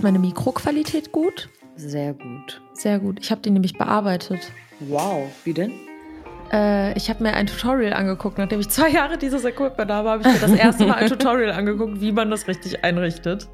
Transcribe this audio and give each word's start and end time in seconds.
Ist 0.00 0.04
meine 0.04 0.18
Mikroqualität 0.18 1.12
gut? 1.12 1.50
Sehr 1.76 2.14
gut. 2.14 2.62
Sehr 2.72 2.98
gut. 2.98 3.18
Ich 3.20 3.30
habe 3.30 3.42
die 3.42 3.50
nämlich 3.50 3.76
bearbeitet. 3.76 4.50
Wow, 4.78 5.30
wie 5.44 5.52
denn? 5.52 5.72
Äh, 6.50 6.96
ich 6.96 7.10
habe 7.10 7.22
mir 7.22 7.34
ein 7.34 7.46
Tutorial 7.46 7.92
angeguckt. 7.92 8.38
Nachdem 8.38 8.60
ich 8.60 8.70
zwei 8.70 8.88
Jahre 8.92 9.18
dieses 9.18 9.44
Equipment 9.44 9.90
habe, 9.90 10.08
habe 10.08 10.22
ich 10.22 10.32
mir 10.32 10.38
das 10.38 10.52
erste 10.52 10.86
Mal 10.86 10.94
ein 10.94 11.08
Tutorial 11.10 11.52
angeguckt, 11.52 12.00
wie 12.00 12.12
man 12.12 12.30
das 12.30 12.48
richtig 12.48 12.82
einrichtet. 12.82 13.46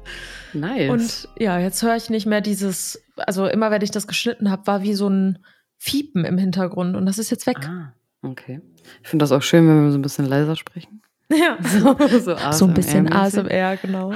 Nice. 0.53 0.89
Und 0.89 1.29
ja, 1.37 1.59
jetzt 1.59 1.83
höre 1.83 1.97
ich 1.97 2.09
nicht 2.09 2.25
mehr 2.25 2.39
dieses, 2.39 3.03
also 3.17 3.45
immer 3.47 3.69
wenn 3.69 3.81
ich 3.81 3.91
das 3.91 4.07
geschnitten 4.07 4.49
habe, 4.49 4.67
war 4.67 4.83
wie 4.83 4.93
so 4.93 5.09
ein 5.09 5.39
Fiepen 5.75 6.23
im 6.23 6.37
Hintergrund 6.37 6.95
und 6.95 7.05
das 7.05 7.19
ist 7.19 7.29
jetzt 7.29 7.45
weg. 7.45 7.57
ah, 7.67 7.91
okay. 8.21 8.61
Ich 9.03 9.09
finde 9.09 9.23
das 9.23 9.33
auch 9.33 9.41
schön, 9.41 9.67
wenn 9.67 9.83
wir 9.83 9.91
so 9.91 9.97
ein 9.97 10.01
bisschen 10.01 10.25
leiser 10.25 10.55
sprechen. 10.55 11.01
Ja. 11.31 11.57
So, 11.63 11.95
so, 12.19 12.35
So 12.51 12.65
ein 12.65 12.73
bisschen. 12.73 13.11
ASMR, 13.11 13.77
genau. 13.77 14.13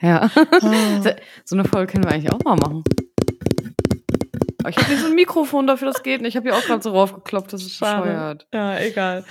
Ja. 0.00 0.28
Ah. 0.62 1.14
So 1.44 1.56
eine 1.56 1.64
Folge 1.64 1.92
können 1.92 2.04
wir 2.04 2.10
eigentlich 2.12 2.32
auch 2.32 2.42
mal 2.44 2.56
machen. 2.56 2.82
Aber 4.60 4.70
ich 4.70 4.76
habe 4.78 4.90
nicht 4.90 5.00
so 5.00 5.08
ein 5.08 5.14
Mikrofon 5.14 5.66
dafür, 5.66 5.88
das 5.92 6.02
geht 6.02 6.22
nicht. 6.22 6.30
Ich 6.30 6.36
habe 6.36 6.48
hier 6.48 6.56
auch 6.58 6.64
gerade 6.64 6.82
so 6.82 6.90
raufgekloppt, 6.90 7.52
das 7.52 7.62
ist 7.62 7.76
Schade. 7.76 8.02
bescheuert. 8.02 8.46
Ja, 8.54 8.78
egal. 8.78 9.24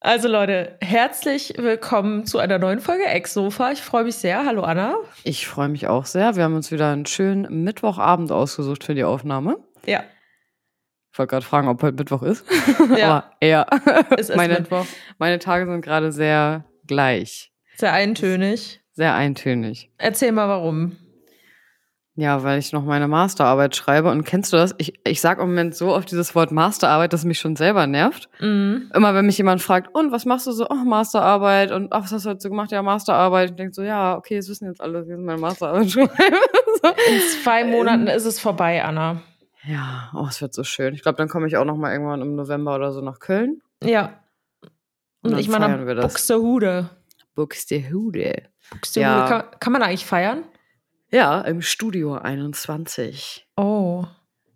Also 0.00 0.28
Leute, 0.28 0.76
herzlich 0.80 1.54
willkommen 1.58 2.26
zu 2.26 2.38
einer 2.38 2.58
neuen 2.58 2.80
Folge 2.80 3.04
Ex-Sofa. 3.04 3.70
Ich 3.72 3.82
freue 3.82 4.04
mich 4.04 4.16
sehr. 4.16 4.44
Hallo 4.44 4.62
Anna. 4.62 4.96
Ich 5.24 5.46
freue 5.46 5.68
mich 5.68 5.86
auch 5.88 6.06
sehr. 6.06 6.34
Wir 6.36 6.44
haben 6.44 6.54
uns 6.56 6.70
wieder 6.72 6.90
einen 6.90 7.06
schönen 7.06 7.62
Mittwochabend 7.64 8.32
ausgesucht 8.32 8.84
für 8.84 8.94
die 8.94 9.04
Aufnahme. 9.04 9.58
Ja, 9.86 10.02
Ich 11.12 11.18
wollte 11.18 11.30
gerade 11.30 11.44
fragen, 11.44 11.68
ob 11.68 11.82
heute 11.82 11.96
Mittwoch 11.96 12.22
ist. 12.22 12.44
Ja. 12.96 13.08
Aber 13.08 13.46
ja. 13.46 13.66
es 14.16 14.30
ist 14.30 14.36
meine, 14.36 14.54
Mittwoch. 14.54 14.86
meine 15.18 15.38
Tage 15.38 15.66
sind 15.66 15.82
gerade 15.82 16.10
sehr 16.10 16.64
gleich. 16.86 17.52
Sehr 17.76 17.92
eintönig. 17.92 18.80
Sehr 18.92 19.14
eintönig. 19.14 19.90
Erzähl 19.98 20.32
mal 20.32 20.48
warum. 20.48 20.96
Ja, 22.14 22.42
weil 22.42 22.58
ich 22.58 22.72
noch 22.72 22.84
meine 22.84 23.08
Masterarbeit 23.08 23.74
schreibe. 23.76 24.10
Und 24.10 24.24
kennst 24.24 24.52
du 24.52 24.58
das? 24.58 24.74
Ich, 24.78 24.94
ich 25.06 25.20
sage 25.20 25.42
im 25.42 25.48
Moment 25.48 25.74
so 25.74 25.94
oft 25.94 26.10
dieses 26.10 26.34
Wort 26.34 26.50
Masterarbeit, 26.52 27.12
dass 27.12 27.20
es 27.20 27.26
mich 27.26 27.38
schon 27.38 27.56
selber 27.56 27.86
nervt. 27.86 28.28
Mhm. 28.40 28.90
Immer 28.94 29.14
wenn 29.14 29.24
mich 29.26 29.38
jemand 29.38 29.62
fragt, 29.62 29.94
und 29.94 30.12
was 30.12 30.26
machst 30.26 30.46
du 30.46 30.52
so? 30.52 30.66
Oh, 30.68 30.74
Masterarbeit. 30.74 31.72
Und 31.72 31.92
ach, 31.92 32.04
was 32.04 32.12
hast 32.12 32.26
du 32.26 32.30
heute 32.30 32.40
so 32.40 32.48
gemacht? 32.50 32.70
Ja, 32.70 32.82
Masterarbeit. 32.82 33.50
Ich 33.50 33.56
denke 33.56 33.72
so, 33.74 33.82
ja, 33.82 34.16
okay, 34.16 34.36
das 34.36 34.48
wissen 34.48 34.66
jetzt 34.66 34.80
alle, 34.80 35.02
ich 35.02 35.08
jetzt 35.08 35.20
meine 35.20 35.40
Masterarbeit 35.40 35.90
schreibe. 35.90 36.10
so. 36.82 36.88
In 36.88 37.20
zwei 37.42 37.64
Monaten 37.64 38.06
ist 38.08 38.26
es 38.26 38.38
vorbei, 38.40 38.82
Anna. 38.84 39.22
Ja, 39.64 40.10
oh, 40.14 40.26
es 40.28 40.40
wird 40.40 40.54
so 40.54 40.64
schön. 40.64 40.94
Ich 40.94 41.02
glaube, 41.02 41.16
dann 41.16 41.28
komme 41.28 41.46
ich 41.46 41.56
auch 41.56 41.64
noch 41.64 41.76
mal 41.76 41.92
irgendwann 41.92 42.20
im 42.20 42.34
November 42.34 42.74
oder 42.74 42.92
so 42.92 43.00
nach 43.00 43.20
Köln. 43.20 43.62
Ja. 43.82 44.20
Und, 45.22 45.34
Und 45.34 45.38
ich 45.38 45.48
meine, 45.48 45.66
feiern 45.66 45.86
wir 45.86 45.94
das. 45.94 46.12
Buxtehude. 46.12 46.90
Buxtehude. 47.34 48.42
Buxtehude. 48.70 49.08
Ja. 49.08 49.28
Kann, 49.28 49.60
kann 49.60 49.72
man 49.72 49.82
eigentlich 49.82 50.06
feiern? 50.06 50.44
Ja, 51.10 51.40
im 51.42 51.62
Studio 51.62 52.14
21. 52.14 53.46
Oh. 53.56 54.04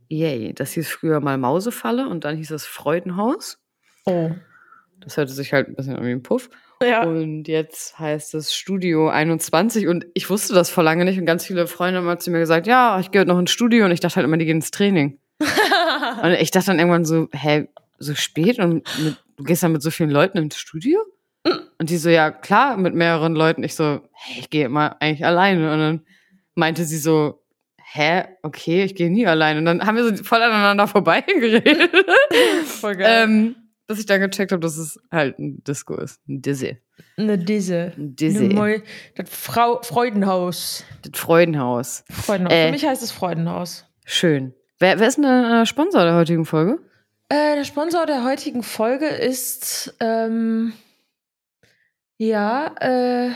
Yay. 0.08 0.54
Das 0.54 0.72
hieß 0.72 0.88
früher 0.88 1.20
mal 1.20 1.38
Mausefalle 1.38 2.08
und 2.08 2.24
dann 2.24 2.36
hieß 2.36 2.50
es 2.50 2.66
Freudenhaus. 2.66 3.58
Oh. 4.06 4.30
Das 5.00 5.16
hörte 5.16 5.32
sich 5.32 5.52
halt 5.52 5.68
ein 5.68 5.76
bisschen 5.76 5.96
an 5.96 6.04
wie 6.04 6.10
ein 6.10 6.22
Puff. 6.22 6.48
Ja. 6.82 7.05
Und 7.05 7.48
jetzt 7.48 7.98
heißt 7.98 8.34
es 8.34 8.55
Studio 8.55 9.08
21 9.08 9.88
und 9.88 10.06
ich 10.14 10.28
wusste 10.28 10.55
das 10.55 10.70
vor 10.70 10.84
lange 10.84 11.05
nicht 11.05 11.19
und 11.19 11.27
ganz 11.27 11.46
viele 11.46 11.66
Freunde 11.66 11.98
haben 11.98 12.06
mal 12.06 12.19
zu 12.19 12.30
mir 12.30 12.38
gesagt, 12.38 12.66
ja, 12.66 12.98
ich 13.00 13.10
gehe 13.10 13.20
heute 13.20 13.30
noch 13.30 13.38
ins 13.38 13.50
Studio 13.50 13.84
und 13.86 13.92
ich 13.92 14.00
dachte 14.00 14.16
halt 14.16 14.24
immer, 14.24 14.36
die 14.36 14.44
gehen 14.44 14.58
ins 14.58 14.70
Training. 14.70 15.19
Und 16.22 16.32
ich 16.32 16.50
dachte 16.50 16.69
dann 16.69 16.78
irgendwann 16.78 17.04
so, 17.04 17.28
hä, 17.32 17.69
so 17.98 18.14
spät 18.14 18.58
und 18.58 18.86
mit, 19.02 19.16
du 19.36 19.44
gehst 19.44 19.62
dann 19.62 19.72
mit 19.72 19.82
so 19.82 19.91
vielen 19.91 20.10
Leuten 20.10 20.38
ins 20.38 20.56
Studio? 20.58 20.98
Und 21.78 21.91
die 21.91 21.98
so, 21.98 22.08
ja, 22.08 22.30
klar, 22.30 22.77
mit 22.77 22.94
mehreren 22.94 23.34
Leuten. 23.34 23.62
Ich 23.62 23.74
so, 23.74 24.00
hä, 24.12 24.41
ich 24.41 24.50
gehe 24.50 24.64
immer 24.64 24.97
eigentlich 25.00 25.24
alleine. 25.24 25.72
Und 25.72 25.78
dann 25.78 26.00
meinte 26.54 26.84
sie 26.84 26.98
so, 26.98 27.42
hä, 27.92 28.24
okay, 28.42 28.84
ich 28.84 28.94
gehe 28.94 29.10
nie 29.10 29.26
alleine. 29.26 29.60
Und 29.60 29.66
dann 29.66 29.87
haben 29.87 29.97
wir 29.97 30.04
so 30.04 30.25
voll 30.25 30.43
aneinander 30.43 30.87
vorbeigeredet. 30.88 31.91
Voll 32.64 32.97
geil. 32.97 33.25
ähm, 33.25 33.56
dass 33.86 33.98
ich 33.98 34.06
dann 34.06 34.20
gecheckt 34.20 34.52
habe, 34.52 34.60
dass 34.60 34.76
es 34.76 34.98
halt 35.10 35.38
ein 35.38 35.62
Disco 35.64 35.97
ist. 35.97 36.20
Ein 36.28 36.42
Dizzy. 36.42 36.78
Eine 37.16 37.38
Disse. 37.38 37.92
Ein 37.97 38.16
Dizzy. 38.16 38.56
Eine 38.56 38.82
Das 39.14 39.30
Frau 39.30 39.80
Freudenhaus. 39.82 40.84
Das 41.02 41.20
Freudenhaus. 41.20 42.04
Freudenhaus. 42.10 42.52
Äh. 42.52 42.66
Für 42.66 42.72
mich 42.72 42.86
heißt 42.86 43.02
es 43.02 43.12
Freudenhaus. 43.12 43.86
Schön. 44.04 44.54
Wer, 44.78 44.98
wer 44.98 45.08
ist 45.08 45.16
denn 45.16 45.22
der 45.22 45.62
äh, 45.62 45.66
Sponsor 45.66 46.04
der 46.04 46.14
heutigen 46.14 46.44
Folge? 46.44 46.78
Äh, 47.28 47.56
der 47.56 47.64
Sponsor 47.64 48.06
der 48.06 48.25
heutigen 48.25 48.62
Folge 48.62 49.06
ist 49.06 49.94
ähm, 50.00 50.72
ja 52.19 52.75
äh, 52.80 53.30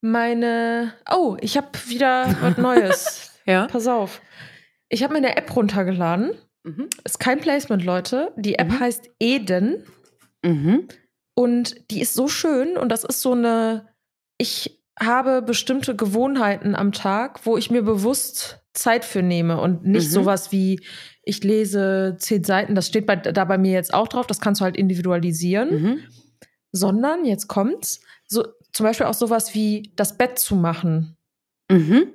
meine. 0.00 0.94
Oh, 1.10 1.36
ich 1.40 1.56
habe 1.56 1.68
wieder 1.86 2.34
was 2.40 2.56
Neues. 2.58 3.40
Ja. 3.46 3.66
Pass 3.66 3.86
auf. 3.86 4.20
Ich 4.88 5.02
habe 5.02 5.12
mir 5.12 5.18
eine 5.18 5.36
App 5.36 5.54
runtergeladen. 5.54 6.32
Mhm. 6.64 6.88
Ist 7.04 7.20
kein 7.20 7.40
Placement, 7.40 7.84
Leute. 7.84 8.32
Die 8.36 8.56
App 8.58 8.68
Mhm. 8.68 8.80
heißt 8.80 9.10
Eden. 9.20 9.84
Mhm. 10.44 10.88
Und 11.34 11.90
die 11.90 12.00
ist 12.00 12.14
so 12.14 12.28
schön 12.28 12.76
und 12.76 12.88
das 12.90 13.04
ist 13.04 13.20
so 13.20 13.32
eine, 13.32 13.88
ich 14.38 14.82
habe 15.00 15.42
bestimmte 15.42 15.94
Gewohnheiten 15.94 16.74
am 16.74 16.90
Tag, 16.92 17.46
wo 17.46 17.56
ich 17.56 17.70
mir 17.70 17.82
bewusst 17.82 18.60
Zeit 18.74 19.04
für 19.04 19.22
nehme 19.22 19.60
und 19.60 19.84
nicht 19.86 20.08
Mhm. 20.08 20.12
sowas 20.12 20.50
wie, 20.52 20.80
ich 21.22 21.44
lese 21.44 22.16
zehn 22.18 22.42
Seiten, 22.42 22.74
das 22.74 22.88
steht 22.88 23.06
bei, 23.06 23.14
da 23.16 23.44
bei 23.44 23.58
mir 23.58 23.72
jetzt 23.72 23.94
auch 23.94 24.08
drauf, 24.08 24.26
das 24.26 24.40
kannst 24.40 24.60
du 24.60 24.64
halt 24.64 24.76
individualisieren, 24.76 25.82
Mhm. 25.82 25.98
sondern 26.72 27.24
jetzt 27.24 27.46
kommt's, 27.48 28.00
so, 28.26 28.44
zum 28.72 28.84
Beispiel 28.84 29.06
auch 29.06 29.14
sowas 29.14 29.54
wie 29.54 29.92
das 29.96 30.16
Bett 30.18 30.38
zu 30.38 30.56
machen. 30.56 31.16
Mhm. 31.70 32.08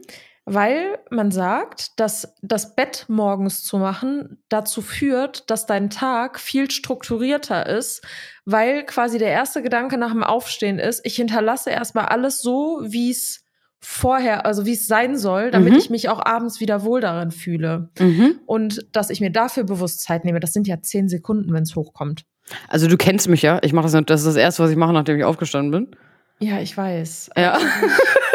Weil 0.46 1.00
man 1.10 1.32
sagt, 1.32 1.98
dass 2.00 2.36
das 2.42 2.76
Bett 2.76 3.06
morgens 3.08 3.64
zu 3.64 3.78
machen 3.78 4.44
dazu 4.50 4.82
führt, 4.82 5.50
dass 5.50 5.66
dein 5.66 5.90
Tag 5.90 6.38
viel 6.40 6.70
strukturierter 6.70 7.66
ist, 7.66 8.06
weil 8.46 8.84
quasi 8.84 9.18
der 9.20 9.30
erste 9.30 9.62
Gedanke 9.62 9.98
nach 9.98 10.12
dem 10.12 10.24
Aufstehen 10.24 10.80
ist, 10.80 11.06
ich 11.06 11.16
hinterlasse 11.16 11.70
erstmal 11.70 12.08
alles 12.08 12.42
so, 12.42 12.82
wie 12.84 13.10
es 13.12 13.46
vorher, 13.80 14.46
also 14.46 14.66
wie 14.66 14.74
es 14.74 14.88
sein 14.88 15.18
soll, 15.18 15.50
damit 15.52 15.74
Mhm. 15.74 15.80
ich 15.80 15.90
mich 15.90 16.10
auch 16.10 16.24
abends 16.26 16.60
wieder 16.60 16.84
wohl 16.84 17.00
darin 17.02 17.32
fühle. 17.32 17.90
Mhm. 18.00 18.40
Und 18.46 18.86
dass 18.92 19.10
ich 19.10 19.22
mir 19.22 19.32
dafür 19.32 19.64
bewusst 19.64 20.02
Zeit 20.02 20.26
nehme, 20.26 20.40
das 20.42 20.52
sind 20.54 20.68
ja 20.68 20.82
zehn 20.82 21.08
Sekunden, 21.10 21.54
wenn 21.54 21.64
es 21.64 21.76
hochkommt. 21.76 22.24
Also 22.68 22.88
du 22.88 22.98
kennst 22.98 23.30
mich 23.30 23.42
ja. 23.44 23.60
Ich 23.62 23.72
mache 23.72 23.90
das, 23.90 24.06
das 24.06 24.22
ist 24.22 24.28
das 24.28 24.36
erste, 24.36 24.64
was 24.64 24.72
ich 24.72 24.78
mache, 24.78 24.92
nachdem 24.94 25.18
ich 25.18 25.24
aufgestanden 25.24 25.72
bin. 25.72 25.96
Ja, 26.40 26.60
ich 26.60 26.76
weiß. 26.76 27.30
Ja. 27.38 27.58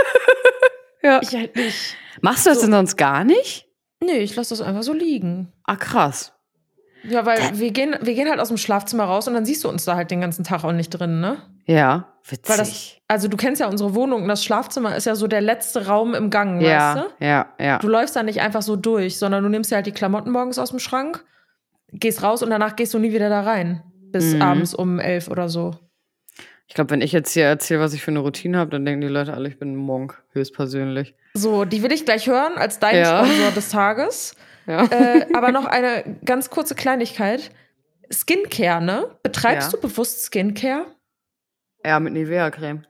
ja. 1.02 1.20
Ich 1.22 1.34
halt 1.34 1.56
nicht. 1.56 1.96
Machst 2.20 2.46
du 2.46 2.50
das 2.50 2.58
So. 2.60 2.66
denn 2.66 2.72
sonst 2.72 2.96
gar 2.96 3.24
nicht? 3.24 3.66
Nee, 4.02 4.18
ich 4.18 4.34
lasse 4.36 4.50
das 4.50 4.60
einfach 4.60 4.82
so 4.82 4.92
liegen. 4.92 5.52
Ah, 5.64 5.76
krass. 5.76 6.32
Ja, 7.04 7.24
weil 7.26 7.38
wir 7.58 7.70
gehen, 7.70 7.96
wir 8.00 8.14
gehen 8.14 8.28
halt 8.28 8.40
aus 8.40 8.48
dem 8.48 8.56
Schlafzimmer 8.56 9.04
raus 9.04 9.28
und 9.28 9.34
dann 9.34 9.44
siehst 9.46 9.62
du 9.64 9.68
uns 9.68 9.84
da 9.84 9.94
halt 9.94 10.10
den 10.10 10.20
ganzen 10.20 10.44
Tag 10.44 10.64
auch 10.64 10.72
nicht 10.72 10.90
drin, 10.90 11.20
ne? 11.20 11.38
Ja, 11.64 12.08
witzig. 12.24 12.48
Weil 12.50 12.56
das, 12.58 12.92
also 13.06 13.28
du 13.28 13.36
kennst 13.36 13.60
ja 13.60 13.68
unsere 13.68 13.94
Wohnung 13.94 14.22
und 14.22 14.28
das 14.28 14.42
Schlafzimmer 14.42 14.96
ist 14.96 15.04
ja 15.06 15.14
so 15.14 15.26
der 15.28 15.40
letzte 15.40 15.86
Raum 15.86 16.14
im 16.14 16.30
Gang, 16.30 16.60
ja, 16.60 16.94
weißt 16.96 17.06
ja, 17.20 17.46
ja. 17.60 17.78
du? 17.78 17.86
Du 17.86 17.92
läufst 17.92 18.16
da 18.16 18.22
nicht 18.22 18.40
einfach 18.40 18.62
so 18.62 18.74
durch, 18.74 19.18
sondern 19.18 19.44
du 19.44 19.48
nimmst 19.48 19.70
ja 19.70 19.76
halt 19.76 19.86
die 19.86 19.92
Klamotten 19.92 20.30
morgens 20.30 20.58
aus 20.58 20.70
dem 20.70 20.78
Schrank, 20.80 21.24
gehst 21.92 22.22
raus 22.22 22.42
und 22.42 22.50
danach 22.50 22.74
gehst 22.74 22.94
du 22.94 22.98
nie 22.98 23.12
wieder 23.12 23.28
da 23.28 23.42
rein. 23.42 23.82
Bis 24.10 24.34
Mhm. 24.34 24.42
abends 24.42 24.74
um 24.74 24.98
elf 24.98 25.28
oder 25.28 25.48
so. 25.48 25.76
Ich 26.68 26.74
glaube, 26.74 26.90
wenn 26.90 27.00
ich 27.00 27.12
jetzt 27.12 27.32
hier 27.32 27.44
erzähle, 27.46 27.80
was 27.80 27.94
ich 27.94 28.02
für 28.02 28.10
eine 28.10 28.20
Routine 28.20 28.58
habe, 28.58 28.70
dann 28.70 28.84
denken 28.84 29.00
die 29.00 29.08
Leute 29.08 29.32
alle, 29.32 29.48
ich 29.48 29.58
bin 29.58 29.72
ein 29.72 29.76
Monk, 29.76 30.22
höchstpersönlich. 30.32 31.14
So, 31.34 31.64
die 31.64 31.82
will 31.82 31.92
ich 31.92 32.04
gleich 32.04 32.26
hören 32.26 32.56
als 32.56 32.78
dein 32.78 32.96
Ja. 32.96 33.24
Sponsor 33.24 33.50
des 33.52 33.68
Tages. 33.70 34.36
Ja. 34.66 34.84
äh, 34.84 35.26
aber 35.34 35.50
noch 35.50 35.64
eine 35.64 36.18
ganz 36.26 36.50
kurze 36.50 36.74
Kleinigkeit. 36.74 37.50
Skincare, 38.12 38.82
ne? 38.84 39.16
Betreibst 39.22 39.72
Ja. 39.72 39.78
du 39.78 39.88
bewusst 39.88 40.24
Skincare? 40.26 40.86
ja, 41.84 41.98
mit 42.00 42.12
Nivea-Creme. 42.12 42.84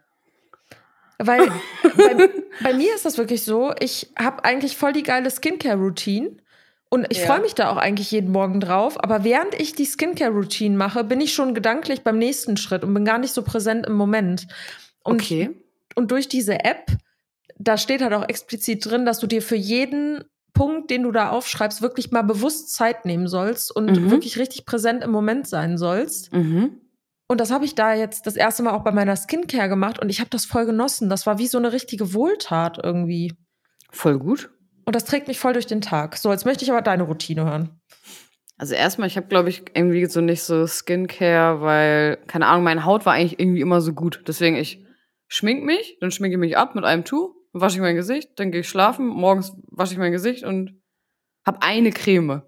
Weil 1.18 1.46
bei, 1.96 2.28
bei 2.62 2.72
mir 2.74 2.94
ist 2.94 3.04
das 3.04 3.16
wirklich 3.18 3.44
so, 3.44 3.72
ich 3.80 4.12
habe 4.18 4.44
eigentlich 4.44 4.76
voll 4.76 4.92
die 4.92 5.02
geile 5.04 5.30
Skincare-Routine. 5.30 6.36
Und 6.90 7.06
ich 7.10 7.18
Ja. 7.18 7.26
freue 7.26 7.40
mich 7.42 7.54
da 7.54 7.70
auch 7.70 7.76
eigentlich 7.76 8.10
jeden 8.10 8.32
Morgen 8.32 8.60
drauf. 8.60 9.02
Aber 9.02 9.22
während 9.24 9.54
ich 9.54 9.74
die 9.74 9.84
Skincare-Routine 9.84 10.76
mache, 10.76 11.04
bin 11.04 11.20
ich 11.20 11.34
schon 11.34 11.54
gedanklich 11.54 12.02
beim 12.02 12.18
nächsten 12.18 12.56
Schritt 12.56 12.82
und 12.82 12.94
bin 12.94 13.04
gar 13.04 13.18
nicht 13.18 13.34
so 13.34 13.42
präsent 13.42 13.86
im 13.86 13.94
Moment. 13.94 14.46
Und, 15.04 15.20
Okay. 15.22 15.50
und 15.96 16.10
durch 16.10 16.28
diese 16.28 16.64
App, 16.64 16.86
da 17.58 17.76
steht 17.76 18.00
halt 18.00 18.14
auch 18.14 18.26
explizit 18.28 18.86
drin, 18.86 19.04
dass 19.04 19.18
du 19.18 19.26
dir 19.26 19.42
für 19.42 19.56
jeden 19.56 20.24
Punkt, 20.54 20.90
den 20.90 21.02
du 21.02 21.12
da 21.12 21.28
aufschreibst, 21.30 21.82
wirklich 21.82 22.10
mal 22.10 22.22
bewusst 22.22 22.72
Zeit 22.72 23.04
nehmen 23.04 23.28
sollst 23.28 23.74
und 23.74 23.90
Mhm. 23.90 24.10
wirklich 24.10 24.38
richtig 24.38 24.64
präsent 24.64 25.04
im 25.04 25.10
Moment 25.10 25.46
sein 25.46 25.76
sollst. 25.76 26.32
Mhm. 26.32 26.80
Und 27.30 27.40
das 27.40 27.50
habe 27.50 27.66
ich 27.66 27.74
da 27.74 27.92
jetzt 27.92 28.26
das 28.26 28.36
erste 28.36 28.62
Mal 28.62 28.72
auch 28.72 28.82
bei 28.82 28.90
meiner 28.92 29.14
Skincare 29.14 29.68
gemacht 29.68 29.98
und 29.98 30.08
ich 30.08 30.20
habe 30.20 30.30
das 30.30 30.46
voll 30.46 30.64
genossen. 30.64 31.10
Das 31.10 31.26
war 31.26 31.38
wie 31.38 31.46
so 31.48 31.58
eine 31.58 31.72
richtige 31.72 32.14
Wohltat 32.14 32.80
irgendwie. 32.82 33.34
Voll 33.90 34.18
gut. 34.18 34.50
Und 34.88 34.96
das 34.96 35.04
trägt 35.04 35.28
mich 35.28 35.38
voll 35.38 35.52
durch 35.52 35.66
den 35.66 35.82
Tag. 35.82 36.16
So, 36.16 36.32
jetzt 36.32 36.46
möchte 36.46 36.64
ich 36.64 36.70
aber 36.70 36.80
deine 36.80 37.02
Routine 37.02 37.44
hören. 37.44 37.78
Also 38.56 38.72
erstmal, 38.72 39.06
ich 39.06 39.18
habe, 39.18 39.26
glaube 39.26 39.50
ich, 39.50 39.64
irgendwie 39.74 40.06
so 40.06 40.22
nicht 40.22 40.42
so 40.42 40.66
Skincare, 40.66 41.60
weil, 41.60 42.16
keine 42.26 42.46
Ahnung, 42.46 42.64
meine 42.64 42.86
Haut 42.86 43.04
war 43.04 43.12
eigentlich 43.12 43.38
irgendwie 43.38 43.60
immer 43.60 43.82
so 43.82 43.92
gut. 43.92 44.22
Deswegen, 44.26 44.56
ich 44.56 44.82
schmink 45.26 45.62
mich, 45.62 45.98
dann 46.00 46.10
schminke 46.10 46.36
ich 46.36 46.40
mich 46.40 46.56
ab 46.56 46.74
mit 46.74 46.84
einem 46.84 47.04
Tuch, 47.04 47.34
wasche 47.52 47.76
ich 47.76 47.82
mein 47.82 47.96
Gesicht, 47.96 48.30
dann 48.36 48.50
gehe 48.50 48.62
ich 48.62 48.68
schlafen, 48.70 49.08
morgens 49.08 49.52
wasche 49.70 49.92
ich 49.92 49.98
mein 49.98 50.10
Gesicht 50.10 50.42
und 50.44 50.80
habe 51.44 51.60
eine 51.60 51.90
Creme. 51.90 52.40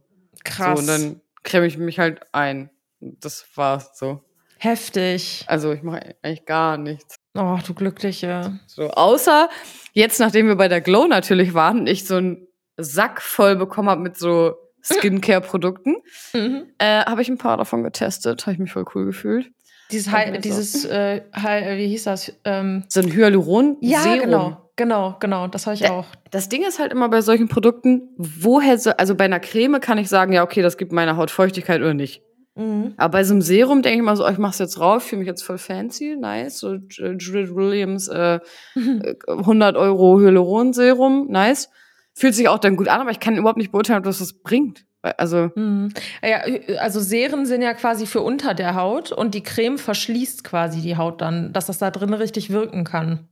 Krass. 0.43 0.79
So, 0.79 0.81
und 0.81 0.87
dann 0.89 1.21
creme 1.43 1.67
ich 1.67 1.77
mich 1.77 1.99
halt 1.99 2.23
ein. 2.33 2.71
Das 3.01 3.47
war's 3.55 3.99
so. 3.99 4.25
Heftig. 4.57 5.45
Also 5.47 5.73
ich 5.73 5.83
mache 5.83 6.17
eigentlich 6.23 6.47
gar 6.47 6.79
nichts. 6.79 7.17
Oh, 7.35 7.59
du 7.67 7.75
Glückliche. 7.75 8.59
So, 8.67 8.91
außer 8.91 9.49
jetzt, 9.93 10.21
nachdem 10.21 10.47
wir 10.49 10.57
bei 10.57 10.69
der 10.69 10.81
Glow 10.81 11.07
natürlich 11.07 11.55
waren, 11.55 11.87
ich 11.87 12.07
so 12.07 12.17
einen 12.17 12.47
Sack 12.77 13.21
voll 13.21 13.57
bekommen 13.57 13.89
habe 13.89 14.01
mit 14.01 14.17
so 14.17 14.55
Skincare-Produkten, 14.83 15.97
Mhm. 16.35 16.63
äh, 16.79 17.05
habe 17.05 17.23
ich 17.23 17.29
ein 17.29 17.39
paar 17.39 17.57
davon 17.57 17.83
getestet. 17.83 18.43
Habe 18.47 18.53
ich 18.55 18.59
mich 18.59 18.73
voll 18.73 18.85
cool 18.95 19.07
gefühlt. 19.07 19.51
Dieses, 19.91 20.13
Hi- 20.13 20.39
dieses 20.39 20.85
äh, 20.85 21.23
Hi- 21.35 21.77
wie 21.77 21.89
hieß 21.89 22.05
das? 22.05 22.33
Ähm, 22.45 22.85
So 22.89 23.01
ein 23.01 23.13
Hyaluron-Serum. 23.13 23.79
ja, 23.83 24.17
genau. 24.17 24.57
Genau, 24.77 25.17
genau. 25.21 25.47
Das 25.49 25.67
habe 25.67 25.75
ich 25.75 25.91
auch. 25.91 26.07
Das 26.31 26.49
Ding 26.49 26.63
ist 26.67 26.79
halt 26.79 26.91
immer 26.93 27.11
bei 27.11 27.21
solchen 27.21 27.49
Produkten, 27.49 28.09
woher 28.17 28.79
so, 28.79 28.91
also 28.93 29.15
bei 29.15 29.25
einer 29.27 29.41
Creme 29.41 29.79
kann 29.81 29.99
ich 29.99 30.09
sagen, 30.09 30.33
ja, 30.33 30.43
okay, 30.43 30.63
das 30.63 30.79
gibt 30.79 30.93
meiner 30.93 31.19
Haut 31.19 31.31
Feuchtigkeit 31.31 31.81
oder 31.83 31.93
nicht. 31.93 32.23
Mhm. 32.57 32.95
Aber 32.97 33.13
bei 33.13 33.25
so 33.25 33.33
einem 33.33 33.43
Serum 33.43 33.83
denke 33.83 33.99
ich 33.99 34.05
mal 34.05 34.17
so, 34.17 34.27
oh, 34.27 34.31
ich 34.31 34.39
mach's 34.39 34.59
jetzt 34.59 34.81
rauf, 34.81 35.05
fühle 35.05 35.21
mich 35.21 35.29
jetzt 35.29 35.43
voll 35.43 35.59
fancy, 35.59 36.17
nice. 36.19 36.59
So 36.59 36.75
Judith 36.75 37.55
Williams, 37.55 38.09
äh, 38.09 38.41
äh, 38.77 39.15
100 39.27 39.77
Euro 39.77 40.19
Hyaluron-Serum, 40.21 41.29
nice. 41.31 41.71
Fühlt 42.13 42.35
sich 42.35 42.49
auch 42.49 42.59
dann 42.59 42.77
gut 42.77 42.89
an, 42.89 43.01
aber 43.01 43.11
ich 43.11 43.21
kann 43.21 43.37
überhaupt 43.37 43.59
nicht 43.59 43.73
beurteilen, 43.73 43.99
ob 43.99 44.05
das 44.05 44.21
was 44.21 44.33
bringt. 44.33 44.85
Also, 45.03 45.51
Mhm. 45.55 45.95
Ja, 46.23 46.43
also 46.79 47.01
Serien 47.01 47.47
sind 47.47 47.63
ja 47.63 47.73
quasi 47.73 48.05
für 48.05 48.21
unter 48.21 48.53
der 48.53 48.75
Haut 48.75 49.13
und 49.13 49.35
die 49.35 49.43
Creme 49.43 49.79
verschließt 49.79 50.45
quasi 50.45 50.83
die 50.83 50.97
Haut 50.99 51.23
dann, 51.23 51.53
dass 51.55 51.67
das 51.67 51.79
da 51.79 51.91
drin 51.91 52.13
richtig 52.13 52.51
wirken 52.51 52.85
kann. 52.85 53.29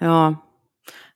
ja. 0.00 0.40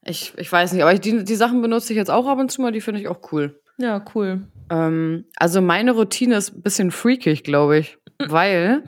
Ich, 0.05 0.33
ich 0.37 0.51
weiß 0.51 0.73
nicht, 0.73 0.81
aber 0.81 0.91
ich, 0.93 0.99
die, 0.99 1.23
die 1.23 1.35
Sachen 1.35 1.61
benutze 1.61 1.93
ich 1.93 1.97
jetzt 1.97 2.11
auch 2.11 2.27
ab 2.27 2.37
und 2.37 2.51
zu 2.51 2.61
mal, 2.61 2.73
die 2.73 2.81
finde 2.81 2.99
ich 2.99 3.07
auch 3.07 3.31
cool. 3.31 3.61
Ja, 3.77 4.03
cool. 4.13 4.41
Ähm, 4.69 5.25
also 5.37 5.61
meine 5.61 5.91
Routine 5.91 6.35
ist 6.35 6.55
ein 6.55 6.61
bisschen 6.61 6.91
freakig, 6.91 7.43
glaube 7.43 7.79
ich. 7.79 7.97
Weil, 8.19 8.83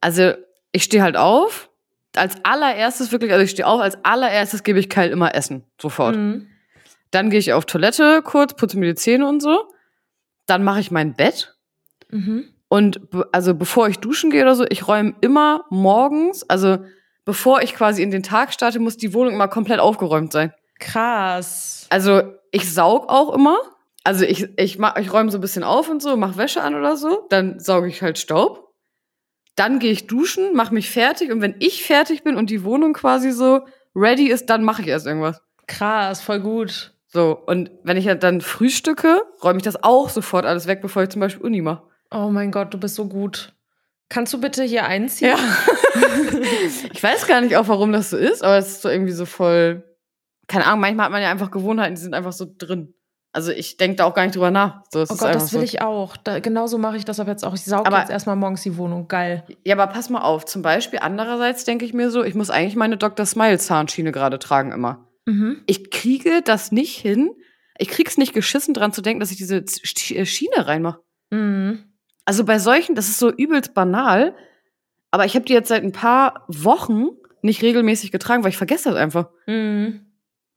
also 0.00 0.32
ich 0.72 0.84
stehe 0.84 1.02
halt 1.02 1.16
auf. 1.16 1.70
Als 2.16 2.36
allererstes 2.44 3.12
wirklich, 3.12 3.32
also 3.32 3.44
ich 3.44 3.50
stehe 3.50 3.66
auf, 3.66 3.80
als 3.80 4.04
allererstes 4.04 4.64
gebe 4.64 4.80
ich 4.80 4.90
Kyle 4.90 5.10
immer 5.10 5.34
Essen. 5.34 5.64
Sofort. 5.80 6.16
Mhm. 6.16 6.48
Dann 7.10 7.30
gehe 7.30 7.38
ich 7.38 7.52
auf 7.52 7.66
Toilette 7.66 8.22
kurz, 8.22 8.54
putze 8.54 8.78
mir 8.78 8.86
die 8.86 8.94
Zähne 8.94 9.28
und 9.28 9.40
so. 9.40 9.68
Dann 10.46 10.64
mache 10.64 10.80
ich 10.80 10.90
mein 10.90 11.14
Bett. 11.14 11.56
Mhm. 12.10 12.48
Und 12.68 13.10
be 13.10 13.28
also 13.32 13.54
bevor 13.54 13.88
ich 13.88 13.98
duschen 13.98 14.30
gehe 14.30 14.42
oder 14.42 14.54
so, 14.54 14.64
ich 14.68 14.86
räume 14.86 15.14
immer 15.20 15.64
morgens, 15.70 16.48
also 16.48 16.78
bevor 17.24 17.62
ich 17.62 17.74
quasi 17.74 18.02
in 18.02 18.10
den 18.10 18.22
Tag 18.22 18.52
starte, 18.52 18.78
muss 18.78 18.96
die 18.96 19.12
Wohnung 19.12 19.34
immer 19.34 19.48
komplett 19.48 19.80
aufgeräumt 19.80 20.32
sein. 20.32 20.52
Krass. 20.78 21.86
Also 21.90 22.22
ich 22.50 22.72
saug 22.72 23.08
auch 23.08 23.34
immer. 23.34 23.58
Also 24.04 24.24
ich, 24.24 24.48
ich, 24.56 24.78
mach, 24.78 24.96
ich 24.96 25.12
räume 25.12 25.30
so 25.30 25.38
ein 25.38 25.42
bisschen 25.42 25.64
auf 25.64 25.88
und 25.88 26.02
so, 26.02 26.16
mach 26.16 26.36
Wäsche 26.36 26.62
an 26.62 26.74
oder 26.74 26.96
so. 26.96 27.26
Dann 27.28 27.60
sauge 27.60 27.88
ich 27.88 28.02
halt 28.02 28.18
Staub. 28.18 28.72
Dann 29.56 29.78
gehe 29.78 29.92
ich 29.92 30.06
duschen, 30.06 30.54
mache 30.54 30.72
mich 30.72 30.90
fertig. 30.90 31.30
Und 31.30 31.42
wenn 31.42 31.56
ich 31.58 31.84
fertig 31.84 32.22
bin 32.22 32.36
und 32.36 32.50
die 32.50 32.64
Wohnung 32.64 32.94
quasi 32.94 33.30
so 33.30 33.66
ready 33.94 34.28
ist, 34.28 34.46
dann 34.46 34.64
mache 34.64 34.82
ich 34.82 34.88
erst 34.88 35.06
irgendwas. 35.06 35.42
Krass, 35.66 36.22
voll 36.22 36.40
gut. 36.40 36.94
So, 37.08 37.36
und 37.46 37.70
wenn 37.82 37.96
ich 37.96 38.06
dann 38.20 38.40
frühstücke, 38.40 39.22
räume 39.42 39.58
ich 39.58 39.64
das 39.64 39.82
auch 39.82 40.08
sofort 40.08 40.46
alles 40.46 40.66
weg, 40.66 40.80
bevor 40.80 41.02
ich 41.02 41.08
zum 41.10 41.20
Beispiel 41.20 41.44
Uni 41.44 41.60
mache. 41.60 41.82
Oh 42.10 42.30
mein 42.30 42.52
Gott, 42.52 42.72
du 42.72 42.78
bist 42.78 42.94
so 42.94 43.06
gut. 43.06 43.52
Kannst 44.08 44.32
du 44.32 44.40
bitte 44.40 44.62
hier 44.62 44.86
einziehen? 44.86 45.30
Ja. 45.30 45.38
ich 46.92 47.02
weiß 47.02 47.26
gar 47.26 47.40
nicht 47.40 47.56
auch, 47.56 47.68
warum 47.68 47.92
das 47.92 48.10
so 48.10 48.16
ist, 48.16 48.42
aber 48.42 48.58
es 48.58 48.68
ist 48.68 48.82
so 48.82 48.88
irgendwie 48.88 49.12
so 49.12 49.26
voll. 49.26 49.84
Keine 50.46 50.66
Ahnung, 50.66 50.80
manchmal 50.80 51.06
hat 51.06 51.12
man 51.12 51.22
ja 51.22 51.30
einfach 51.30 51.50
Gewohnheiten, 51.50 51.94
die 51.94 52.00
sind 52.00 52.14
einfach 52.14 52.32
so 52.32 52.46
drin. 52.58 52.94
Also 53.32 53.52
ich 53.52 53.76
denke 53.76 53.96
da 53.96 54.04
auch 54.06 54.14
gar 54.14 54.24
nicht 54.24 54.34
drüber 54.34 54.50
nach. 54.50 54.82
So, 54.90 55.00
es 55.02 55.10
Oh 55.10 55.14
Gott, 55.16 55.34
das 55.34 55.52
will 55.52 55.60
so. 55.60 55.64
ich 55.64 55.82
auch. 55.82 56.16
Da, 56.16 56.40
genauso 56.40 56.78
mache 56.78 56.96
ich 56.96 57.04
das 57.04 57.20
ab 57.20 57.28
jetzt 57.28 57.44
auch. 57.44 57.54
Ich 57.54 57.64
sauge 57.64 57.86
Aber- 57.86 58.00
jetzt 58.00 58.10
erstmal 58.10 58.34
morgens 58.36 58.62
die 58.62 58.76
Wohnung. 58.76 59.06
Geil. 59.06 59.44
Ja, 59.64 59.76
aber 59.78 59.86
pass 59.92 60.10
mal 60.10 60.22
auf. 60.22 60.44
Zum 60.46 60.62
Beispiel, 60.62 60.98
andererseits 61.00 61.64
denke 61.64 61.84
ich 61.84 61.94
mir 61.94 62.10
so, 62.10 62.24
ich 62.24 62.34
muss 62.34 62.50
eigentlich 62.50 62.74
meine 62.76 62.96
Dr. 62.96 63.24
Smile 63.26 63.58
Zahnschiene 63.58 64.10
gerade 64.10 64.38
tragen 64.40 64.72
immer. 64.72 65.06
Mhm. 65.26 65.62
Ich 65.66 65.90
kriege 65.92 66.42
das 66.42 66.72
nicht 66.72 66.96
hin. 66.96 67.30
Ich 67.78 67.88
krieg's 67.88 68.18
nicht 68.18 68.32
geschissen 68.34 68.74
dran 68.74 68.92
zu 68.92 69.00
denken, 69.00 69.20
dass 69.20 69.30
ich 69.30 69.36
diese 69.38 69.58
Sch- 69.58 70.24
Schiene 70.26 70.66
reinmache. 70.66 70.98
Mhm. 71.30 71.84
Also 72.24 72.44
bei 72.44 72.58
solchen, 72.58 72.94
das 72.96 73.08
ist 73.08 73.18
so 73.20 73.30
übelst 73.30 73.74
banal, 73.74 74.34
aber 75.12 75.24
ich 75.24 75.34
habe 75.36 75.44
die 75.44 75.52
jetzt 75.52 75.68
seit 75.68 75.82
ein 75.84 75.92
paar 75.92 76.44
Wochen 76.48 77.08
nicht 77.42 77.62
regelmäßig 77.62 78.10
getragen, 78.12 78.42
weil 78.42 78.50
ich 78.50 78.56
vergesse 78.58 78.90
das 78.90 78.98
einfach. 78.98 79.30
Mhm. 79.46 80.09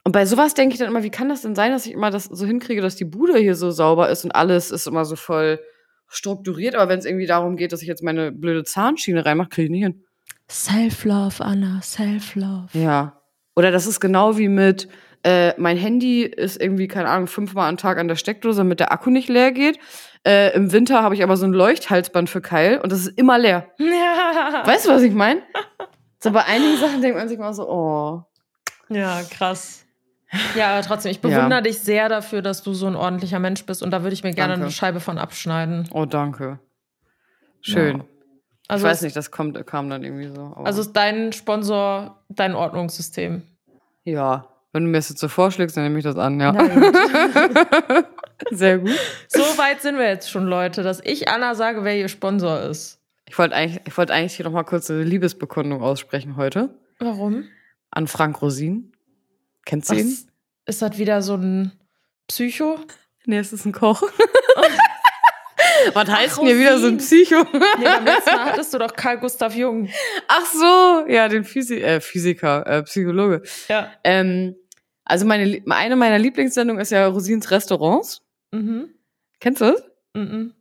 Und 0.03 0.11
bei 0.11 0.25
sowas 0.25 0.53
denke 0.53 0.73
ich 0.73 0.79
dann 0.79 0.89
immer, 0.89 1.03
wie 1.03 1.09
kann 1.09 1.29
das 1.29 1.43
denn 1.43 1.55
sein, 1.55 1.71
dass 1.71 1.85
ich 1.85 1.93
immer 1.93 2.11
das 2.11 2.25
so 2.25 2.45
hinkriege, 2.45 2.81
dass 2.81 2.95
die 2.95 3.05
Bude 3.05 3.37
hier 3.37 3.55
so 3.55 3.71
sauber 3.71 4.09
ist 4.09 4.25
und 4.25 4.31
alles 4.31 4.69
ist 4.69 4.87
immer 4.87 5.05
so 5.05 5.15
voll 5.15 5.59
strukturiert, 6.07 6.75
aber 6.75 6.89
wenn 6.89 6.99
es 6.99 7.05
irgendwie 7.05 7.25
darum 7.25 7.55
geht, 7.55 7.71
dass 7.71 7.81
ich 7.81 7.87
jetzt 7.87 8.03
meine 8.03 8.31
blöde 8.31 8.63
Zahnschiene 8.63 9.25
reinmache, 9.25 9.49
kriege 9.49 9.65
ich 9.65 9.71
nicht 9.71 9.83
hin. 9.83 10.03
Self-Love, 10.49 11.43
Anna, 11.43 11.81
Self-Love. 11.81 12.67
Ja. 12.73 13.21
Oder 13.55 13.71
das 13.71 13.87
ist 13.87 13.99
genau 13.99 14.37
wie 14.37 14.49
mit, 14.49 14.87
äh, 15.23 15.53
mein 15.57 15.77
Handy 15.77 16.23
ist 16.23 16.61
irgendwie, 16.61 16.87
keine 16.87 17.09
Ahnung, 17.09 17.27
fünfmal 17.27 17.69
am 17.69 17.77
Tag 17.77 17.97
an 17.97 18.07
der 18.07 18.15
Steckdose, 18.15 18.59
damit 18.59 18.79
der 18.79 18.91
Akku 18.91 19.09
nicht 19.09 19.29
leer 19.29 19.51
geht. 19.51 19.79
Äh, 20.25 20.53
Im 20.55 20.71
Winter 20.71 21.01
habe 21.01 21.15
ich 21.15 21.23
aber 21.23 21.37
so 21.37 21.45
ein 21.45 21.53
Leuchthalsband 21.53 22.29
für 22.29 22.41
Keil 22.41 22.79
und 22.79 22.91
das 22.91 22.99
ist 22.99 23.17
immer 23.17 23.37
leer. 23.37 23.67
Ja. 23.79 24.65
Weißt 24.65 24.85
du, 24.85 24.89
was 24.89 25.01
ich 25.01 25.13
meine? 25.13 25.41
So 26.19 26.31
bei 26.31 26.43
einigen 26.45 26.77
Sachen 26.77 27.01
denkt 27.01 27.17
man 27.17 27.27
sich 27.27 27.37
mal 27.37 27.53
so, 27.53 27.69
oh. 27.69 28.23
ja, 28.89 29.21
krass. 29.29 29.82
Ja, 30.55 30.71
aber 30.73 30.81
trotzdem, 30.81 31.11
ich 31.11 31.21
bewundere 31.21 31.61
dich 31.61 31.79
sehr 31.79 32.09
dafür, 32.09 32.41
dass 32.41 32.63
du 32.63 32.73
so 32.73 32.87
ein 32.87 32.95
ordentlicher 32.95 33.39
Mensch 33.39 33.65
bist 33.65 33.83
und 33.83 33.91
da 33.91 34.03
würde 34.03 34.13
ich 34.13 34.23
mir 34.23 34.33
gerne 34.33 34.53
Danke. 34.53 34.65
eine 34.65 34.71
Scheibe 34.71 34.99
von 34.99 35.17
abschneiden. 35.17 35.87
Oh, 35.91 36.05
danke. 36.05 36.59
Schön. 37.61 37.99
Ja. 37.99 38.05
Also 38.67 38.85
ich 38.85 38.91
weiß 38.91 39.01
nicht, 39.03 39.15
das 39.15 39.29
kommt, 39.31 39.65
kam 39.67 39.89
dann 39.89 40.03
irgendwie 40.03 40.29
so. 40.29 40.53
Also 40.55 40.81
ist 40.81 40.93
dein 40.93 41.33
Sponsor 41.33 42.23
dein 42.29 42.55
Ordnungssystem? 42.55 43.43
ja, 44.05 44.47
wenn 44.73 44.85
du 44.85 44.89
mir 44.89 44.97
das 44.97 45.09
jetzt 45.09 45.19
so 45.21 45.27
vorschlägst, 45.27 45.77
dann 45.77 45.83
nehme 45.83 45.99
ich 45.99 46.03
das 46.03 46.17
an, 46.17 46.39
ja. 46.39 46.51
Gut. 46.51 48.05
Sehr 48.51 48.79
gut. 48.79 48.99
so 49.27 49.39
weit 49.57 49.81
sind 49.81 49.97
wir 49.97 50.07
jetzt 50.07 50.29
schon, 50.29 50.45
Leute, 50.45 50.81
dass 50.81 50.99
ich 51.03 51.29
Anna 51.29 51.53
sage, 51.53 51.83
wer 51.83 51.95
ihr 51.95 52.09
Sponsor 52.09 52.59
ist. 52.61 52.99
Ich 53.29 53.37
wollte 53.37 53.55
eigentlich, 53.55 53.81
ich 53.85 53.95
wollte 53.95 54.13
eigentlich 54.13 54.35
hier 54.35 54.45
noch 54.45 54.51
mal 54.51 54.63
kurz 54.63 54.89
eine 54.89 55.03
Liebesbekundung 55.03 55.81
aussprechen 55.81 56.35
heute 56.35 56.69
Warum? 56.99 57.45
an 57.91 58.07
Frank 58.07 58.41
Rosin. 58.41 58.92
Kennst 59.65 59.89
du 59.89 59.95
ihn? 59.95 60.07
Was, 60.07 60.27
ist 60.65 60.81
das 60.81 60.97
wieder 60.97 61.21
so 61.21 61.35
ein 61.35 61.71
Psycho? 62.27 62.79
Nee, 63.25 63.37
es 63.37 63.53
ist 63.53 63.65
ein 63.65 63.71
Koch. 63.71 64.03
Was 65.93 66.09
heißt 66.09 66.39
Ach, 66.39 66.43
hier 66.43 66.57
wieder 66.57 66.79
so 66.79 66.87
ein. 66.87 66.97
Psycho? 66.97 67.43
Nee, 67.51 67.85
beim 67.85 68.05
letzten 68.05 68.35
Mal 68.35 68.45
hattest 68.51 68.73
du 68.73 68.77
doch 68.77 68.93
Karl 68.95 69.19
Gustav 69.19 69.55
Jung. 69.55 69.89
Ach 70.27 70.45
so, 70.45 71.11
ja, 71.11 71.27
den 71.27 71.43
Physi 71.43 71.81
äh, 71.81 71.99
Physiker, 71.99 72.65
äh, 72.65 72.83
Psychologe. 72.83 73.41
Ja. 73.67 73.91
Ähm, 74.03 74.55
also 75.05 75.25
meine, 75.25 75.61
eine 75.69 75.95
meiner 75.95 76.19
Lieblingssendungen 76.19 76.81
ist 76.81 76.91
ja 76.91 77.07
Rosins 77.07 77.51
Restaurants. 77.51 78.21
Mhm. 78.51 78.89
Kennst 79.39 79.61
du 79.61 79.65
das? 79.65 79.83
Mhm. 80.13 80.53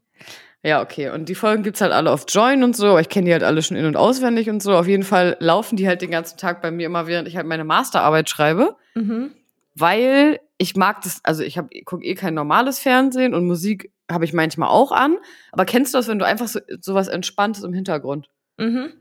Ja, 0.65 0.81
okay. 0.81 1.11
Und 1.11 1.29
die 1.29 1.35
Folgen 1.35 1.65
gibt's 1.65 1.81
halt 1.81 1.93
alle 1.93 2.11
auf 2.11 2.25
Join 2.29 2.63
und 2.63 2.77
so, 2.77 2.87
aber 2.89 3.01
ich 3.01 3.09
kenne 3.09 3.27
die 3.27 3.33
halt 3.33 3.43
alle 3.43 3.63
schon 3.63 3.77
in- 3.77 3.87
und 3.87 3.97
auswendig 3.97 4.49
und 4.49 4.63
so. 4.63 4.75
Auf 4.75 4.87
jeden 4.87 5.03
Fall 5.03 5.37
laufen 5.41 5.77
die 5.77 5.89
halt 5.89 6.03
den 6.03 6.11
ganzen 6.11 6.39
Tag 6.39 6.63
bei 6.63 6.71
mir 6.71 6.87
immer, 6.87 7.07
während 7.07 7.27
ich 7.27 7.37
halt 7.37 7.47
meine 7.47 7.65
Masterarbeit 7.65 8.31
schreibe. 8.31 8.77
Mhm. 8.95 9.33
Weil 9.75 10.39
ich 10.59 10.77
mag 10.77 11.03
das, 11.03 11.21
also 11.25 11.43
ich 11.43 11.59
gucke 11.85 12.05
eh 12.05 12.15
kein 12.15 12.35
normales 12.35 12.79
Fernsehen 12.79 13.35
und 13.35 13.47
Musik 13.47 13.91
habe 14.11 14.25
ich 14.25 14.33
manchmal 14.33 14.69
auch 14.69 14.93
an. 14.93 15.17
Aber 15.51 15.65
kennst 15.65 15.95
du 15.95 15.99
das, 15.99 16.07
wenn 16.07 16.19
du 16.19 16.27
einfach 16.27 16.47
so 16.47 16.61
sowas 16.81 17.09
Entspanntes 17.09 17.65
im 17.65 17.73
Hintergrund? 17.73 18.29
Mhm. 18.59 18.93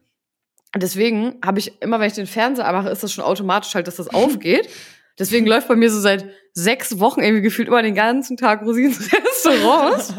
Deswegen 0.76 1.36
habe 1.46 1.60
ich 1.60 1.82
immer, 1.82 2.00
wenn 2.00 2.08
ich 2.08 2.14
den 2.14 2.28
Fernseher 2.28 2.72
mache, 2.72 2.90
ist 2.90 3.04
das 3.04 3.12
schon 3.12 3.24
automatisch 3.24 3.76
halt, 3.76 3.88
dass 3.88 3.98
das 3.98 4.08
aufgeht. 4.14 4.70
Deswegen 5.20 5.46
läuft 5.46 5.68
bei 5.68 5.76
mir 5.76 5.90
so 5.90 6.00
seit 6.00 6.26
sechs 6.54 7.00
Wochen 7.00 7.22
irgendwie 7.22 7.42
gefühlt 7.44 7.68
immer 7.68 7.82
den 7.84 7.96
ganzen 7.96 8.38
Tag 8.38 8.62
Rosins 8.64 9.10
Restaurants. 9.14 10.14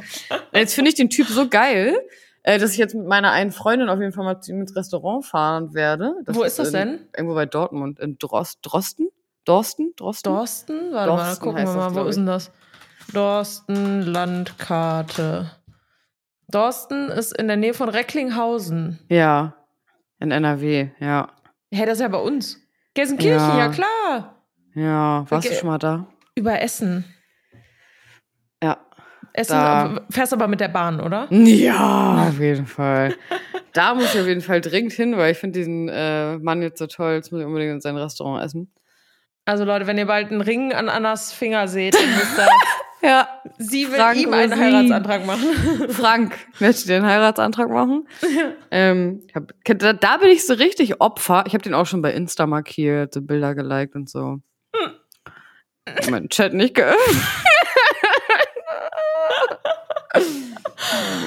Jetzt 0.53 0.75
finde 0.75 0.91
ich 0.91 0.95
den 0.95 1.11
Typ 1.11 1.27
so 1.29 1.49
geil, 1.49 1.99
äh, 2.43 2.59
dass 2.59 2.73
ich 2.73 2.79
jetzt 2.79 2.95
mit 2.95 3.07
meiner 3.07 3.31
einen 3.33 3.53
Freundin 3.53 3.89
auf 3.89 4.01
jeden 4.01 4.13
Fall 4.13 4.25
mal 4.25 4.39
ins 4.47 4.77
Restaurant 4.77 5.25
fahren 5.25 5.75
werde. 5.75 6.15
Wo 6.27 6.43
ist 6.43 6.59
das 6.59 6.69
in, 6.69 6.73
denn? 6.75 7.09
Irgendwo 7.17 7.35
bei 7.35 7.47
Dortmund. 7.47 7.99
In 8.01 8.19
Drost, 8.19 8.59
Drosten? 8.63 9.09
Dorsten? 9.45 9.93
Drosten? 9.97 10.33
Dorsten? 10.33 10.93
Warte 10.93 11.11
mal, 11.13 11.17
Dorsten 11.17 11.43
gucken 11.45 11.59
wir 11.59 11.65
das, 11.65 11.75
mal, 11.75 11.95
wo 11.95 12.09
ist 12.09 12.17
denn 12.17 12.27
das? 12.27 12.51
Dorsten, 13.13 14.03
Landkarte. 14.03 15.51
Dorsten 16.49 17.09
ist 17.09 17.37
in 17.37 17.49
der 17.49 17.57
Nähe 17.57 17.75
von 17.75 17.89
Recklinghausen. 17.89 18.99
Ja. 19.09 19.55
In 20.21 20.31
NRW, 20.31 20.91
ja. 21.01 21.29
Hey, 21.73 21.87
das 21.87 21.95
ist 21.95 22.03
ja 22.03 22.09
bei 22.09 22.19
uns. 22.19 22.59
Gelsenkirchen, 22.95 23.39
ja, 23.39 23.59
Ja. 23.59 23.69
klar. 23.71 24.42
Ja, 24.75 25.25
warst 25.29 25.49
du 25.51 25.55
schon 25.55 25.69
mal 25.69 25.79
da? 25.79 26.07
Über 26.35 26.61
Essen. 26.61 27.05
Ja. 28.63 28.79
Essen, 29.35 29.53
Da- 29.53 30.01
fährst 30.11 30.33
aber 30.33 30.47
mit 30.49 30.61
der 30.61 30.69
Bahn, 30.69 31.01
oder? 31.01 31.27
Ja, 31.33 32.27
auf 32.29 32.39
jeden 32.41 32.67
Fall. 32.67 33.15
Da 33.75 33.95
muss 33.95 34.15
ich 34.15 34.21
auf 34.21 34.27
jeden 34.27 34.43
Fall 34.43 34.61
dringend 34.61 34.93
hin, 34.93 35.17
weil 35.17 35.33
ich 35.33 35.39
finde 35.39 35.59
diesen 35.59 35.89
äh, 35.89 36.37
Mann 36.37 36.61
jetzt 36.61 36.79
so 36.79 36.87
toll. 36.87 37.13
Jetzt 37.15 37.33
muss 37.33 37.41
ich 37.41 37.47
unbedingt 37.47 37.73
in 37.73 37.81
sein 37.81 37.97
Restaurant 37.97 38.45
essen. 38.45 38.71
Also 39.47 39.65
Leute, 39.65 39.87
wenn 39.87 39.97
ihr 39.97 40.05
bald 40.05 40.31
einen 40.31 40.43
Ring 40.43 40.75
an 40.75 40.91
Annas 40.91 41.33
Finger 41.33 41.67
seht, 41.69 41.95
dann 41.95 42.03
wisst 42.03 42.37
ihr, 42.39 42.49
Ja. 43.09 43.29
sie 43.57 43.87
will 43.91 43.95
Frank 43.99 44.19
ihm 44.21 44.35
einen. 44.35 44.55
Heiratsantrag 44.61 45.25
machen. 45.25 45.49
Frank, 45.89 46.35
möchte 46.61 46.87
dir 46.87 46.97
einen 46.97 47.07
Heiratsantrag 47.07 47.71
machen? 47.71 48.07
ähm, 48.71 49.23
ich 49.27 49.35
hab, 49.35 49.53
da, 49.79 49.95
da 49.95 50.19
bin 50.19 50.29
ich 50.29 50.47
so 50.47 50.53
richtig 50.53 51.01
Opfer. 51.01 51.45
Ich 51.47 51.55
habe 51.55 51.65
den 51.65 51.73
auch 51.73 51.87
schon 51.87 52.03
bei 52.03 52.13
Insta 52.13 52.47
markiert, 52.47 53.15
so 53.15 53.23
Bilder 53.23 53.55
geliked 53.55 53.95
und 53.95 54.11
so. 54.11 54.41
Mein 56.11 56.29
Chat 56.29 56.55
nicht 56.55 56.75
geöffnet. 56.75 57.23
oh. 60.15 60.21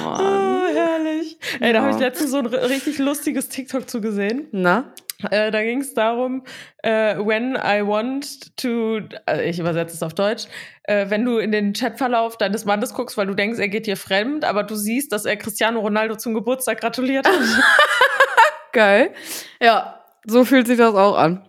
Oh, 0.08 0.66
herrlich. 0.74 1.38
Ey, 1.60 1.72
da 1.72 1.80
habe 1.80 1.90
ich 1.90 1.96
Ja. 1.96 2.06
letztens 2.06 2.30
so 2.30 2.38
ein 2.38 2.46
ri- 2.46 2.68
richtig 2.68 2.98
lustiges 2.98 3.48
TikTok 3.48 3.88
zu 3.88 4.00
gesehen. 4.00 4.46
Na? 4.52 4.92
Äh, 5.30 5.50
da 5.50 5.62
ging 5.62 5.80
es 5.80 5.94
darum, 5.94 6.44
äh, 6.82 7.16
when 7.16 7.54
I 7.56 7.80
want 7.84 8.54
to, 8.58 9.00
äh, 9.28 9.48
ich 9.48 9.58
übersetze 9.58 9.94
es 9.94 10.02
auf 10.02 10.12
Deutsch, 10.14 10.44
äh, 10.84 11.06
wenn 11.08 11.24
du 11.24 11.38
in 11.38 11.52
den 11.52 11.72
Chatverlauf 11.72 12.36
deines 12.36 12.66
Mannes 12.66 12.92
guckst, 12.92 13.16
weil 13.16 13.26
du 13.26 13.34
denkst, 13.34 13.58
er 13.58 13.68
geht 13.68 13.86
dir 13.86 13.96
fremd, 13.96 14.44
aber 14.44 14.62
du 14.62 14.76
siehst, 14.76 15.10
dass 15.12 15.24
er 15.24 15.36
Cristiano 15.36 15.80
Ronaldo 15.80 16.16
zum 16.16 16.34
Geburtstag 16.34 16.80
gratuliert 16.80 17.26
hat. 17.26 17.34
Geil. 18.72 19.14
Ja, 19.60 20.04
so 20.26 20.44
fühlt 20.44 20.66
sich 20.66 20.76
das 20.78 20.94
auch 20.94 21.16
an. 21.16 21.48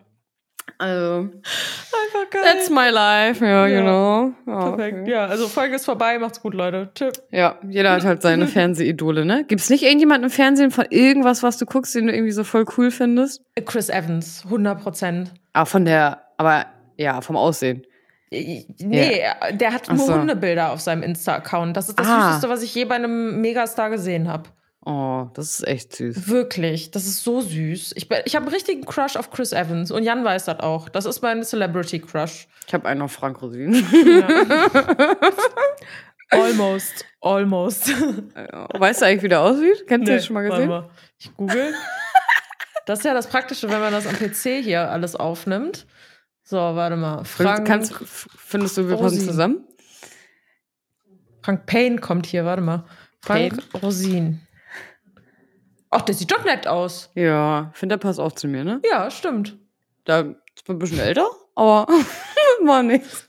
Also, 0.80 1.22
Einfach 1.22 2.30
geil. 2.30 2.42
that's 2.46 2.70
my 2.70 2.90
life, 2.90 3.44
ja, 3.44 3.66
Ja. 3.68 3.80
genau. 3.80 4.32
Ja, 4.46 4.70
Perfekt. 4.76 5.00
okay. 5.02 5.12
Ja, 5.12 5.26
also 5.26 5.48
Folge 5.48 5.76
ist 5.76 5.86
vorbei, 5.86 6.20
macht's 6.20 6.40
gut, 6.42 6.54
Leute. 6.54 6.90
Tschüss. 6.94 7.14
Ja, 7.32 7.58
jeder 7.68 7.92
hat 7.94 8.04
halt 8.06 8.22
seine 8.22 8.46
Fernsehidole, 8.48 9.26
ne? 9.26 9.44
Gibt's 9.48 9.70
nicht 9.72 9.84
irgendjemanden 9.84 10.26
im 10.26 10.30
Fernsehen 10.30 10.70
von 10.70 10.86
irgendwas, 10.90 11.42
was 11.42 11.58
du 11.58 11.66
guckst, 11.66 11.96
den 11.96 12.08
du 12.08 12.14
irgendwie 12.14 12.32
so 12.32 12.44
voll 12.44 12.66
cool 12.78 12.92
findest? 12.92 13.42
Chris 13.66 13.90
Evans, 13.90 14.44
100 14.46 14.80
Prozent. 14.82 15.32
Ah, 15.54 15.66
von 15.66 15.84
der, 15.86 16.22
aber 16.38 16.66
ja, 16.98 17.22
vom 17.22 17.38
Aussehen. 17.38 17.84
Nee, 18.30 19.22
der 19.54 19.74
hat 19.74 19.88
nur 19.90 19.98
so. 20.06 20.14
Hundebilder 20.14 20.72
auf 20.74 20.82
seinem 20.82 21.02
Insta-Account. 21.02 21.76
Das 21.78 21.90
ist 21.90 21.98
das 21.98 22.08
Ah. 22.08 22.28
Süßeste, 22.28 22.50
was 22.50 22.62
ich 22.62 22.76
je 22.76 22.86
bei 22.86 22.96
einem 22.96 23.40
Megastar 23.42 23.90
gesehen 23.90 24.28
habe. 24.28 24.44
Oh, 24.90 25.28
das 25.34 25.60
ist 25.60 25.68
echt 25.68 25.98
süß. 25.98 26.30
Wirklich, 26.30 26.92
das 26.92 27.06
ist 27.06 27.22
so 27.22 27.42
süß. 27.42 27.92
Ich, 27.98 28.10
ich 28.24 28.36
habe 28.38 28.46
einen 28.46 28.54
richtigen 28.54 28.86
Crush 28.86 29.18
auf 29.18 29.32
Chris 29.32 29.52
Evans 29.52 29.92
und 29.92 30.04
Jan 30.04 30.24
weiß 30.24 30.46
das 30.46 30.62
auch. 30.62 30.88
Das 30.88 31.04
ist 31.06 31.22
mein 31.22 31.44
Celebrity-Crush. 31.44 32.48
Ich 32.66 32.74
habe 32.74 32.88
einen 32.88 33.02
auf 33.02 33.12
Frank 33.12 33.42
Rosin. 33.42 33.74
Almost, 36.30 37.06
almost. 37.22 37.88
weißt 37.90 39.02
du 39.02 39.06
eigentlich, 39.06 39.24
wie 39.24 39.30
der 39.30 39.42
aussieht? 39.42 39.86
Kennst 39.88 40.08
du 40.08 40.12
Nee, 40.12 40.18
das 40.18 40.26
schon 40.26 40.34
mal 40.34 40.48
gesehen? 40.50 40.68
mal. 40.68 40.90
Ich 41.18 41.34
google. 41.36 41.74
Das 42.86 43.00
ist 43.00 43.06
ja 43.06 43.14
das 43.14 43.28
Praktische, 43.28 43.70
wenn 43.70 43.80
man 43.80 43.92
das 43.94 44.08
am 44.08 44.16
PC 44.16 44.62
hier 44.64 44.90
alles 44.92 45.16
aufnimmt. 45.16 45.86
So, 46.44 46.58
warte 46.58 46.96
mal. 46.98 47.24
Frank, 47.26 47.66
Kannst, 47.68 47.94
findest 48.06 48.78
du, 48.78 48.88
wir 48.90 48.98
passen 48.98 49.20
zusammen? 49.22 49.66
Frank 51.44 51.66
Payne 51.66 51.98
kommt 52.00 52.26
hier, 52.26 52.44
warte 52.46 52.62
mal. 52.62 52.86
Frank 53.22 53.62
Rosin. 53.82 54.42
Ach, 55.90 56.02
der 56.02 56.16
sieht 56.16 56.32
doch 56.32 56.44
nett 56.44 56.68
aus. 56.68 57.10
Ja, 57.16 57.72
finde 57.74 57.98
der 57.98 58.00
passt 58.06 58.20
auch 58.20 58.32
zu 58.34 58.48
mir, 58.48 58.64
ne? 58.64 58.82
Ja, 58.90 59.10
stimmt. 59.10 59.56
Da 60.06 60.20
ist 60.20 60.68
man 60.68 60.78
ein 60.78 60.80
bisschen 60.80 61.00
älter, 61.00 61.28
aber 61.56 61.88
war 62.64 62.84
nichts. 62.84 63.24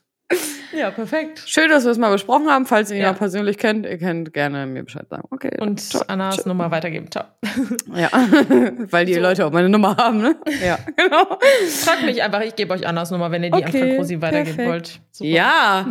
Ja, 0.77 0.91
perfekt. 0.91 1.43
Schön, 1.47 1.71
dass 1.71 1.85
wir 1.85 1.91
es 1.93 1.97
mal 1.97 2.11
besprochen 2.12 2.50
haben. 2.50 2.67
Falls 2.67 2.91
ihr 2.91 2.97
ihn 2.97 3.03
Ja. 3.03 3.09
ja. 3.09 3.12
persönlich 3.15 3.57
kennt, 3.57 3.87
ihr 3.87 3.97
könnt 3.97 4.35
gerne 4.35 4.67
mir 4.67 4.83
Bescheid 4.85 5.07
sagen. 5.09 5.27
Okay. 5.31 5.57
Und 5.61 5.81
ciao, 5.81 6.03
Annas 6.09 6.37
ciao. 6.37 6.49
Nummer 6.49 6.71
weitergeben. 6.71 7.11
Ciao. 7.11 7.25
Ja, 7.95 8.11
weil 8.91 9.07
die 9.07 9.15
So. 9.15 9.21
Leute 9.21 9.47
auch 9.47 9.50
meine 9.53 9.71
Nummer 9.71 9.97
haben, 9.97 10.21
ne? 10.21 10.37
Ja, 10.62 10.79
genau. 10.97 11.38
Fragt 11.83 12.03
mich 12.05 12.23
einfach, 12.23 12.43
ich 12.43 12.55
gebe 12.55 12.75
euch 12.75 12.87
Annas 12.87 13.11
Nummer, 13.11 13.31
wenn 13.31 13.43
ihr 13.45 13.50
die 13.50 13.57
Okay, 13.65 13.81
an 13.81 13.87
Frank 13.88 13.99
Rosi 14.00 14.21
weitergeben 14.21 14.57
perfekt. 14.57 14.69
wollt. 14.69 15.00
Super. 15.12 15.31
Ja. 15.31 15.87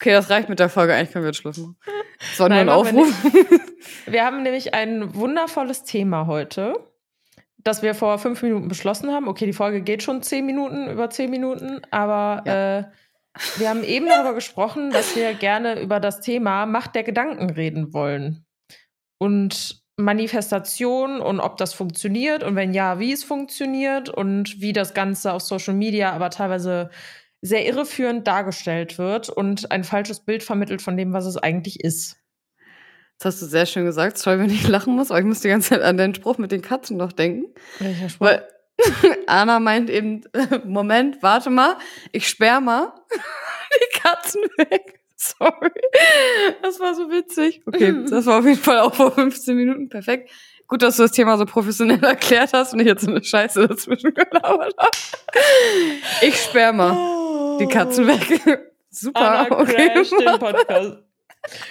Okay, 0.00 0.12
das 0.12 0.30
reicht 0.30 0.48
mit 0.48 0.60
der 0.60 0.68
Folge. 0.68 0.94
Eigentlich 0.94 1.12
können 1.12 1.24
wir 1.24 1.30
jetzt 1.30 1.38
Schluss 1.38 1.58
machen. 1.58 1.76
Das 2.20 2.38
war 2.38 2.48
nur 2.48 2.58
Nein, 2.58 2.68
ein 2.68 2.76
machen 2.76 2.96
wir 2.96 3.02
Aufruf. 3.02 3.72
Wir 4.06 4.24
haben 4.24 4.42
nämlich 4.42 4.74
ein 4.74 5.14
wundervolles 5.14 5.82
Thema 5.82 6.26
heute, 6.26 6.74
das 7.58 7.82
wir 7.82 7.94
vor 7.94 8.18
fünf 8.18 8.42
Minuten 8.42 8.68
beschlossen 8.68 9.10
haben. 9.10 9.26
Okay, 9.26 9.46
die 9.46 9.52
Folge 9.52 9.82
geht 9.82 10.02
schon 10.02 10.22
zehn 10.22 10.46
Minuten, 10.46 10.88
über 10.88 11.10
zehn 11.10 11.30
Minuten, 11.30 11.80
aber 11.90 12.42
äh, 12.46 13.58
wir 13.58 13.68
haben 13.68 13.82
eben 13.82 14.06
darüber 14.06 14.34
gesprochen, 14.34 14.90
dass 14.90 15.16
wir 15.16 15.34
gerne 15.34 15.80
über 15.80 15.98
das 15.98 16.20
Thema 16.20 16.66
Macht 16.66 16.94
der 16.94 17.02
Gedanken 17.02 17.50
reden 17.50 17.92
wollen. 17.92 18.46
Und 19.18 19.82
Manifestation 19.96 21.20
und 21.20 21.40
ob 21.40 21.56
das 21.56 21.74
funktioniert 21.74 22.44
und 22.44 22.54
wenn 22.54 22.72
ja, 22.72 23.00
wie 23.00 23.12
es 23.12 23.24
funktioniert 23.24 24.08
und 24.08 24.60
wie 24.60 24.72
das 24.72 24.94
Ganze 24.94 25.32
auf 25.32 25.42
Social 25.42 25.74
Media 25.74 26.12
aber 26.12 26.30
teilweise 26.30 26.90
sehr 27.40 27.66
irreführend 27.66 28.26
dargestellt 28.26 28.98
wird 28.98 29.28
und 29.28 29.70
ein 29.70 29.84
falsches 29.84 30.20
Bild 30.20 30.42
vermittelt 30.42 30.82
von 30.82 30.96
dem, 30.96 31.12
was 31.12 31.26
es 31.26 31.36
eigentlich 31.36 31.80
ist. 31.80 32.16
Das 33.18 33.34
hast 33.34 33.42
du 33.42 33.46
sehr 33.46 33.66
schön 33.66 33.84
gesagt. 33.84 34.18
Sorry, 34.18 34.38
wenn 34.38 34.50
ich 34.50 34.66
lachen 34.68 34.94
muss, 34.94 35.10
aber 35.10 35.20
ich 35.20 35.26
muss 35.26 35.40
die 35.40 35.48
ganze 35.48 35.70
Zeit 35.70 35.82
an 35.82 35.96
den 35.96 36.14
Spruch 36.14 36.38
mit 36.38 36.52
den 36.52 36.62
Katzen 36.62 36.96
noch 36.96 37.12
denken. 37.12 37.52
Welcher 37.80 38.08
Spruch? 38.08 38.26
Weil 38.26 38.48
Anna 39.26 39.58
meint 39.58 39.90
eben, 39.90 40.22
Moment, 40.64 41.22
warte 41.22 41.50
mal, 41.50 41.76
ich 42.12 42.28
sperr 42.28 42.60
mal 42.60 42.92
die 43.10 43.98
Katzen 43.98 44.42
weg. 44.56 45.00
Sorry. 45.16 45.72
Das 46.62 46.78
war 46.78 46.94
so 46.94 47.10
witzig. 47.10 47.60
Okay, 47.66 48.04
das 48.08 48.26
war 48.26 48.38
auf 48.38 48.44
jeden 48.44 48.60
Fall 48.60 48.78
auch 48.78 48.94
vor 48.94 49.10
15 49.10 49.56
Minuten. 49.56 49.88
Perfekt. 49.88 50.30
Gut, 50.68 50.82
dass 50.82 50.96
du 50.96 51.02
das 51.02 51.12
Thema 51.12 51.36
so 51.38 51.44
professionell 51.44 52.02
erklärt 52.04 52.52
hast 52.52 52.72
und 52.72 52.78
ich 52.78 52.86
jetzt 52.86 53.02
so 53.02 53.10
eine 53.10 53.24
Scheiße 53.24 53.66
dazwischen 53.66 54.14
gelabert 54.14 54.74
habe. 54.78 54.96
Ich 56.20 56.36
sperr 56.36 56.72
mal 56.72 57.27
die 57.60 57.66
Katzen 57.66 58.06
weg. 58.06 58.40
Super, 58.90 59.20
Anna 59.46 59.60
okay. 59.60 59.90
crasht 59.92 60.12
den 60.12 60.38
Podcast. 60.38 60.96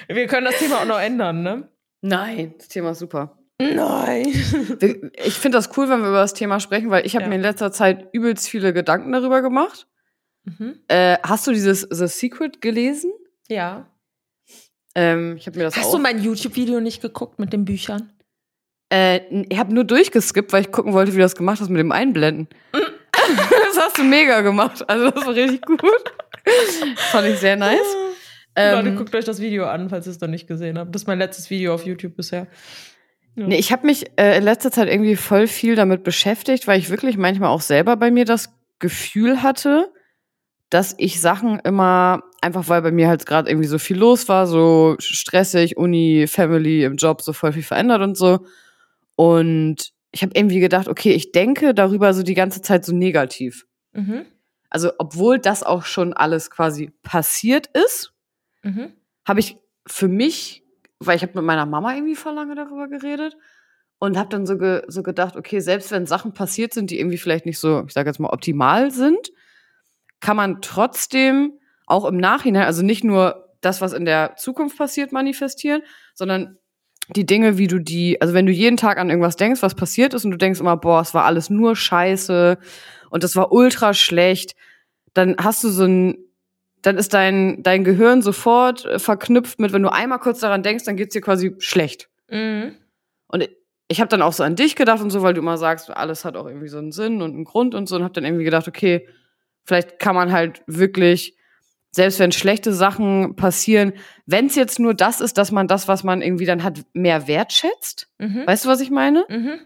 Wir 0.08 0.27
können 0.27 0.46
das 0.46 0.60
Thema 0.60 0.82
auch 0.82 0.86
noch 0.86 1.00
ändern, 1.00 1.41
ne? 1.44 1.67
Nein, 2.01 2.53
das 2.58 2.67
Thema 2.67 2.91
ist 2.91 3.00
super. 3.00 3.38
Nein. 3.60 4.27
Ich 5.25 5.34
finde 5.34 5.58
das 5.58 5.75
cool, 5.77 5.89
wenn 5.89 6.01
wir 6.01 6.10
über 6.10 6.22
das 6.22 6.34
Thema 6.36 6.60
sprechen, 6.60 6.89
weil 6.91 7.06
ich 7.06 7.15
habe 7.15 7.24
Ja. 7.24 7.29
mir 7.29 7.36
in 7.36 7.41
letzter 7.41 7.72
Zeit 7.72 8.08
übelst 8.13 8.48
viele 8.48 8.72
Gedanken 8.72 9.12
darüber 9.12 9.41
gemacht. 9.41 9.88
Mhm. 10.46 10.75
Äh, 10.88 11.17
hast 11.24 11.48
du 11.48 11.51
dieses 11.51 11.82
The 11.89 12.08
Secret 12.08 12.62
gelesen? 12.62 13.12
Ja. 13.50 13.88
Ähm, 14.96 15.36
ich 15.38 15.48
habe 15.48 15.58
mir 15.58 15.65
das 15.65 15.75
Hast 15.75 15.88
auch. 15.88 15.91
du 15.94 15.98
mein 16.00 16.22
YouTube-Video 16.22 16.79
nicht 16.79 17.01
geguckt 17.01 17.39
mit 17.39 17.51
den 17.51 17.65
Büchern? 17.65 18.13
äh, 18.94 19.20
ich 19.50 19.58
habe 19.60 19.74
nur 19.74 19.84
durchgeskippt, 19.84 20.53
weil 20.53 20.62
ich 20.62 20.72
gucken 20.72 20.94
wollte, 20.94 21.12
wie 21.12 21.17
du 21.17 21.24
das 21.24 21.36
gemacht 21.36 21.60
hast 21.60 21.70
mit 21.70 21.79
dem 21.79 21.91
Einblenden. 21.91 22.48
Das 23.77 23.86
hast 23.86 23.98
du 23.98 24.03
mega 24.03 24.41
gemacht. 24.41 24.84
Also 24.89 25.12
das 25.12 25.25
war 25.25 25.34
richtig 25.34 25.62
gut. 25.65 25.79
Fand 27.12 27.27
ich 27.27 27.39
sehr 27.39 27.55
nice. 27.55 27.79
Leute, 28.55 28.89
Ähm, 28.89 28.96
guckt 28.96 29.13
euch 29.13 29.25
das 29.25 29.39
Video 29.39 29.65
an, 29.65 29.89
falls 29.89 30.07
ihr 30.07 30.12
es 30.12 30.19
noch 30.19 30.27
nicht 30.29 30.48
gesehen 30.48 30.79
habt. 30.79 30.93
Das 30.93 31.03
ist 31.03 31.07
mein 31.07 31.19
letztes 31.19 31.50
Video 31.50 31.74
auf 31.74 31.86
YouTube 31.86 32.15
bisher. 32.15 32.48
Ja. 33.36 33.46
Nee, 33.48 33.57
ich 33.57 33.72
habe 33.72 33.86
mich 33.86 34.07
äh, 34.19 34.38
in 34.38 34.43
letzter 34.43 34.72
Zeit 34.72 34.89
irgendwie 34.89 35.15
voll 35.15 35.46
viel 35.48 35.75
damit 35.75 36.03
beschäftigt, 36.03 36.67
weil 36.67 36.79
ich 36.79 36.89
wirklich 36.89 37.17
manchmal 37.17 37.50
auch 37.50 37.62
selber 37.62 37.96
bei 37.96 38.10
mir 38.10 38.25
das 38.25 38.50
Gefühl 38.79 39.43
hatte, 39.43 39.91
dass 40.72 40.96
ich 40.98 41.22
Sachen 41.22 41.60
immer, 41.60 42.24
einfach 42.41 42.67
weil 42.67 42.81
bei 42.81 42.91
mir 42.91 43.07
halt 43.07 43.25
gerade 43.27 43.50
irgendwie 43.50 43.67
so 43.67 43.77
viel 43.77 43.98
los 43.98 44.27
war, 44.27 44.48
so 44.48 44.96
stressig, 45.00 45.77
Uni, 45.77 46.25
Family, 46.27 46.84
im 46.84 46.96
Job, 46.96 47.22
so 47.22 47.34
voll 47.34 47.53
viel 47.53 47.63
verändert 47.63 48.01
und 48.01 48.17
so. 48.17 48.39
Und 49.15 49.91
ich 50.12 50.22
habe 50.24 50.34
irgendwie 50.36 50.60
gedacht, 50.60 50.88
okay, 50.88 51.12
ich 51.14 51.32
denke 51.32 51.74
darüber 51.74 52.14
so 52.14 52.24
die 52.24 52.34
ganze 52.34 52.62
Zeit 52.62 52.86
so 52.86 52.94
negativ. 52.94 53.66
Mhm. 53.94 54.26
Also, 54.70 54.92
obwohl 54.98 55.40
das 55.40 55.64
auch 55.64 55.86
schon 55.86 56.14
alles 56.14 56.50
quasi 56.52 56.92
passiert 57.04 57.68
ist, 57.68 58.14
Mhm. 58.64 58.94
habe 59.26 59.40
ich 59.40 59.58
für 59.88 60.08
mich, 60.08 60.64
weil 61.00 61.16
ich 61.16 61.22
habe 61.22 61.34
mit 61.36 61.46
meiner 61.46 61.66
Mama 61.66 61.94
irgendwie 61.94 62.16
vor 62.16 62.34
lange 62.34 62.56
darüber 62.56 62.88
geredet 62.90 63.38
und 64.00 64.18
habe 64.18 64.30
dann 64.30 64.46
so, 64.46 64.58
ge, 64.58 64.82
so 64.88 65.04
gedacht, 65.04 65.38
okay, 65.38 65.60
selbst 65.60 65.92
wenn 65.92 66.06
Sachen 66.06 66.34
passiert 66.34 66.74
sind, 66.74 66.92
die 66.92 67.00
irgendwie 67.00 67.18
vielleicht 67.18 67.46
nicht 67.46 67.60
so, 67.60 67.84
ich 67.88 67.94
sage 67.94 68.10
jetzt 68.10 68.20
mal, 68.20 68.30
optimal 68.30 68.92
sind, 68.92 69.32
kann 70.20 70.36
man 70.38 70.62
trotzdem 70.62 71.60
auch 71.86 72.06
im 72.06 72.18
Nachhinein, 72.18 72.64
also 72.66 72.84
nicht 72.84 73.04
nur 73.04 73.54
das, 73.62 73.80
was 73.82 73.94
in 73.94 74.06
der 74.06 74.36
Zukunft 74.36 74.78
passiert, 74.78 75.12
manifestieren, 75.12 75.82
sondern 76.14 76.58
die 77.16 77.26
Dinge, 77.26 77.58
wie 77.58 77.68
du 77.68 77.80
die, 77.80 78.22
also 78.22 78.34
wenn 78.34 78.46
du 78.46 78.52
jeden 78.52 78.78
Tag 78.78 78.98
an 78.98 79.10
irgendwas 79.10 79.38
denkst, 79.38 79.62
was 79.62 79.76
passiert 79.76 80.14
ist 80.14 80.26
und 80.26 80.32
du 80.32 80.38
denkst 80.38 80.60
immer, 80.60 80.78
boah, 80.78 81.02
es 81.02 81.14
war 81.14 81.26
alles 81.26 81.50
nur 81.50 81.76
scheiße 81.76 82.58
und 83.10 83.24
das 83.24 83.36
war 83.36 83.52
ultra 83.52 83.94
schlecht, 83.94 84.56
dann 85.14 85.36
hast 85.40 85.64
du 85.64 85.70
so 85.70 85.86
ein, 85.86 86.18
dann 86.82 86.98
ist 86.98 87.14
dein, 87.14 87.64
dein 87.64 87.84
Gehirn 87.84 88.22
sofort 88.22 88.86
äh, 88.86 89.00
verknüpft 89.00 89.60
mit, 89.60 89.74
wenn 89.74 89.84
du 89.84 89.92
einmal 89.92 90.20
kurz 90.20 90.40
daran 90.40 90.64
denkst, 90.64 90.86
dann 90.86 90.98
geht's 90.98 91.14
dir 91.14 91.22
quasi 91.22 91.56
schlecht. 91.60 92.10
Mhm. 92.30 92.76
Und 93.28 93.50
ich 93.88 94.02
habe 94.02 94.10
dann 94.10 94.22
auch 94.22 94.34
so 94.34 94.44
an 94.44 94.56
dich 94.56 94.76
gedacht 94.76 95.02
und 95.02 95.10
so, 95.10 95.22
weil 95.22 95.34
du 95.34 95.42
immer 95.42 95.58
sagst, 95.58 95.90
alles 95.90 96.26
hat 96.26 96.36
auch 96.36 96.46
irgendwie 96.46 96.68
so 96.68 96.78
einen 96.78 96.92
Sinn 96.92 97.22
und 97.22 97.34
einen 97.34 97.46
Grund 97.46 97.74
und 97.74 97.88
so 97.88 97.96
und 97.96 98.04
habe 98.04 98.14
dann 98.14 98.26
irgendwie 98.26 98.44
gedacht, 98.44 98.68
okay, 98.68 99.08
vielleicht 99.64 100.00
kann 100.00 100.16
man 100.16 100.32
halt 100.32 100.62
wirklich, 100.68 101.37
selbst 101.98 102.20
wenn 102.20 102.32
schlechte 102.32 102.74
Sachen 102.74 103.36
passieren, 103.36 103.92
wenn 104.27 104.46
es 104.46 104.56
jetzt 104.56 104.77
nur 104.80 104.94
das 104.94 105.20
ist, 105.20 105.39
dass 105.39 105.51
man 105.51 105.68
das, 105.68 105.88
was 105.88 106.04
man 106.04 106.22
irgendwie 106.22 106.46
dann 106.46 106.62
hat, 106.62 106.86
mehr 106.94 107.27
wertschätzt. 107.27 108.08
Mhm. 108.20 108.44
Weißt 108.46 108.66
du, 108.66 108.70
was 108.70 108.82
ich 108.82 108.92
meine? 108.92 109.25
Mhm. 109.27 109.62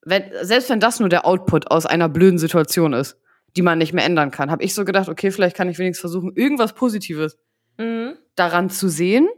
Wenn, 0.00 0.22
selbst 0.40 0.70
wenn 0.70 0.80
das 0.80 0.98
nur 0.98 1.10
der 1.10 1.26
Output 1.26 1.70
aus 1.70 1.84
einer 1.84 2.08
blöden 2.08 2.38
Situation 2.38 2.94
ist, 2.94 3.18
die 3.54 3.60
man 3.60 3.76
nicht 3.76 3.92
mehr 3.92 4.06
ändern 4.06 4.30
kann. 4.30 4.50
Habe 4.50 4.64
ich 4.64 4.72
so 4.72 4.86
gedacht, 4.86 5.10
okay, 5.10 5.30
vielleicht 5.30 5.54
kann 5.54 5.68
ich 5.68 5.78
wenigstens 5.78 6.00
versuchen, 6.00 6.32
irgendwas 6.34 6.72
Positives 6.72 7.36
Mhm. 7.76 8.16
daran 8.34 8.70
zu 8.70 8.88
sehen, 8.88 9.28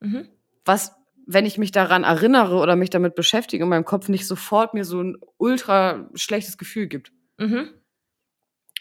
Mhm. 0.00 0.26
was, 0.64 0.96
wenn 1.28 1.46
ich 1.46 1.58
mich 1.58 1.70
daran 1.70 2.02
erinnere 2.02 2.56
oder 2.56 2.74
mich 2.74 2.90
damit 2.90 3.14
beschäftige, 3.14 3.62
in 3.62 3.70
meinem 3.70 3.84
Kopf 3.84 4.08
nicht 4.08 4.26
sofort 4.26 4.74
mir 4.74 4.84
so 4.84 5.00
ein 5.00 5.16
ultra 5.36 6.10
schlechtes 6.14 6.58
Gefühl 6.58 6.88
gibt. 6.88 7.12
Mhm. 7.38 7.68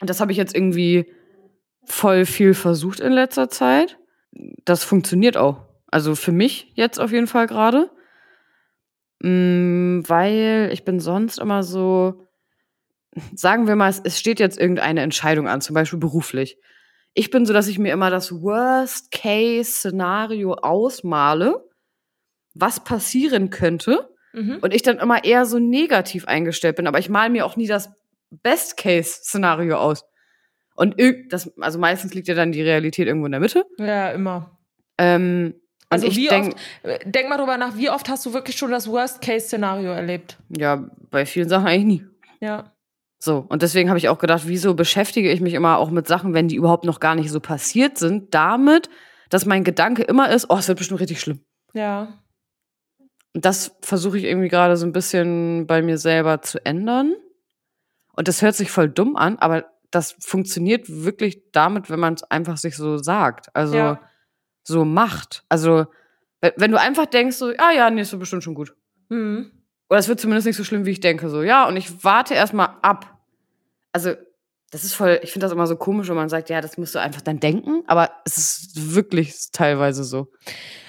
Und 0.01 0.09
das 0.09 0.19
habe 0.19 0.31
ich 0.31 0.37
jetzt 0.39 0.55
irgendwie 0.55 1.05
voll 1.87 2.25
viel 2.25 2.53
versucht 2.53 2.99
in 2.99 3.11
letzter 3.13 3.49
Zeit. 3.49 3.97
Das 4.65 4.83
funktioniert 4.83 5.37
auch. 5.37 5.65
Also 5.87 6.15
für 6.15 6.31
mich 6.31 6.71
jetzt 6.75 6.99
auf 6.99 7.11
jeden 7.11 7.27
Fall 7.27 7.47
gerade. 7.47 7.89
Mm, 9.21 10.01
Weil 10.07 10.69
ich 10.73 10.83
bin 10.83 10.99
sonst 10.99 11.39
immer 11.39 11.63
so, 11.63 12.27
sagen 13.33 13.67
wir 13.67 13.75
mal, 13.75 13.89
es- 13.89 14.01
es 14.03 14.19
steht 14.19 14.39
jetzt 14.39 14.59
irgendeine 14.59 15.01
Entscheidung 15.01 15.47
an, 15.47 15.61
zum 15.61 15.73
Beispiel 15.73 15.97
beruflich. 15.99 16.57
Ich 17.13 17.29
bin 17.31 17.45
so, 17.45 17.53
dass 17.53 17.67
ich 17.69 17.79
mir 17.79 17.93
immer 17.93 18.09
das 18.09 18.41
Worst-Case-Szenario 18.41 20.53
ausmale, 20.55 21.63
was 22.53 22.83
passieren 22.83 23.49
könnte. 23.51 24.09
Mhm. 24.33 24.57
Und 24.61 24.73
ich 24.73 24.81
dann 24.81 24.99
immer 24.99 25.23
eher 25.23 25.45
so 25.45 25.59
negativ 25.59 26.25
eingestellt 26.25 26.75
bin. 26.75 26.87
Aber 26.87 26.99
ich 26.99 27.07
male 27.09 27.29
mir 27.29 27.45
auch 27.45 27.55
nie 27.55 27.67
das 27.67 27.89
Best-Case-Szenario 28.31 29.77
aus. 29.77 30.03
Und 30.75 30.95
das, 31.29 31.51
also 31.59 31.79
meistens 31.79 32.13
liegt 32.13 32.27
ja 32.27 32.35
dann 32.35 32.51
die 32.51 32.61
Realität 32.61 33.07
irgendwo 33.07 33.25
in 33.25 33.31
der 33.31 33.41
Mitte. 33.41 33.65
Ja, 33.77 34.11
immer. 34.11 34.57
Ähm, 34.97 35.55
Also 35.89 36.07
ich 36.07 36.17
wie 36.17 36.27
denke, 36.27 36.55
oft, 36.83 36.85
äh, 36.85 37.09
denk 37.09 37.29
mal 37.29 37.37
drüber 37.37 37.57
nach, 37.57 37.77
wie 37.77 37.89
oft 37.89 38.09
hast 38.09 38.25
du 38.25 38.33
wirklich 38.33 38.57
schon 38.57 38.71
das 38.71 38.87
Worst-Case-Szenario 38.87 39.91
erlebt? 39.91 40.37
ja, 40.49 40.89
bei 41.09 41.25
vielen 41.25 41.47
Sachen 41.49 41.67
eigentlich 41.67 42.01
nie. 42.01 42.07
Ja. 42.41 42.73
So, 43.19 43.45
und 43.47 43.61
deswegen 43.61 43.89
habe 43.89 43.97
ich 43.97 44.09
auch 44.09 44.19
gedacht, 44.19 44.43
wieso 44.45 44.73
beschäftige 44.73 45.31
ich 45.31 45.39
mich 45.41 45.53
immer 45.53 45.77
auch 45.77 45.89
mit 45.89 46.07
Sachen, 46.07 46.33
wenn 46.33 46.47
die 46.49 46.55
überhaupt 46.57 46.83
noch 46.83 46.99
gar 46.99 47.15
nicht 47.15 47.31
so 47.31 47.39
passiert 47.39 47.97
sind, 47.97 48.33
damit, 48.35 48.89
dass 49.29 49.45
mein 49.45 49.63
Gedanke 49.63 50.03
immer 50.03 50.29
ist, 50.29 50.49
oh, 50.49 50.57
es 50.57 50.67
wird 50.67 50.77
bestimmt 50.77 50.99
richtig 50.99 51.21
schlimm. 51.21 51.39
Ja. 51.73 52.21
Und 53.33 53.45
das 53.45 53.75
versuche 53.81 54.17
ich 54.17 54.25
irgendwie 54.25 54.49
gerade 54.49 54.77
so 54.77 54.85
ein 54.85 54.91
bisschen 54.91 55.65
bei 55.67 55.81
mir 55.81 55.97
selber 55.97 56.41
zu 56.41 56.63
ändern. 56.65 57.15
Und 58.13 58.27
das 58.27 58.41
hört 58.41 58.55
sich 58.55 58.71
voll 58.71 58.89
dumm 58.89 59.15
an, 59.15 59.37
aber 59.39 59.65
das 59.95 60.15
funktioniert 60.19 60.85
wirklich 60.87 61.41
damit, 61.51 61.89
wenn 61.89 61.99
man 61.99 62.13
es 62.15 62.23
einfach 62.23 62.57
sich 62.57 62.75
so 62.75 62.97
sagt. 62.97 63.47
Also 63.55 63.75
Ja. 63.77 64.01
so 64.63 64.83
macht. 64.85 65.43
Also, 65.49 65.85
we- 66.41 66.53
wenn 66.57 66.71
du 66.71 66.79
einfach 66.79 67.05
denkst, 67.05 67.37
so, 67.37 67.51
ah 67.57 67.71
ja, 67.71 67.89
nee, 67.89 68.01
ist 68.01 68.11
doch 68.13 68.19
bestimmt 68.19 68.43
schon 68.43 68.55
gut. 68.55 68.75
Mhm. 69.09 69.51
Oder 69.89 69.99
es 69.99 70.07
wird 70.07 70.19
zumindest 70.19 70.47
nicht 70.47 70.57
so 70.57 70.63
schlimm, 70.63 70.85
wie 70.85 70.91
ich 70.91 70.99
denke. 70.99 71.29
So, 71.29 71.41
ja, 71.43 71.67
und 71.67 71.77
ich 71.77 72.03
warte 72.03 72.33
erstmal 72.33 72.69
ab. 72.81 73.19
Also, 73.93 74.13
das 74.71 74.83
ist 74.83 74.95
voll, 74.95 75.19
ich 75.23 75.31
finde 75.31 75.45
das 75.45 75.53
immer 75.53 75.67
so 75.67 75.75
komisch, 75.77 76.09
wenn 76.09 76.15
man 76.15 76.27
sagt, 76.27 76.49
ja, 76.49 76.59
das 76.59 76.77
musst 76.77 76.95
du 76.95 76.99
einfach 76.99 77.21
dann 77.21 77.39
denken, 77.39 77.83
aber 77.87 78.09
es 78.25 78.37
ist 78.37 78.93
wirklich 78.95 79.33
teilweise 79.53 80.03
so. 80.03 80.31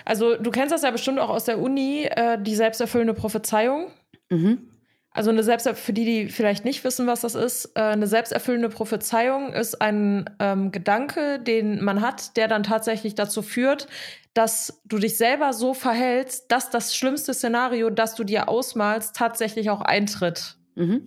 Also 0.04 0.36
du 0.36 0.50
kennst 0.50 0.72
das 0.72 0.82
ja 0.82 0.90
bestimmt 0.90 1.18
auch 1.20 1.28
aus 1.28 1.44
der 1.44 1.58
Uni, 1.58 2.04
äh, 2.04 2.40
die 2.42 2.56
selbsterfüllende 2.56 3.12
Prophezeiung. 3.14 3.92
Mhm. 4.30 4.70
Also 5.16 5.30
eine 5.30 5.42
Selbst 5.42 5.66
für 5.66 5.94
die, 5.94 6.04
die 6.04 6.28
vielleicht 6.28 6.66
nicht 6.66 6.84
wissen, 6.84 7.06
was 7.06 7.22
das 7.22 7.34
ist, 7.34 7.72
äh, 7.74 7.80
eine 7.80 8.06
selbsterfüllende 8.06 8.68
Prophezeiung 8.68 9.54
ist 9.54 9.80
ein 9.80 10.28
ähm, 10.40 10.72
Gedanke, 10.72 11.40
den 11.40 11.82
man 11.82 12.02
hat, 12.02 12.36
der 12.36 12.48
dann 12.48 12.62
tatsächlich 12.62 13.14
dazu 13.14 13.40
führt, 13.40 13.88
dass 14.34 14.82
du 14.84 14.98
dich 14.98 15.16
selber 15.16 15.54
so 15.54 15.72
verhältst, 15.72 16.52
dass 16.52 16.68
das 16.68 16.94
schlimmste 16.94 17.32
Szenario, 17.32 17.88
das 17.88 18.14
du 18.14 18.24
dir 18.24 18.50
ausmalst, 18.50 19.16
tatsächlich 19.16 19.70
auch 19.70 19.80
eintritt. 19.80 20.58
Mhm. 20.74 21.06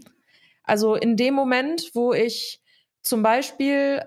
Also 0.63 0.95
in 0.95 1.15
dem 1.15 1.35
Moment, 1.35 1.91
wo 1.93 2.11
ich 2.11 2.63
zum 3.03 3.21
Beispiel 3.21 4.01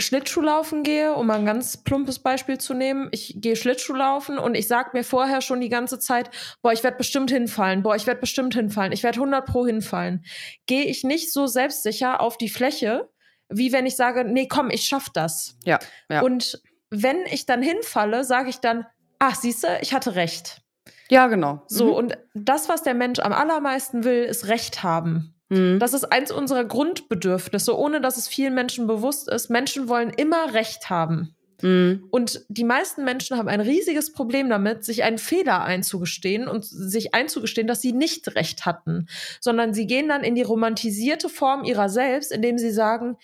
Schlittschuhlaufen 0.00 0.82
gehe, 0.82 1.14
um 1.14 1.26
mal 1.26 1.38
ein 1.38 1.46
ganz 1.46 1.76
plumpes 1.76 2.18
Beispiel 2.18 2.58
zu 2.58 2.74
nehmen, 2.74 3.08
ich 3.12 3.36
gehe 3.38 3.56
Schlittschuhlaufen 3.56 4.38
und 4.38 4.54
ich 4.54 4.68
sag 4.68 4.94
mir 4.94 5.04
vorher 5.04 5.40
schon 5.40 5.60
die 5.60 5.68
ganze 5.68 5.98
Zeit, 5.98 6.30
boah, 6.62 6.72
ich 6.72 6.84
werde 6.84 6.96
bestimmt 6.96 7.30
hinfallen, 7.30 7.82
boah, 7.82 7.96
ich 7.96 8.06
werde 8.06 8.20
bestimmt 8.20 8.54
hinfallen, 8.54 8.92
ich 8.92 9.02
werde 9.02 9.18
100 9.18 9.46
pro 9.46 9.66
hinfallen, 9.66 10.24
gehe 10.66 10.84
ich 10.84 11.04
nicht 11.04 11.32
so 11.32 11.46
selbstsicher 11.46 12.20
auf 12.20 12.38
die 12.38 12.48
Fläche, 12.48 13.08
wie 13.48 13.72
wenn 13.72 13.86
ich 13.86 13.96
sage, 13.96 14.24
nee, 14.24 14.48
komm, 14.48 14.70
ich 14.70 14.84
schaff 14.84 15.08
das. 15.12 15.56
Ja, 15.64 15.78
ja. 16.08 16.22
Und 16.22 16.60
wenn 16.90 17.24
ich 17.26 17.46
dann 17.46 17.62
hinfalle, 17.62 18.24
sage 18.24 18.48
ich 18.48 18.58
dann, 18.58 18.86
ach, 19.18 19.34
siehste, 19.34 19.78
ich 19.82 19.92
hatte 19.92 20.14
recht. 20.14 20.62
Ja, 21.08 21.28
genau. 21.28 21.62
So, 21.68 21.96
und 21.96 22.18
das, 22.34 22.68
was 22.68 22.82
der 22.82 22.94
Mensch 22.94 23.20
am 23.20 23.32
allermeisten 23.32 24.04
will, 24.04 24.24
ist 24.24 24.48
Recht 24.48 24.82
haben. 24.82 25.35
Mhm. 25.48 25.78
Das 25.78 25.94
ist 25.94 26.04
eins 26.04 26.32
unserer 26.32 26.64
Grundbedürfnisse, 26.64 27.76
ohne 27.78 28.00
dass 28.00 28.16
es 28.16 28.28
vielen 28.28 28.54
Menschen 28.54 28.86
bewusst 28.86 29.28
ist. 29.28 29.50
Menschen 29.50 29.88
wollen 29.88 30.10
immer 30.10 30.54
Recht 30.54 30.90
haben. 30.90 31.35
Mhm. 31.62 32.06
Und 32.10 32.44
die 32.48 32.64
meisten 32.64 33.04
Menschen 33.04 33.36
haben 33.36 33.48
ein 33.48 33.60
riesiges 33.60 34.12
Problem 34.12 34.48
damit, 34.48 34.84
sich 34.84 35.02
einen 35.02 35.18
Fehler 35.18 35.62
einzugestehen 35.62 36.48
und 36.48 36.64
sich 36.64 37.14
einzugestehen, 37.14 37.66
dass 37.66 37.80
sie 37.80 37.92
nicht 37.92 38.34
recht 38.34 38.66
hatten, 38.66 39.06
sondern 39.40 39.74
sie 39.74 39.86
gehen 39.86 40.08
dann 40.08 40.22
in 40.22 40.34
die 40.34 40.42
romantisierte 40.42 41.28
Form 41.28 41.64
ihrer 41.64 41.88
selbst, 41.88 42.32
indem 42.32 42.58
sie 42.58 42.70
sagen, 42.70 43.16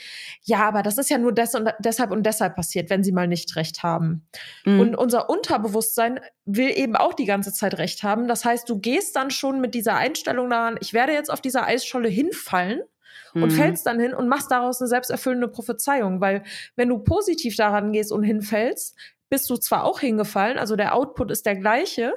ja, 0.42 0.60
aber 0.60 0.82
das 0.82 0.98
ist 0.98 1.10
ja 1.10 1.18
nur 1.18 1.32
des 1.32 1.54
und 1.54 1.70
deshalb 1.78 2.10
und 2.10 2.24
deshalb 2.24 2.56
passiert, 2.56 2.90
wenn 2.90 3.04
sie 3.04 3.12
mal 3.12 3.28
nicht 3.28 3.56
recht 3.56 3.82
haben. 3.82 4.26
Mhm. 4.64 4.80
Und 4.80 4.96
unser 4.96 5.28
Unterbewusstsein 5.28 6.20
will 6.44 6.70
eben 6.76 6.96
auch 6.96 7.14
die 7.14 7.26
ganze 7.26 7.52
Zeit 7.52 7.78
recht 7.78 8.02
haben. 8.02 8.28
Das 8.28 8.44
heißt, 8.44 8.68
du 8.68 8.78
gehst 8.78 9.16
dann 9.16 9.30
schon 9.30 9.60
mit 9.60 9.74
dieser 9.74 9.96
Einstellung 9.96 10.50
daran, 10.50 10.76
ich 10.80 10.92
werde 10.92 11.12
jetzt 11.12 11.30
auf 11.30 11.40
dieser 11.40 11.66
Eisscholle 11.66 12.08
hinfallen 12.08 12.82
und 13.34 13.44
Mhm. 13.44 13.50
fällst 13.50 13.86
dann 13.86 13.98
hin 14.00 14.14
und 14.14 14.28
machst 14.28 14.50
daraus 14.50 14.80
eine 14.80 14.88
selbsterfüllende 14.88 15.48
Prophezeiung. 15.48 16.20
Weil 16.20 16.42
wenn 16.76 16.88
du 16.88 16.98
positiv 16.98 17.56
daran 17.56 17.92
gehst 17.92 18.12
und 18.12 18.22
hinfällst, 18.22 18.96
bist 19.30 19.48
du 19.48 19.56
zwar 19.56 19.84
auch 19.84 20.00
hingefallen, 20.00 20.58
also 20.58 20.76
der 20.76 20.94
Output 20.94 21.30
ist 21.30 21.46
der 21.46 21.56
gleiche, 21.56 22.12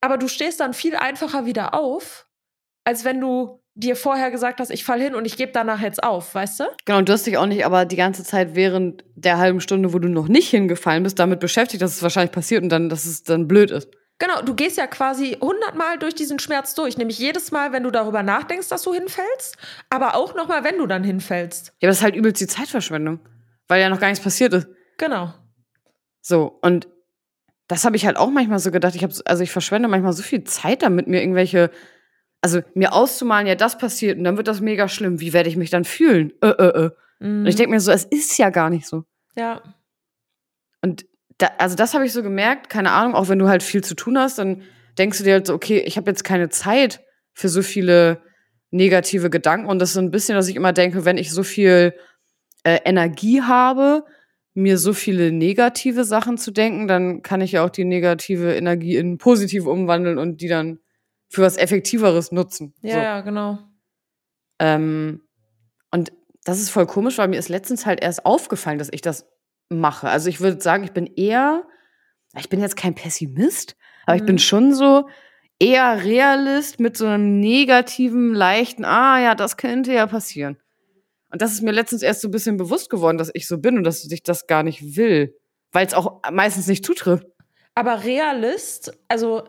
aber 0.00 0.16
du 0.18 0.28
stehst 0.28 0.60
dann 0.60 0.72
viel 0.72 0.96
einfacher 0.96 1.44
wieder 1.46 1.74
auf, 1.74 2.26
als 2.84 3.04
wenn 3.04 3.20
du 3.20 3.60
dir 3.74 3.94
vorher 3.94 4.30
gesagt 4.30 4.58
hast, 4.58 4.70
ich 4.70 4.84
fall 4.84 5.02
hin 5.02 5.14
und 5.14 5.26
ich 5.26 5.36
gebe 5.36 5.52
danach 5.52 5.82
jetzt 5.82 6.02
auf, 6.02 6.34
weißt 6.34 6.60
du? 6.60 6.64
Genau, 6.86 6.98
und 6.98 7.08
du 7.08 7.12
hast 7.12 7.26
dich 7.26 7.36
auch 7.36 7.44
nicht 7.44 7.66
aber 7.66 7.84
die 7.84 7.96
ganze 7.96 8.24
Zeit 8.24 8.54
während 8.54 9.04
der 9.16 9.36
halben 9.36 9.60
Stunde, 9.60 9.92
wo 9.92 9.98
du 9.98 10.08
noch 10.08 10.28
nicht 10.28 10.48
hingefallen 10.48 11.02
bist, 11.02 11.18
damit 11.18 11.40
beschäftigt, 11.40 11.82
dass 11.82 11.94
es 11.94 12.02
wahrscheinlich 12.02 12.32
passiert 12.32 12.62
und 12.62 12.70
dann, 12.70 12.88
dass 12.88 13.04
es 13.04 13.22
dann 13.22 13.46
blöd 13.46 13.70
ist. 13.70 13.88
Genau, 14.18 14.40
du 14.40 14.54
gehst 14.54 14.78
ja 14.78 14.86
quasi 14.86 15.36
hundertmal 15.40 15.98
durch 15.98 16.14
diesen 16.14 16.38
Schmerz 16.38 16.74
durch, 16.74 16.96
nämlich 16.96 17.18
jedes 17.18 17.52
Mal, 17.52 17.72
wenn 17.72 17.82
du 17.82 17.90
darüber 17.90 18.22
nachdenkst, 18.22 18.68
dass 18.68 18.82
du 18.82 18.94
hinfällst, 18.94 19.56
aber 19.90 20.14
auch 20.14 20.34
nochmal, 20.34 20.64
wenn 20.64 20.78
du 20.78 20.86
dann 20.86 21.04
hinfällst. 21.04 21.66
Ja, 21.66 21.72
aber 21.82 21.88
das 21.88 21.98
ist 21.98 22.02
halt 22.02 22.16
übelst 22.16 22.40
die 22.40 22.46
Zeitverschwendung, 22.46 23.20
weil 23.68 23.80
ja 23.80 23.90
noch 23.90 24.00
gar 24.00 24.08
nichts 24.08 24.24
passiert 24.24 24.54
ist. 24.54 24.68
Genau. 24.96 25.34
So, 26.22 26.58
und 26.62 26.88
das 27.68 27.84
habe 27.84 27.96
ich 27.96 28.06
halt 28.06 28.16
auch 28.16 28.30
manchmal 28.30 28.58
so 28.58 28.70
gedacht. 28.70 28.94
Ich 28.94 29.02
habe, 29.02 29.12
also 29.26 29.42
ich 29.42 29.50
verschwende 29.50 29.88
manchmal 29.88 30.14
so 30.14 30.22
viel 30.22 30.44
Zeit 30.44 30.82
damit, 30.82 31.08
mir 31.08 31.20
irgendwelche, 31.20 31.70
also 32.40 32.62
mir 32.74 32.94
auszumalen, 32.94 33.46
ja, 33.46 33.54
das 33.54 33.76
passiert 33.76 34.16
und 34.16 34.24
dann 34.24 34.38
wird 34.38 34.48
das 34.48 34.60
mega 34.60 34.88
schlimm. 34.88 35.20
Wie 35.20 35.34
werde 35.34 35.50
ich 35.50 35.56
mich 35.56 35.68
dann 35.68 35.84
fühlen? 35.84 36.32
Äh, 36.40 36.48
äh, 36.48 36.86
äh. 36.86 36.90
Mhm. 37.18 37.40
Und 37.40 37.46
ich 37.46 37.56
denke 37.56 37.70
mir 37.70 37.80
so, 37.80 37.92
es 37.92 38.04
ist 38.04 38.38
ja 38.38 38.48
gar 38.50 38.70
nicht 38.70 38.86
so. 38.86 39.04
ja. 39.36 39.62
Und 40.82 41.06
da, 41.38 41.50
also 41.58 41.76
das 41.76 41.94
habe 41.94 42.06
ich 42.06 42.12
so 42.12 42.22
gemerkt, 42.22 42.70
keine 42.70 42.92
Ahnung, 42.92 43.14
auch 43.14 43.28
wenn 43.28 43.38
du 43.38 43.48
halt 43.48 43.62
viel 43.62 43.84
zu 43.84 43.94
tun 43.94 44.18
hast, 44.18 44.38
dann 44.38 44.62
denkst 44.98 45.18
du 45.18 45.24
dir 45.24 45.34
halt 45.34 45.46
so, 45.46 45.54
okay, 45.54 45.78
ich 45.80 45.96
habe 45.96 46.10
jetzt 46.10 46.24
keine 46.24 46.48
Zeit 46.48 47.00
für 47.34 47.48
so 47.48 47.62
viele 47.62 48.22
negative 48.70 49.30
Gedanken. 49.30 49.68
Und 49.68 49.78
das 49.78 49.90
ist 49.90 49.94
so 49.94 50.00
ein 50.00 50.10
bisschen, 50.10 50.34
dass 50.34 50.48
ich 50.48 50.56
immer 50.56 50.72
denke, 50.72 51.04
wenn 51.04 51.18
ich 51.18 51.30
so 51.30 51.42
viel 51.42 51.94
äh, 52.64 52.80
Energie 52.84 53.42
habe, 53.42 54.04
mir 54.54 54.78
so 54.78 54.94
viele 54.94 55.32
negative 55.32 56.04
Sachen 56.04 56.38
zu 56.38 56.50
denken, 56.50 56.88
dann 56.88 57.20
kann 57.20 57.42
ich 57.42 57.52
ja 57.52 57.64
auch 57.64 57.70
die 57.70 57.84
negative 57.84 58.54
Energie 58.54 58.96
in 58.96 59.18
positive 59.18 59.68
umwandeln 59.68 60.16
und 60.16 60.40
die 60.40 60.48
dann 60.48 60.78
für 61.28 61.42
was 61.42 61.58
Effektiveres 61.58 62.32
nutzen. 62.32 62.74
Ja, 62.80 62.92
so. 62.94 62.98
ja, 62.98 63.20
genau. 63.20 63.58
Ähm, 64.58 65.20
und 65.90 66.12
das 66.44 66.60
ist 66.60 66.70
voll 66.70 66.86
komisch, 66.86 67.18
weil 67.18 67.28
mir 67.28 67.38
ist 67.38 67.50
letztens 67.50 67.84
halt 67.84 68.02
erst 68.02 68.24
aufgefallen, 68.24 68.78
dass 68.78 68.88
ich 68.90 69.02
das 69.02 69.26
mache. 69.68 70.08
Also 70.08 70.28
ich 70.28 70.40
würde 70.40 70.60
sagen, 70.60 70.84
ich 70.84 70.92
bin 70.92 71.06
eher, 71.06 71.64
ich 72.38 72.48
bin 72.48 72.60
jetzt 72.60 72.76
kein 72.76 72.94
Pessimist, 72.94 73.76
aber 74.06 74.16
ich 74.16 74.24
bin 74.24 74.36
Mhm. 74.36 74.40
schon 74.40 74.74
so 74.74 75.08
eher 75.58 76.04
Realist 76.04 76.80
mit 76.80 76.96
so 76.96 77.06
einem 77.06 77.40
negativen, 77.40 78.34
leichten, 78.34 78.84
ah 78.84 79.20
ja, 79.20 79.34
das 79.34 79.56
könnte 79.56 79.92
ja 79.92 80.06
passieren. 80.06 80.58
Und 81.30 81.42
das 81.42 81.52
ist 81.52 81.62
mir 81.62 81.72
letztens 81.72 82.02
erst 82.02 82.20
so 82.20 82.28
ein 82.28 82.30
bisschen 82.30 82.56
bewusst 82.56 82.88
geworden, 82.90 83.18
dass 83.18 83.30
ich 83.34 83.48
so 83.48 83.58
bin 83.58 83.76
und 83.78 83.84
dass 83.84 84.04
ich 84.04 84.22
das 84.22 84.46
gar 84.46 84.62
nicht 84.62 84.96
will, 84.96 85.34
weil 85.72 85.86
es 85.86 85.94
auch 85.94 86.20
meistens 86.30 86.66
nicht 86.66 86.84
zutrifft. 86.84 87.26
Aber 87.74 88.04
Realist, 88.04 88.96
also 89.08 89.42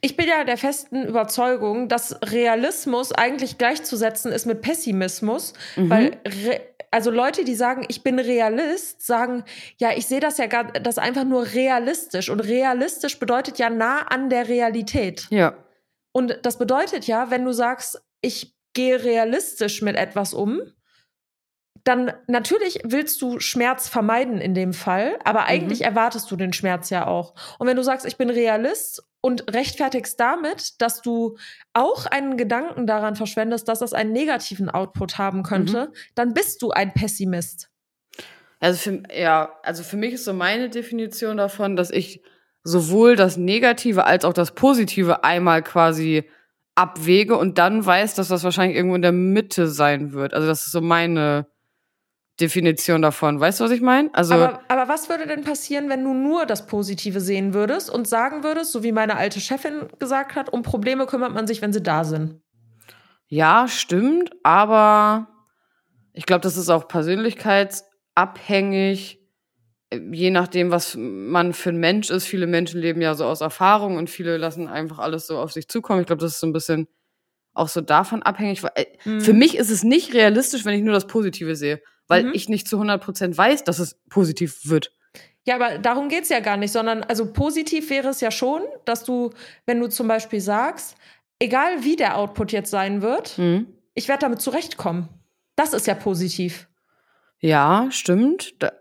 ich 0.00 0.16
bin 0.16 0.28
ja 0.28 0.44
der 0.44 0.58
festen 0.58 1.04
Überzeugung, 1.06 1.88
dass 1.88 2.18
Realismus 2.22 3.10
eigentlich 3.12 3.56
gleichzusetzen 3.58 4.32
ist 4.32 4.46
mit 4.46 4.60
Pessimismus, 4.60 5.54
Mhm. 5.76 5.90
weil 5.90 6.16
re 6.26 6.60
also 6.94 7.10
Leute, 7.10 7.44
die 7.44 7.56
sagen, 7.56 7.84
ich 7.88 8.04
bin 8.04 8.20
Realist, 8.20 9.04
sagen, 9.04 9.42
ja, 9.78 9.90
ich 9.96 10.06
sehe 10.06 10.20
das 10.20 10.38
ja 10.38 10.46
gar, 10.46 10.64
das 10.72 10.96
einfach 10.96 11.24
nur 11.24 11.44
realistisch 11.52 12.30
und 12.30 12.38
realistisch 12.38 13.18
bedeutet 13.18 13.58
ja 13.58 13.68
nah 13.68 14.02
an 14.02 14.30
der 14.30 14.48
Realität. 14.48 15.26
ja. 15.30 15.56
Und 16.16 16.38
das 16.42 16.58
bedeutet 16.58 17.08
ja, 17.08 17.32
wenn 17.32 17.44
du 17.44 17.50
sagst, 17.52 18.00
ich 18.20 18.54
gehe 18.72 19.02
realistisch 19.02 19.82
mit 19.82 19.96
etwas 19.96 20.32
um, 20.32 20.60
dann 21.82 22.12
natürlich 22.28 22.78
willst 22.84 23.20
du 23.20 23.40
Schmerz 23.40 23.88
vermeiden 23.88 24.40
in 24.40 24.54
dem 24.54 24.72
Fall, 24.72 25.18
aber 25.24 25.46
eigentlich 25.46 25.80
Mhm. 25.80 25.86
erwartest 25.86 26.30
du 26.30 26.36
den 26.36 26.52
Schmerz 26.52 26.90
ja 26.90 27.08
auch. 27.08 27.34
Und 27.58 27.66
wenn 27.66 27.76
du 27.76 27.82
sagst, 27.82 28.06
ich 28.06 28.16
bin 28.16 28.30
Realist 28.30 29.02
und 29.24 29.54
rechtfertigst 29.54 30.20
damit, 30.20 30.82
dass 30.82 31.00
du 31.00 31.38
auch 31.72 32.04
einen 32.04 32.36
Gedanken 32.36 32.86
daran 32.86 33.16
verschwendest, 33.16 33.66
dass 33.68 33.78
das 33.78 33.94
einen 33.94 34.12
negativen 34.12 34.68
Output 34.68 35.16
haben 35.16 35.42
könnte, 35.42 35.92
dann 36.14 36.34
bist 36.34 36.60
du 36.60 36.72
ein 36.72 36.92
Pessimist. 36.92 37.70
Also 38.60 38.78
für, 38.78 39.02
ja, 39.18 39.58
also 39.62 39.82
für 39.82 39.96
mich 39.96 40.12
ist 40.12 40.26
so 40.26 40.34
meine 40.34 40.68
Definition 40.68 41.38
davon, 41.38 41.74
dass 41.74 41.90
ich 41.90 42.22
sowohl 42.64 43.16
das 43.16 43.38
Negative 43.38 44.04
als 44.04 44.26
auch 44.26 44.34
das 44.34 44.50
Positive 44.50 45.24
einmal 45.24 45.62
quasi 45.62 46.28
abwäge 46.74 47.38
und 47.38 47.56
dann 47.56 47.86
weiß, 47.86 48.16
dass 48.16 48.28
das 48.28 48.44
wahrscheinlich 48.44 48.76
irgendwo 48.76 48.96
in 48.96 49.00
der 49.00 49.12
Mitte 49.12 49.68
sein 49.68 50.12
wird. 50.12 50.34
Also 50.34 50.46
das 50.46 50.66
ist 50.66 50.72
so 50.72 50.82
meine 50.82 51.46
Definition 52.40 53.02
davon. 53.02 53.38
Weißt 53.38 53.60
du, 53.60 53.64
was 53.64 53.70
ich 53.70 53.80
meine? 53.80 54.10
Also 54.12 54.34
Aber, 54.34 54.60
aber 54.68 54.88
was 54.88 55.08
würde 55.08 55.26
denn 55.26 55.44
passieren, 55.44 55.88
wenn 55.88 56.02
du 56.02 56.14
nur 56.14 56.46
das 56.46 56.66
Positive 56.66 57.20
sehen 57.20 57.54
würdest 57.54 57.90
und 57.90 58.08
sagen 58.08 58.42
würdest, 58.42 58.72
so 58.72 58.82
wie 58.82 58.92
meine 58.92 59.16
alte 59.16 59.40
Chefin 59.40 59.86
gesagt 59.98 60.34
hat, 60.34 60.52
um 60.52 60.62
Probleme 60.62 61.06
kümmert 61.06 61.32
man 61.32 61.46
sich, 61.46 61.62
wenn 61.62 61.72
sie 61.72 61.82
da 61.82 62.04
sind? 62.04 62.40
ja, 63.28 63.66
stimmt, 63.68 64.30
aber 64.44 65.28
ich 66.12 66.26
glaube, 66.26 66.42
das 66.42 66.56
ist 66.56 66.68
auch 66.70 66.86
persönlichkeitsabhängig, 66.86 69.18
je 70.12 70.30
nachdem, 70.30 70.70
was 70.70 70.96
man 70.96 71.52
für 71.52 71.70
ein 71.70 71.78
Mensch 71.78 72.10
ist. 72.10 72.26
Viele 72.26 72.46
Menschen 72.46 72.80
leben 72.80 73.00
ja 73.00 73.14
so 73.14 73.24
aus 73.24 73.40
Erfahrung 73.40 73.96
und 73.96 74.10
viele 74.10 74.36
lassen 74.36 74.68
einfach 74.68 74.98
alles 74.98 75.26
so 75.26 75.38
auf 75.38 75.52
sich 75.52 75.68
zukommen. 75.68 76.00
Ich 76.00 76.06
glaube, 76.06 76.22
das 76.22 76.34
ist 76.34 76.40
so 76.40 76.46
ein 76.46 76.52
bisschen 76.52 76.88
auch 77.54 77.68
so 77.68 77.80
davon 77.80 78.22
abhängig. 78.22 78.62
äh, 78.74 78.86
Mhm. 79.04 79.20
Für 79.20 79.32
mich 79.32 79.56
ist 79.56 79.70
es 79.70 79.84
nicht 79.84 80.14
realistisch, 80.14 80.64
wenn 80.64 80.74
ich 80.74 80.82
nur 80.82 80.94
das 80.94 81.06
Positive 81.06 81.54
sehe, 81.56 81.80
weil 82.08 82.24
Mhm. 82.24 82.32
ich 82.34 82.48
nicht 82.48 82.68
zu 82.68 82.78
100% 82.78 83.36
weiß, 83.36 83.64
dass 83.64 83.78
es 83.78 83.98
positiv 84.08 84.68
wird. 84.68 84.92
Ja, 85.46 85.56
aber 85.56 85.78
darum 85.78 86.08
geht's 86.08 86.30
ja 86.30 86.40
gar 86.40 86.56
nicht, 86.56 86.72
sondern 86.72 87.02
also 87.02 87.30
positiv 87.32 87.90
wäre 87.90 88.08
es 88.08 88.20
ja 88.20 88.30
schon, 88.30 88.62
dass 88.86 89.04
du, 89.04 89.30
wenn 89.66 89.78
du 89.80 89.88
zum 89.88 90.08
Beispiel 90.08 90.40
sagst, 90.40 90.96
egal 91.38 91.84
wie 91.84 91.96
der 91.96 92.16
Output 92.16 92.52
jetzt 92.52 92.70
sein 92.70 93.02
wird, 93.02 93.36
Mhm. 93.38 93.66
ich 93.94 94.08
werde 94.08 94.20
damit 94.22 94.40
zurechtkommen. 94.40 95.08
Das 95.56 95.72
ist 95.74 95.86
ja 95.86 95.94
positiv. 95.94 96.66
Ja, 97.40 97.88
stimmt. 97.90 98.54
Da- 98.62 98.72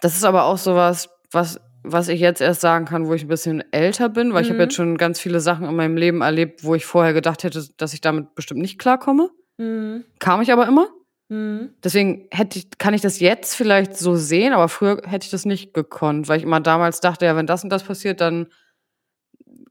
Das 0.00 0.14
ist 0.14 0.24
aber 0.24 0.44
auch 0.44 0.58
sowas, 0.58 1.08
was, 1.32 1.58
was 1.82 2.08
ich 2.08 2.20
jetzt 2.20 2.40
erst 2.42 2.60
sagen 2.60 2.84
kann, 2.84 3.06
wo 3.06 3.14
ich 3.14 3.22
ein 3.22 3.28
bisschen 3.28 3.64
älter 3.72 4.08
bin, 4.10 4.32
weil 4.34 4.42
ich 4.42 4.48
habe 4.48 4.58
Mhm. 4.58 4.62
jetzt 4.64 4.74
schon 4.74 4.96
ganz 4.98 5.18
viele 5.18 5.40
Sachen 5.40 5.66
in 5.66 5.74
meinem 5.74 5.96
Leben 5.96 6.20
erlebt, 6.20 6.64
wo 6.64 6.74
ich 6.74 6.84
vorher 6.86 7.12
gedacht 7.14 7.44
hätte, 7.44 7.66
dass 7.78 7.94
ich 7.94 8.00
damit 8.02 8.34
bestimmt 8.34 8.60
nicht 8.60 8.78
klarkomme. 8.78 9.30
Mhm. 9.56 10.04
Kam 10.18 10.42
ich 10.42 10.52
aber 10.52 10.66
immer. 10.68 10.88
Mhm. 11.28 11.70
Deswegen 11.82 12.26
hätte 12.30 12.58
ich, 12.58 12.68
kann 12.78 12.94
ich 12.94 13.00
das 13.00 13.18
jetzt 13.20 13.54
vielleicht 13.56 13.96
so 13.96 14.14
sehen, 14.16 14.52
aber 14.52 14.68
früher 14.68 15.00
hätte 15.06 15.24
ich 15.24 15.30
das 15.30 15.44
nicht 15.46 15.72
gekonnt, 15.74 16.28
weil 16.28 16.38
ich 16.38 16.42
immer 16.44 16.60
damals 16.60 17.00
dachte, 17.00 17.24
ja, 17.24 17.34
wenn 17.36 17.46
das 17.46 17.64
und 17.64 17.70
das 17.70 17.82
passiert, 17.82 18.20
dann 18.20 18.46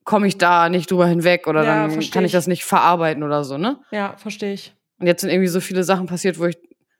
komme 0.03 0.27
ich 0.27 0.37
da 0.37 0.69
nicht 0.69 0.91
drüber 0.91 1.07
hinweg 1.07 1.47
oder 1.47 1.63
Ja, 1.63 1.87
dann 1.87 1.91
kann 2.11 2.23
ich 2.23 2.27
ich. 2.27 2.31
das 2.31 2.47
nicht 2.47 2.65
verarbeiten 2.65 3.23
oder 3.23 3.43
so, 3.43 3.57
ne? 3.57 3.79
Ja, 3.91 4.15
verstehe 4.17 4.53
ich. 4.53 4.75
Und 4.99 5.07
jetzt 5.07 5.21
sind 5.21 5.29
irgendwie 5.29 5.47
so 5.47 5.59
viele 5.61 5.83
Sachen 5.83 6.07
passiert, 6.07 6.39
wo 6.39 6.45
ich. 6.45 6.57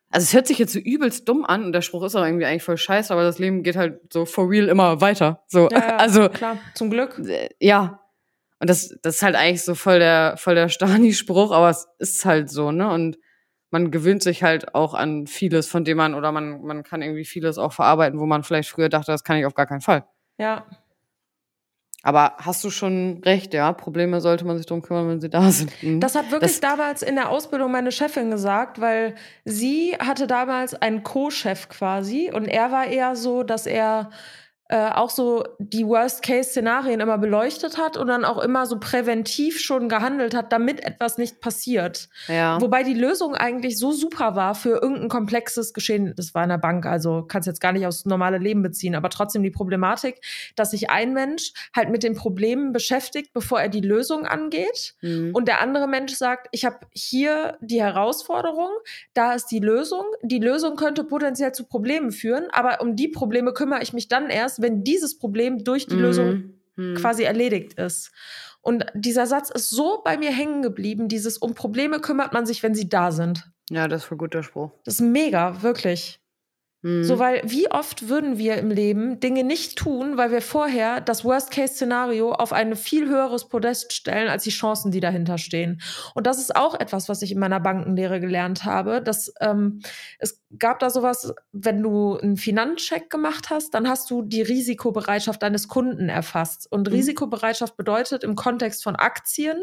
Also 0.10 0.26
es 0.26 0.34
hört 0.34 0.46
sich 0.46 0.60
jetzt 0.60 0.74
so 0.74 0.80
übelst 0.80 1.28
dumm 1.28 1.44
an 1.44 1.64
und 1.66 1.72
der 1.74 1.82
Spruch 1.82 2.04
ist 2.04 2.16
auch 2.16 2.24
irgendwie 2.24 2.46
eigentlich 2.46 2.62
voll 2.64 2.78
scheiße, 2.78 3.12
aber 3.12 3.24
das 3.24 3.40
Leben 3.40 3.64
geht 3.64 3.76
halt 3.76 4.00
so 4.14 4.26
for 4.26 4.48
real 4.48 4.68
immer 4.68 5.02
weiter. 5.02 5.44
So. 5.48 5.68
Ja, 5.72 5.80
ja, 5.80 5.96
Also, 5.98 6.30
klar, 6.30 6.58
zum 6.76 6.92
Glück. 6.92 7.18
äh, 7.28 7.50
ja. 7.60 8.00
Und 8.60 8.70
das, 8.70 8.96
das 9.02 9.16
ist 9.16 9.24
halt 9.24 9.36
eigentlich 9.36 9.64
so 9.64 9.74
voll 9.74 9.98
der, 10.00 10.36
voll 10.38 10.54
der 10.56 10.70
Stani-Spruch, 10.70 11.52
aber 11.52 11.70
es 11.72 11.88
ist 11.98 12.24
halt 12.26 12.50
so, 12.52 12.72
ne? 12.72 12.90
Und 12.92 13.18
man 13.74 13.92
gewöhnt 13.92 14.24
sich 14.24 14.44
halt 14.44 14.74
auch 14.76 14.94
an 14.94 15.28
vieles, 15.28 15.68
von 15.68 15.84
dem 15.84 15.98
man, 15.98 16.14
oder 16.16 16.32
man, 16.32 16.62
man 16.62 16.84
kann 16.84 17.02
irgendwie 17.02 17.26
vieles 17.26 17.58
auch 17.58 17.74
verarbeiten, 17.74 18.20
wo 18.20 18.26
man 18.26 18.44
vielleicht 18.44 18.70
früher 18.70 18.88
dachte, 18.88 19.12
das 19.12 19.24
kann 19.26 19.36
ich 19.38 19.46
auf 19.46 19.56
gar 19.56 19.66
keinen 19.66 19.82
Fall. 19.82 20.06
Ja. 20.38 20.64
Aber 22.06 22.34
hast 22.38 22.62
du 22.66 22.70
schon 22.70 23.22
recht, 23.26 23.54
ja? 23.54 23.72
Probleme 23.72 24.20
sollte 24.20 24.46
man 24.46 24.58
sich 24.58 24.66
drum 24.66 24.82
kümmern, 24.82 25.08
wenn 25.08 25.22
sie 25.22 25.30
da 25.30 25.50
sind. 25.52 25.72
Mhm. 25.82 26.00
Das 26.02 26.16
hat 26.16 26.32
wirklich 26.32 26.52
Das- 26.52 26.60
damals 26.60 27.02
in 27.02 27.16
der 27.16 27.30
Ausbildung 27.30 27.72
meine 27.72 27.92
Chefin 27.94 28.30
gesagt, 28.30 28.82
weil 28.82 29.16
sie 29.46 29.96
hatte 30.00 30.28
damals 30.28 30.76
einen 30.76 31.04
Co-Chef 31.04 31.70
quasi 31.70 32.30
und 32.34 32.46
er 32.48 32.72
war 32.72 32.86
eher 32.88 33.16
so, 33.16 33.44
dass 33.44 33.66
er 33.66 34.10
äh, 34.70 34.90
auch 34.90 35.10
so 35.10 35.44
die 35.60 35.86
Worst-Case-Szenarien 35.86 37.00
immer 37.00 37.18
beleuchtet 37.20 37.78
hat 37.78 37.96
und 37.96 38.08
dann 38.08 38.26
auch 38.26 38.42
immer 38.42 38.66
so 38.66 38.80
präventiv 38.80 39.60
schon 39.60 39.88
gehandelt 39.88 40.34
hat, 40.34 40.52
damit 40.52 40.84
etwas 40.84 41.20
nicht 41.20 41.42
passiert. 41.42 42.10
ja. 42.28 42.60
Wobei 42.60 42.84
die 42.84 42.96
Lösung 42.96 43.36
eigentlich 43.36 43.78
so 43.78 43.92
super 43.92 44.36
war 44.36 44.56
für 44.56 44.82
irgendein 44.82 45.10
komplexes 45.10 45.74
Geschehen. 45.74 46.14
Das 46.16 46.34
war 46.34 46.44
in 46.44 46.50
der 46.50 46.58
Bank, 46.58 46.88
also 46.88 47.24
kannst 47.28 47.46
jetzt 47.46 47.62
gar 47.62 47.72
nicht 47.72 47.86
aufs 47.86 48.06
normale 48.06 48.40
Leben 48.40 48.64
beziehen, 48.64 48.96
aber 48.96 49.10
trotzdem 49.10 49.44
die 49.44 49.52
Problematik, 49.52 50.22
dass 50.56 50.72
sich 50.72 50.90
ein 50.90 51.14
Mensch 51.14 51.54
halt 51.76 51.90
mit 51.92 52.02
den 52.02 52.16
Problemen 52.16 52.74
beschäftigt, 52.74 53.32
bevor 53.34 53.62
er 53.62 53.70
die 53.70 53.82
Lösung 53.82 54.26
angeht. 54.26 54.96
Mhm. 55.02 55.36
Und 55.36 55.48
der 55.48 55.62
andere 55.62 55.88
Mensch 55.88 56.14
sagt, 56.14 56.48
ich 56.52 56.66
habe 56.66 56.80
hier 56.94 57.60
die 57.62 57.82
Herausforderung, 57.82 58.72
da 59.14 59.34
ist 59.34 59.48
die 59.48 59.60
Lösung. 59.60 60.06
Die 60.24 60.40
Lösung 60.40 60.78
könnte 60.78 61.04
potenziell 61.04 61.52
zu 61.52 61.66
Problemen 61.66 62.12
führen, 62.12 62.48
aber 62.52 62.82
um 62.82 62.96
die 62.96 63.10
Probleme 63.10 63.54
kümmere 63.54 63.84
ich 63.84 63.94
mich 63.94 64.08
dann 64.08 64.32
erst, 64.32 64.63
wenn 64.64 64.84
dieses 64.84 65.20
Problem 65.20 65.64
durch 65.64 65.86
die 65.86 65.96
Lösung 65.96 66.54
Mhm. 66.76 66.96
quasi 66.96 67.22
erledigt 67.24 67.74
ist. 67.74 68.12
Und 68.62 68.86
dieser 68.96 69.28
Satz 69.28 69.52
ist 69.52 69.70
so 69.70 70.02
bei 70.04 70.18
mir 70.18 70.32
hängen 70.32 70.64
geblieben, 70.64 71.08
dieses 71.08 71.38
um 71.38 71.54
Probleme 71.54 72.00
kümmert 72.00 72.34
man 72.34 72.46
sich, 72.48 72.64
wenn 72.64 72.74
sie 72.74 72.90
da 72.90 73.12
sind. 73.12 73.44
Ja, 73.70 73.88
das 73.88 74.02
ist 74.02 74.08
voll 74.08 74.18
guter 74.18 74.42
Spruch. 74.42 74.72
Das 74.84 74.96
ist 74.96 75.02
mega, 75.02 75.62
wirklich. 75.62 76.20
Mhm. 76.84 77.04
So, 77.04 77.18
weil 77.18 77.42
wie 77.46 77.72
oft 77.72 78.10
würden 78.10 78.38
wir 78.38 78.58
im 78.58 78.70
Leben 78.70 79.20
Dinge 79.20 79.44
nicht 79.44 79.78
tun, 79.78 80.18
weil 80.18 80.32
wir 80.32 80.42
vorher 80.42 81.02
das 81.02 81.24
Worst-Case-Szenario 81.24 82.34
auf 82.34 82.54
ein 82.54 82.76
viel 82.76 83.08
höheres 83.08 83.48
Podest 83.48 83.94
stellen 83.94 84.28
als 84.28 84.44
die 84.44 84.50
Chancen, 84.50 84.92
die 84.92 85.00
dahinter 85.00 85.38
stehen. 85.38 85.82
Und 86.14 86.28
das 86.28 86.38
ist 86.40 86.56
auch 86.56 86.78
etwas, 86.80 87.08
was 87.10 87.22
ich 87.22 87.32
in 87.32 87.40
meiner 87.40 87.62
Bankenlehre 87.62 88.20
gelernt 88.20 88.66
habe. 88.66 89.02
Dass, 89.02 89.34
ähm, 89.40 89.80
es 90.20 90.42
gab 90.60 90.80
da 90.80 90.90
sowas, 90.90 91.34
wenn 91.54 91.82
du 91.82 92.18
einen 92.18 92.36
Finanzcheck 92.38 93.10
gemacht 93.10 93.50
hast, 93.50 93.74
dann 93.74 93.88
hast 93.88 94.12
du 94.12 94.22
die 94.22 94.42
Risikobereitschaft 94.42 95.42
deines 95.42 95.70
Kunden 95.70 96.10
erfasst. 96.10 96.70
Und 96.70 96.90
Mhm. 96.90 96.96
Risikobereitschaft 96.96 97.78
bedeutet 97.78 98.26
im 98.26 98.36
Kontext 98.36 98.84
von 98.84 98.98
Aktien, 98.98 99.58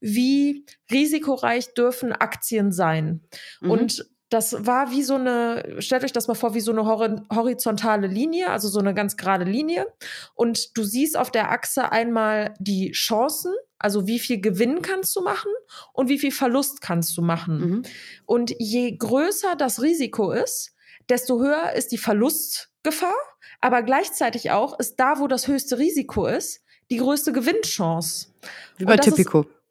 wie 0.00 0.66
risikoreich 0.90 1.72
dürfen 1.72 2.12
Aktien 2.12 2.70
sein. 2.70 3.22
Mhm. 3.62 3.70
Und 3.70 4.06
das 4.30 4.64
war 4.64 4.92
wie 4.92 5.02
so 5.02 5.16
eine, 5.16 5.76
stellt 5.80 6.04
euch 6.04 6.12
das 6.12 6.28
mal 6.28 6.34
vor, 6.34 6.54
wie 6.54 6.60
so 6.60 6.70
eine 6.70 6.86
hori 6.86 7.16
horizontale 7.34 8.06
Linie, 8.06 8.50
also 8.50 8.68
so 8.68 8.78
eine 8.78 8.94
ganz 8.94 9.16
gerade 9.16 9.44
Linie. 9.44 9.86
Und 10.34 10.76
du 10.76 10.84
siehst 10.84 11.16
auf 11.16 11.32
der 11.32 11.50
Achse 11.50 11.90
einmal 11.90 12.54
die 12.60 12.92
Chancen, 12.92 13.52
also 13.78 14.06
wie 14.06 14.20
viel 14.20 14.40
Gewinn 14.40 14.82
kannst 14.82 15.16
du 15.16 15.20
machen 15.20 15.50
und 15.92 16.08
wie 16.08 16.18
viel 16.18 16.30
Verlust 16.30 16.80
kannst 16.80 17.16
du 17.16 17.22
machen. 17.22 17.58
Mhm. 17.58 17.82
Und 18.24 18.54
je 18.58 18.96
größer 18.96 19.56
das 19.56 19.82
Risiko 19.82 20.30
ist, 20.30 20.74
desto 21.08 21.40
höher 21.40 21.72
ist 21.72 21.90
die 21.90 21.98
Verlustgefahr, 21.98 23.16
aber 23.60 23.82
gleichzeitig 23.82 24.52
auch 24.52 24.78
ist 24.78 24.96
da, 25.00 25.18
wo 25.18 25.26
das 25.26 25.48
höchste 25.48 25.78
Risiko 25.78 26.26
ist, 26.26 26.62
die 26.90 26.98
größte 26.98 27.32
Gewinnchance. 27.32 28.28
Wie 28.76 28.84
bei 28.84 28.96
das 28.96 29.06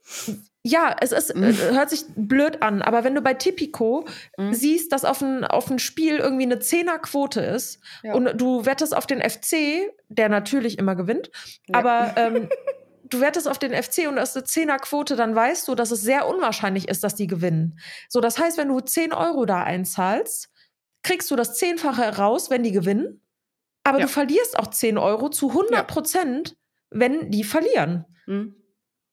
ist-. 0.04 0.38
Ja, 0.70 0.96
es 1.02 1.12
ist, 1.12 1.36
Mhm. 1.36 1.44
äh, 1.44 1.54
hört 1.54 1.90
sich 1.90 2.04
blöd 2.16 2.62
an, 2.62 2.82
aber 2.82 3.04
wenn 3.04 3.16
du 3.16 3.22
bei 3.22 3.34
Tipico 3.34 4.06
Mhm. 4.38 4.54
siehst, 4.54 4.92
dass 4.92 5.04
auf 5.06 5.22
ein, 5.22 5.44
auf 5.46 5.70
ein 5.72 5.80
Spiel 5.80 6.18
irgendwie 6.18 6.44
eine 6.44 6.60
Zehnerquote 6.60 7.42
ist 7.42 7.80
Ja. 8.04 8.14
und 8.14 8.40
du 8.40 8.66
wettest 8.66 8.96
auf 8.96 9.08
den 9.08 9.22
FC, 9.22 9.90
der 10.10 10.30
natürlich 10.30 10.78
immer 10.78 10.96
gewinnt, 10.96 11.32
Ja. 11.68 11.80
aber 11.80 12.14
ähm, 12.18 12.50
du 13.04 13.22
wettest 13.22 13.48
auf 13.48 13.58
den 13.58 13.72
FC 13.74 14.08
und 14.08 14.18
das 14.18 14.30
ist 14.32 14.36
eine 14.38 14.44
Zehnerquote, 14.46 15.16
dann 15.16 15.34
weißt 15.34 15.68
du, 15.68 15.76
dass 15.76 15.90
es 15.92 16.02
sehr 16.02 16.28
unwahrscheinlich 16.28 16.88
ist, 16.88 17.04
dass 17.04 17.16
die 17.16 17.28
gewinnen. 17.28 17.80
So, 18.08 18.22
das 18.22 18.38
heißt, 18.38 18.58
wenn 18.58 18.68
du 18.68 18.80
10 18.80 19.14
Euro 19.14 19.46
da 19.46 19.64
einzahlst, 19.64 20.50
kriegst 21.02 21.32
du 21.32 21.36
das 21.36 21.56
Zehnfache 21.56 22.18
raus, 22.18 22.50
wenn 22.52 22.62
die 22.64 22.72
gewinnen, 22.74 23.24
aber 23.84 24.00
Ja. 24.00 24.06
du 24.06 24.12
verlierst 24.12 24.60
auch 24.60 24.68
10 24.68 24.98
Euro 25.00 25.30
zu 25.30 25.54
100 25.54 25.88
Prozent, 25.88 26.56
wenn 26.92 27.32
die 27.32 27.44
verlieren. 27.44 28.06
Mhm. 28.28 28.56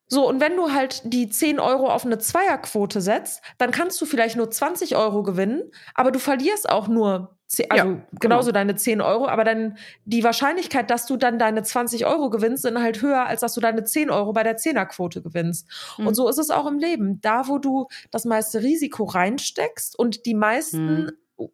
So, 0.09 0.29
und 0.29 0.41
wenn 0.41 0.57
du 0.57 0.73
halt 0.73 1.03
die 1.05 1.29
10 1.29 1.59
Euro 1.59 1.89
auf 1.89 2.05
eine 2.05 2.19
Zweierquote 2.19 3.01
setzt, 3.01 3.43
dann 3.59 3.71
kannst 3.73 4.01
du 4.01 4.07
vielleicht 4.07 4.37
nur 4.37 4.51
20 4.51 4.97
Euro 4.97 5.23
gewinnen, 5.23 5.71
aber 5.95 6.13
du 6.13 6.19
verlierst 6.19 6.69
auch 6.69 6.87
nur, 6.89 7.37
10, 7.49 7.71
also 7.71 7.91
Ja, 7.91 8.07
genauso 8.21 8.47
genau. 8.49 8.55
deine 8.55 8.75
10 8.77 9.01
Euro, 9.01 9.29
aber 9.29 9.45
dann 9.45 9.79
die 10.05 10.25
Wahrscheinlichkeit, 10.25 10.91
dass 10.91 11.07
du 11.07 11.17
dann 11.17 11.39
deine 11.39 11.63
20 11.63 12.07
Euro 12.07 12.31
gewinnst, 12.31 12.63
sind 12.63 12.81
halt 12.81 13.03
höher, 13.03 13.27
als 13.27 13.41
dass 13.41 13.55
du 13.55 13.61
deine 13.61 13.85
10 13.85 14.11
Euro 14.11 14.33
bei 14.33 14.43
der 14.43 14.57
Zehnerquote 14.57 15.23
gewinnst. 15.23 15.69
Mhm. 15.99 16.09
Und 16.09 16.15
so 16.15 16.29
ist 16.29 16.39
es 16.39 16.51
auch 16.51 16.67
im 16.67 16.79
Leben. 16.79 17.21
Da, 17.21 17.47
wo 17.49 17.59
du 17.59 17.87
das 18.11 18.25
meiste 18.25 18.63
Risiko 18.63 19.05
reinsteckst 19.05 19.99
und 19.99 20.27
die 20.27 20.35
meisten 20.35 21.13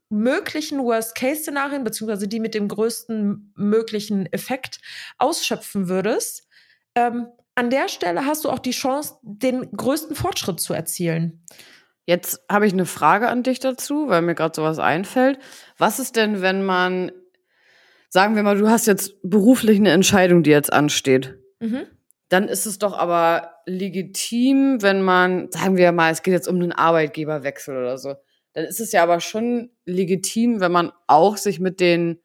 möglichen 0.09 0.79
Worst-Case-Szenarien, 0.83 1.85
beziehungsweise 1.85 2.29
die 2.29 2.41
mit 2.41 2.55
dem 2.55 2.69
größten 2.69 3.53
möglichen 3.57 4.27
Effekt 4.33 4.81
ausschöpfen 5.19 5.89
würdest, 5.89 6.47
ähm, 6.95 7.27
an 7.55 7.71
der 7.71 7.89
Stelle 7.89 8.27
hast 8.27 8.45
du 8.45 8.51
auch 8.51 8.59
die 8.59 8.71
Chance, 8.71 9.17
den 9.23 9.71
größten 9.73 10.17
Fortschritt 10.17 10.61
zu 10.61 10.73
erzielen. 10.73 11.45
Jetzt 12.07 12.41
habe 12.51 12.67
ich 12.67 12.73
eine 12.73 12.87
Frage 12.87 13.29
an 13.29 13.43
dich 13.43 13.61
dazu, 13.61 14.09
weil 14.09 14.23
mir 14.23 14.35
gerade 14.35 14.55
sowas 14.55 14.79
einfällt. 14.79 15.39
Was 15.79 15.99
ist 15.99 16.17
denn, 16.17 16.43
wenn 16.43 16.65
man, 16.65 17.13
sagen 18.09 18.35
wir 18.35 18.43
mal, 18.43 18.59
du 18.59 18.69
hast 18.69 18.87
jetzt 18.87 19.15
beruflich 19.23 19.79
eine 19.79 19.91
Entscheidung, 19.91 20.43
die 20.43 20.51
jetzt 20.51 20.73
ansteht. 20.73 21.39
Mhm. 21.61 21.87
Dann 22.29 22.49
ist 22.49 22.67
es 22.67 22.79
doch 22.79 22.97
aber 22.97 23.53
legitim, 23.67 24.83
wenn 24.83 25.03
man, 25.03 25.51
sagen 25.53 25.77
wir 25.77 25.93
mal, 25.93 26.11
es 26.11 26.23
geht 26.23 26.33
jetzt 26.33 26.49
um 26.49 26.57
einen 26.57 26.73
Arbeitgeberwechsel 26.73 27.77
oder 27.77 27.99
so. 27.99 28.15
Dann 28.55 28.65
ist 28.65 28.81
es 28.81 28.93
ja 28.93 29.03
aber 29.03 29.21
schon 29.21 29.71
legitim, 29.85 30.61
wenn 30.61 30.73
man 30.73 30.93
auch 31.07 31.37
sich 31.37 31.61
mit 31.61 31.79
den 31.79 32.21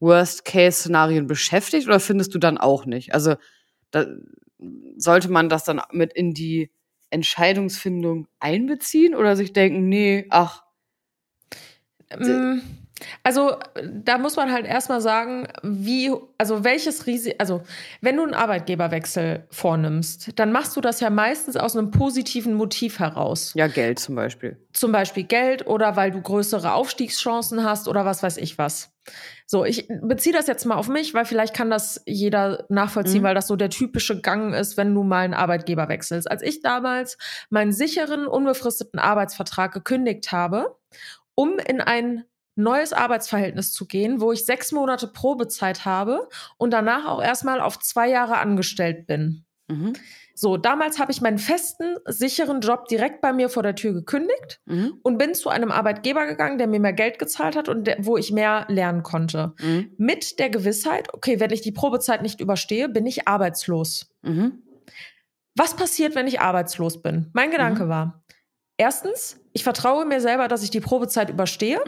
Worst-Case-Szenarien 0.00 1.26
beschäftigt 1.26 1.86
oder 1.86 2.00
findest 2.00 2.34
du 2.34 2.38
dann 2.38 2.56
auch 2.56 2.86
nicht? 2.86 3.14
Also 3.14 3.34
da, 3.90 4.06
sollte 4.96 5.30
man 5.30 5.48
das 5.48 5.64
dann 5.64 5.80
mit 5.92 6.12
in 6.12 6.34
die 6.34 6.70
Entscheidungsfindung 7.10 8.28
einbeziehen 8.40 9.14
oder 9.14 9.36
sich 9.36 9.52
denken, 9.52 9.88
nee, 9.88 10.26
ach. 10.30 10.64
Mm, 12.16 12.60
Also, 13.22 13.56
da 13.84 14.18
muss 14.18 14.36
man 14.36 14.52
halt 14.52 14.66
erstmal 14.66 15.00
sagen, 15.00 15.46
wie, 15.62 16.12
also 16.36 16.64
welches 16.64 17.06
Risiko, 17.06 17.36
also 17.38 17.62
wenn 18.00 18.16
du 18.16 18.24
einen 18.24 18.34
Arbeitgeberwechsel 18.34 19.46
vornimmst, 19.50 20.30
dann 20.36 20.52
machst 20.52 20.76
du 20.76 20.80
das 20.80 21.00
ja 21.00 21.10
meistens 21.10 21.56
aus 21.56 21.76
einem 21.76 21.90
positiven 21.90 22.54
Motiv 22.54 22.98
heraus. 22.98 23.52
Ja, 23.54 23.66
Geld 23.68 23.98
zum 23.98 24.14
Beispiel. 24.14 24.56
Zum 24.72 24.92
Beispiel 24.92 25.24
Geld 25.24 25.66
oder 25.66 25.96
weil 25.96 26.10
du 26.10 26.20
größere 26.20 26.72
Aufstiegschancen 26.72 27.64
hast 27.64 27.88
oder 27.88 28.04
was 28.04 28.22
weiß 28.22 28.36
ich 28.38 28.58
was. 28.58 28.90
So, 29.46 29.64
ich 29.64 29.88
beziehe 30.02 30.34
das 30.34 30.46
jetzt 30.46 30.66
mal 30.66 30.74
auf 30.74 30.88
mich, 30.88 31.14
weil 31.14 31.24
vielleicht 31.24 31.54
kann 31.54 31.70
das 31.70 32.02
jeder 32.04 32.66
nachvollziehen, 32.68 33.22
Mhm. 33.22 33.26
weil 33.26 33.34
das 33.34 33.46
so 33.46 33.56
der 33.56 33.70
typische 33.70 34.20
Gang 34.20 34.54
ist, 34.54 34.76
wenn 34.76 34.94
du 34.94 35.02
mal 35.02 35.24
einen 35.24 35.34
Arbeitgeber 35.34 35.88
wechselst. 35.88 36.30
Als 36.30 36.42
ich 36.42 36.60
damals 36.60 37.16
meinen 37.48 37.72
sicheren, 37.72 38.26
unbefristeten 38.26 38.98
Arbeitsvertrag 39.00 39.72
gekündigt 39.72 40.30
habe, 40.32 40.76
um 41.34 41.58
in 41.58 41.80
ein 41.80 42.24
neues 42.58 42.92
Arbeitsverhältnis 42.92 43.72
zu 43.72 43.86
gehen, 43.86 44.20
wo 44.20 44.32
ich 44.32 44.44
sechs 44.44 44.72
Monate 44.72 45.06
Probezeit 45.08 45.84
habe 45.84 46.28
und 46.58 46.72
danach 46.72 47.06
auch 47.06 47.22
erstmal 47.22 47.60
auf 47.60 47.78
zwei 47.78 48.08
Jahre 48.08 48.38
angestellt 48.38 49.06
bin. 49.06 49.44
Mhm. 49.68 49.92
So, 50.34 50.56
damals 50.56 50.98
habe 51.00 51.10
ich 51.10 51.20
meinen 51.20 51.38
festen, 51.38 51.96
sicheren 52.06 52.60
Job 52.60 52.86
direkt 52.86 53.20
bei 53.20 53.32
mir 53.32 53.48
vor 53.48 53.62
der 53.64 53.74
Tür 53.74 53.92
gekündigt 53.92 54.60
Mhm. 54.66 54.94
und 55.02 55.18
bin 55.18 55.34
zu 55.34 55.48
einem 55.48 55.72
Arbeitgeber 55.72 56.26
gegangen, 56.26 56.58
der 56.58 56.68
mir 56.68 56.78
mehr 56.78 56.92
Geld 56.92 57.18
gezahlt 57.18 57.56
hat 57.56 57.68
und 57.68 57.84
der, 57.88 57.96
wo 58.00 58.16
ich 58.16 58.30
mehr 58.32 58.64
lernen 58.68 59.02
konnte. 59.02 59.52
Mhm. 59.60 59.92
Mit 59.98 60.38
der 60.38 60.48
Gewissheit, 60.50 61.12
okay, 61.12 61.40
wenn 61.40 61.50
ich 61.50 61.60
die 61.60 61.72
Probezeit 61.72 62.22
nicht 62.22 62.40
überstehe, 62.40 62.88
bin 62.88 63.04
ich 63.04 63.26
arbeitslos. 63.26 64.10
Mhm. 64.22 64.62
Was 65.56 65.74
passiert, 65.74 66.14
wenn 66.14 66.28
ich 66.28 66.40
arbeitslos 66.40 67.02
bin? 67.02 67.30
Mein 67.32 67.50
Gedanke 67.50 67.86
Mhm. 67.86 67.88
war, 67.88 68.22
erstens, 68.76 69.40
ich 69.52 69.64
vertraue 69.64 70.04
mir 70.04 70.20
selber, 70.20 70.46
dass 70.46 70.62
ich 70.62 70.70
die 70.70 70.80
Probezeit 70.80 71.30
überstehe. 71.30 71.80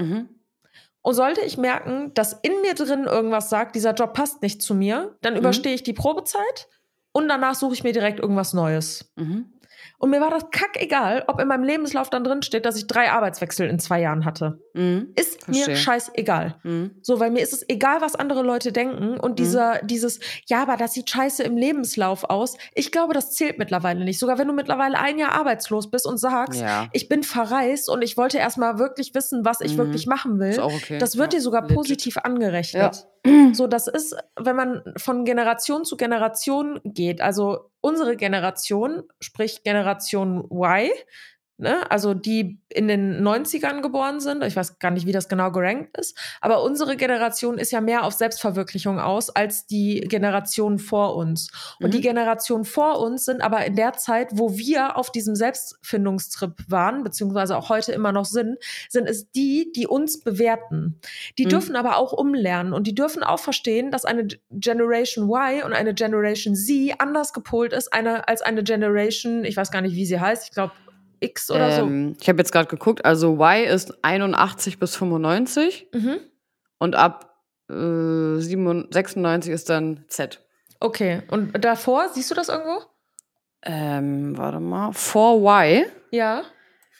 Und 1.02 1.14
sollte 1.14 1.40
ich 1.40 1.56
merken, 1.56 2.12
dass 2.14 2.34
in 2.42 2.60
mir 2.60 2.74
drin 2.74 3.04
irgendwas 3.04 3.48
sagt, 3.48 3.74
dieser 3.74 3.94
Job 3.94 4.12
passt 4.12 4.42
nicht 4.42 4.60
zu 4.62 4.74
mir, 4.74 5.16
dann 5.22 5.32
Mhm. 5.34 5.40
überstehe 5.40 5.74
ich 5.74 5.82
die 5.82 5.92
Probezeit 5.94 6.68
und 7.12 7.28
danach 7.28 7.54
suche 7.54 7.72
ich 7.74 7.82
mir 7.84 7.92
direkt 7.92 8.20
irgendwas 8.20 8.52
Neues. 8.52 9.10
Mhm. 9.16 9.52
Und 10.00 10.10
mir 10.10 10.20
war 10.22 10.30
das 10.30 10.50
kackegal, 10.50 11.24
ob 11.28 11.40
in 11.40 11.46
meinem 11.46 11.62
Lebenslauf 11.62 12.08
dann 12.08 12.24
drin 12.24 12.42
steht, 12.42 12.64
dass 12.64 12.76
ich 12.76 12.86
drei 12.86 13.10
Arbeitswechsel 13.12 13.68
in 13.68 13.78
zwei 13.78 14.00
Jahren 14.00 14.24
hatte. 14.24 14.58
Mhm. 14.72 15.12
Ist 15.14 15.44
Verstehe. 15.44 15.68
mir 15.68 15.76
scheißegal. 15.76 16.56
Mhm. 16.62 16.92
So, 17.02 17.20
weil 17.20 17.30
mir 17.30 17.40
ist 17.42 17.52
es 17.52 17.68
egal, 17.68 18.00
was 18.00 18.16
andere 18.16 18.42
Leute 18.42 18.72
denken. 18.72 19.20
Und 19.20 19.38
dieser, 19.38 19.80
dieses, 19.82 20.18
ja, 20.46 20.62
aber 20.62 20.78
das 20.78 20.94
sieht 20.94 21.10
scheiße 21.10 21.42
im 21.42 21.56
Lebenslauf 21.58 22.24
aus. 22.24 22.56
Ich 22.74 22.90
glaube, 22.92 23.12
das 23.12 23.34
zählt 23.34 23.58
mittlerweile 23.58 24.02
nicht. 24.04 24.18
Sogar 24.18 24.38
wenn 24.38 24.48
du 24.48 24.54
mittlerweile 24.54 24.98
ein 24.98 25.18
Jahr 25.18 25.32
arbeitslos 25.32 25.90
bist 25.90 26.06
und 26.06 26.16
sagst, 26.16 26.60
Ja, 26.60 26.88
ich 26.92 27.08
bin 27.10 27.22
verreist 27.22 27.90
und 27.90 28.00
ich 28.02 28.16
wollte 28.16 28.38
erstmal 28.38 28.78
wirklich 28.78 29.14
wissen, 29.14 29.44
was 29.44 29.60
ich 29.60 29.74
Mhm. 29.74 29.78
wirklich 29.78 30.06
machen 30.06 30.38
will. 30.40 30.58
okay. 30.60 30.96
Das 30.98 31.18
wird 31.18 31.34
ja. 31.34 31.38
dir 31.38 31.42
sogar 31.42 31.60
legit. 31.62 31.76
positiv 31.76 32.16
angerechnet. 32.16 33.06
So, 33.52 33.66
das 33.66 33.86
ist, 33.86 34.16
wenn 34.36 34.56
man 34.56 34.82
von 34.96 35.24
Generation 35.24 35.84
zu 35.84 35.96
Generation 35.96 36.80
geht, 36.84 37.20
also 37.20 37.70
unsere 37.80 38.16
Generation, 38.16 39.02
sprich 39.20 39.62
Generation 39.62 40.48
Y, 40.50 40.90
ne, 41.60 41.90
also 41.90 42.14
die 42.14 42.58
in 42.68 42.88
den 42.88 43.22
90ern 43.22 43.80
geboren 43.82 44.20
sind, 44.20 44.42
ich 44.44 44.56
weiß 44.56 44.78
gar 44.78 44.90
nicht, 44.90 45.06
wie 45.06 45.12
das 45.12 45.28
genau 45.28 45.50
gerankt 45.50 45.96
ist, 45.98 46.16
aber 46.40 46.62
unsere 46.62 46.96
Generation 46.96 47.58
ist 47.58 47.72
ja 47.72 47.80
mehr 47.80 48.04
auf 48.04 48.14
Selbstverwirklichung 48.14 49.00
aus 49.00 49.30
als 49.30 49.66
die 49.66 50.00
Generation 50.00 50.78
vor 50.78 51.16
uns. 51.16 51.50
Und 51.80 51.88
Mhm. 51.88 51.90
die 51.92 52.00
Generation 52.00 52.64
vor 52.64 53.00
uns 53.00 53.24
sind 53.24 53.40
aber 53.42 53.64
in 53.66 53.76
der 53.76 53.94
Zeit, 53.94 54.28
wo 54.32 54.56
wir 54.56 54.96
auf 54.96 55.10
diesem 55.12 55.34
Selbstfindungstrip 55.34 56.54
waren, 56.68 57.02
beziehungsweise 57.02 57.56
auch 57.56 57.68
heute 57.68 57.92
immer 57.92 58.12
noch 58.12 58.24
sind, 58.24 58.58
sind 58.88 59.08
es 59.08 59.30
die, 59.32 59.72
die 59.74 59.86
uns 59.86 60.20
bewerten. 60.20 61.00
Die 61.38 61.44
Mhm. 61.46 61.50
dürfen 61.50 61.76
aber 61.76 61.96
auch 61.96 62.12
umlernen 62.12 62.72
und 62.72 62.86
die 62.86 62.94
dürfen 62.94 63.22
auch 63.22 63.40
verstehen, 63.40 63.90
dass 63.90 64.04
eine 64.04 64.28
Generation 64.50 65.28
Y 65.28 65.62
und 65.64 65.72
eine 65.72 65.94
Generation 65.94 66.54
Z 66.54 66.94
anders 66.98 67.32
gepolt 67.32 67.72
ist 67.72 67.92
eine, 67.92 68.28
als 68.28 68.42
eine 68.42 68.62
Generation, 68.62 69.44
ich 69.44 69.56
weiß 69.56 69.70
gar 69.70 69.80
nicht, 69.82 69.96
wie 69.96 70.06
sie 70.06 70.20
heißt, 70.20 70.44
ich 70.44 70.50
glaube 70.52 70.72
X 71.20 71.50
oder 71.50 71.78
ähm, 71.78 72.16
Ich 72.20 72.28
habe 72.28 72.38
jetzt 72.38 72.52
gerade 72.52 72.68
geguckt, 72.68 73.04
also 73.04 73.34
Y 73.34 73.64
ist 73.66 74.02
81 74.04 74.78
bis 74.78 74.96
95 74.96 75.88
so. 75.92 75.98
Mhm. 75.98 76.16
und 76.78 76.96
ab 76.96 77.36
äh, 77.70 77.74
97 78.40 78.92
96 78.92 79.52
ist 79.52 79.68
dann 79.70 80.04
Z. 80.08 80.40
Okay, 80.80 81.22
und 81.28 81.62
davor, 81.64 82.08
siehst 82.12 82.30
du 82.30 82.34
das 82.34 82.48
irgendwo? 82.48 82.82
Ähm, 83.62 84.36
warte 84.38 84.60
mal. 84.60 84.90
4Y, 84.90 85.84
Ja. 86.10 86.42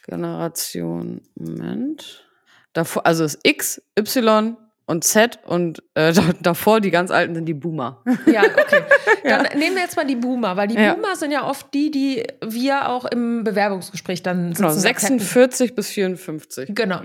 Generation, 0.07 1.23
Moment. 1.35 2.27
Davor, 2.73 3.07
also 3.07 3.25
ist 3.25 3.39
X, 3.43 3.83
Y 3.99 4.57
und 4.87 5.05
Z 5.05 5.39
und 5.47 5.83
äh, 5.95 6.13
da- 6.15 6.33
davor 6.41 6.81
die 6.81 6.91
ganz 6.91 7.11
alten 7.11 7.35
sind 7.35 7.47
die 7.47 7.55
Boomer. 7.55 8.03
Ja, 8.27 8.43
okay. 8.43 8.83
Dann 9.25 9.47
nehmen 9.59 9.77
wir 9.77 9.83
jetzt 9.83 9.97
mal 9.97 10.07
die 10.07 10.17
Boomer, 10.17 10.57
weil 10.57 10.69
die 10.69 10.75
Ja. 10.75 10.95
Boomer 10.95 11.15
sind 11.17 11.31
ja 11.33 11.47
oft 11.49 11.73
die, 11.75 11.91
die 11.91 12.25
wir 12.45 12.89
auch 12.89 13.05
im 13.05 13.45
Bewerbungsgespräch 13.45 14.23
dann 14.23 14.53
Genau, 14.55 14.71
sitzen 14.71 14.87
hätten. 14.87 15.19
46 15.19 15.75
bis 15.75 15.91
54. 15.91 16.71
Genau. 16.75 17.01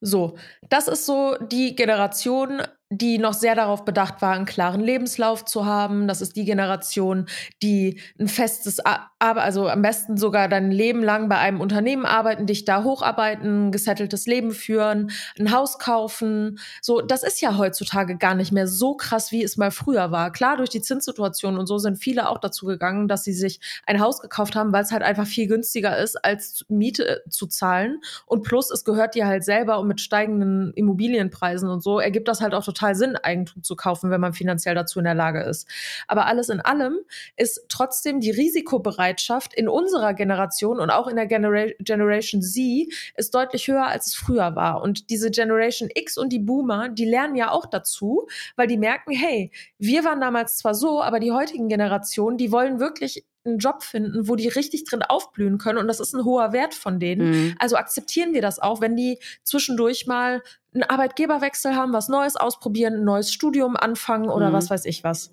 So, 0.00 0.36
das 0.68 0.88
ist 0.88 1.06
so 1.06 1.36
die 1.50 1.74
Generation, 1.74 2.62
die 2.90 3.18
noch 3.18 3.32
sehr 3.32 3.56
darauf 3.56 3.84
bedacht 3.84 4.22
war, 4.22 4.34
einen 4.34 4.44
klaren 4.44 4.80
Lebenslauf 4.80 5.44
zu 5.44 5.66
haben. 5.66 6.06
Das 6.06 6.20
ist 6.20 6.36
die 6.36 6.44
Generation, 6.44 7.26
die 7.60 8.00
ein 8.18 8.28
festes, 8.28 8.78
aber 9.18 9.42
also 9.42 9.68
am 9.68 9.82
besten 9.82 10.16
sogar 10.16 10.48
dein 10.48 10.70
Leben 10.70 11.02
lang 11.02 11.28
bei 11.28 11.36
einem 11.38 11.60
Unternehmen 11.60 12.06
arbeiten, 12.06 12.46
dich 12.46 12.64
da 12.64 12.84
hocharbeiten, 12.84 13.72
gesetteltes 13.72 14.26
Leben 14.26 14.52
führen, 14.52 15.10
ein 15.36 15.50
Haus 15.52 15.80
kaufen. 15.80 16.60
So, 16.80 17.00
das 17.00 17.24
ist 17.24 17.40
ja 17.40 17.56
heutzutage 17.58 18.16
gar 18.18 18.36
nicht 18.36 18.52
mehr 18.52 18.68
so 18.68 18.94
krass, 18.94 19.32
wie 19.32 19.42
es 19.42 19.56
mal 19.56 19.72
früher 19.72 20.12
war. 20.12 20.30
Klar, 20.30 20.56
durch 20.56 20.70
die 20.70 20.80
Zinssituation 20.80 21.58
und 21.58 21.66
so 21.66 21.78
sind 21.78 21.96
viele 21.96 22.28
auch 22.28 22.38
dazu 22.38 22.66
gegangen, 22.66 23.08
dass 23.08 23.24
sie 23.24 23.32
sich 23.32 23.58
ein 23.84 24.00
Haus 24.00 24.20
gekauft 24.20 24.54
haben, 24.54 24.72
weil 24.72 24.84
es 24.84 24.92
halt 24.92 25.02
einfach 25.02 25.26
viel 25.26 25.48
günstiger 25.48 25.98
ist, 25.98 26.24
als 26.24 26.64
Miete 26.68 27.22
zu 27.30 27.48
zahlen. 27.48 27.98
Und 28.26 28.42
plus, 28.44 28.70
es 28.70 28.84
gehört 28.84 29.16
dir 29.16 29.26
halt 29.26 29.42
selber 29.42 29.80
und 29.80 29.88
mit 29.88 30.00
steigenden 30.00 30.72
Immobilienpreisen 30.74 31.68
und 31.68 31.82
so 31.82 31.98
ergibt 31.98 32.28
das 32.28 32.40
halt 32.40 32.54
auch 32.54 32.64
total 32.64 32.75
Sinn, 32.94 33.16
Eigentum 33.16 33.62
zu 33.62 33.76
kaufen, 33.76 34.10
wenn 34.10 34.20
man 34.20 34.32
finanziell 34.32 34.74
dazu 34.74 34.98
in 34.98 35.04
der 35.04 35.14
Lage 35.14 35.42
ist. 35.42 35.68
Aber 36.06 36.26
alles 36.26 36.48
in 36.48 36.60
allem 36.60 36.98
ist 37.36 37.64
trotzdem 37.68 38.20
die 38.20 38.30
Risikobereitschaft 38.30 39.54
in 39.54 39.68
unserer 39.68 40.14
Generation 40.14 40.80
und 40.80 40.90
auch 40.90 41.08
in 41.08 41.16
der 41.16 41.26
Genera 41.26 41.72
Generation 41.80 42.42
Z 42.42 42.92
ist 43.16 43.34
deutlich 43.34 43.68
höher, 43.68 43.86
als 43.86 44.08
es 44.08 44.14
früher 44.14 44.54
war. 44.56 44.82
Und 44.82 45.10
diese 45.10 45.30
Generation 45.30 45.88
X 45.92 46.18
und 46.18 46.32
die 46.32 46.38
Boomer, 46.38 46.88
die 46.88 47.04
lernen 47.04 47.34
ja 47.34 47.50
auch 47.50 47.66
dazu, 47.66 48.26
weil 48.56 48.66
die 48.66 48.78
merken, 48.78 49.12
hey, 49.12 49.50
wir 49.78 50.04
waren 50.04 50.20
damals 50.20 50.58
zwar 50.58 50.74
so, 50.74 51.02
aber 51.02 51.20
die 51.20 51.32
heutigen 51.32 51.68
Generationen, 51.68 52.38
die 52.38 52.52
wollen 52.52 52.80
wirklich 52.80 53.24
einen 53.46 53.58
Job 53.58 53.82
finden, 53.82 54.28
wo 54.28 54.36
die 54.36 54.48
richtig 54.48 54.84
drin 54.84 55.02
aufblühen 55.02 55.58
können. 55.58 55.78
Und 55.78 55.88
das 55.88 56.00
ist 56.00 56.14
ein 56.14 56.24
hoher 56.24 56.52
Wert 56.52 56.74
von 56.74 56.98
denen. 57.00 57.30
Mhm. 57.30 57.54
Also 57.58 57.76
akzeptieren 57.76 58.34
wir 58.34 58.42
das 58.42 58.58
auch, 58.58 58.80
wenn 58.80 58.96
die 58.96 59.18
zwischendurch 59.44 60.06
mal 60.06 60.42
einen 60.74 60.82
Arbeitgeberwechsel 60.82 61.74
haben, 61.74 61.92
was 61.92 62.08
Neues 62.08 62.36
ausprobieren, 62.36 62.94
ein 62.94 63.04
neues 63.04 63.32
Studium 63.32 63.76
anfangen 63.76 64.28
oder 64.28 64.50
Mhm. 64.50 64.52
was 64.54 64.68
weiß 64.70 64.84
ich 64.84 65.04
was. 65.04 65.32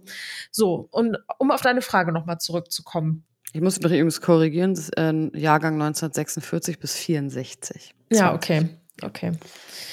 So, 0.51 0.87
und 0.91 1.17
um 1.39 1.51
auf 1.51 1.61
deine 1.61 1.81
Frage 1.81 2.11
nochmal 2.11 2.39
zurückzukommen. 2.39 3.23
Ich 3.51 3.61
muss 3.61 3.75
mich 3.79 3.91
übrigens 3.91 4.21
korrigieren, 4.21 4.73
das 4.73 4.85
ist 4.85 4.97
äh, 4.97 5.11
Jahrgang 5.37 5.73
1946 5.75 6.79
bis 6.79 6.95
64. 6.95 7.93
Ja, 8.11 8.29
20. 8.31 8.35
okay. 8.35 8.69
Okay. 9.01 9.31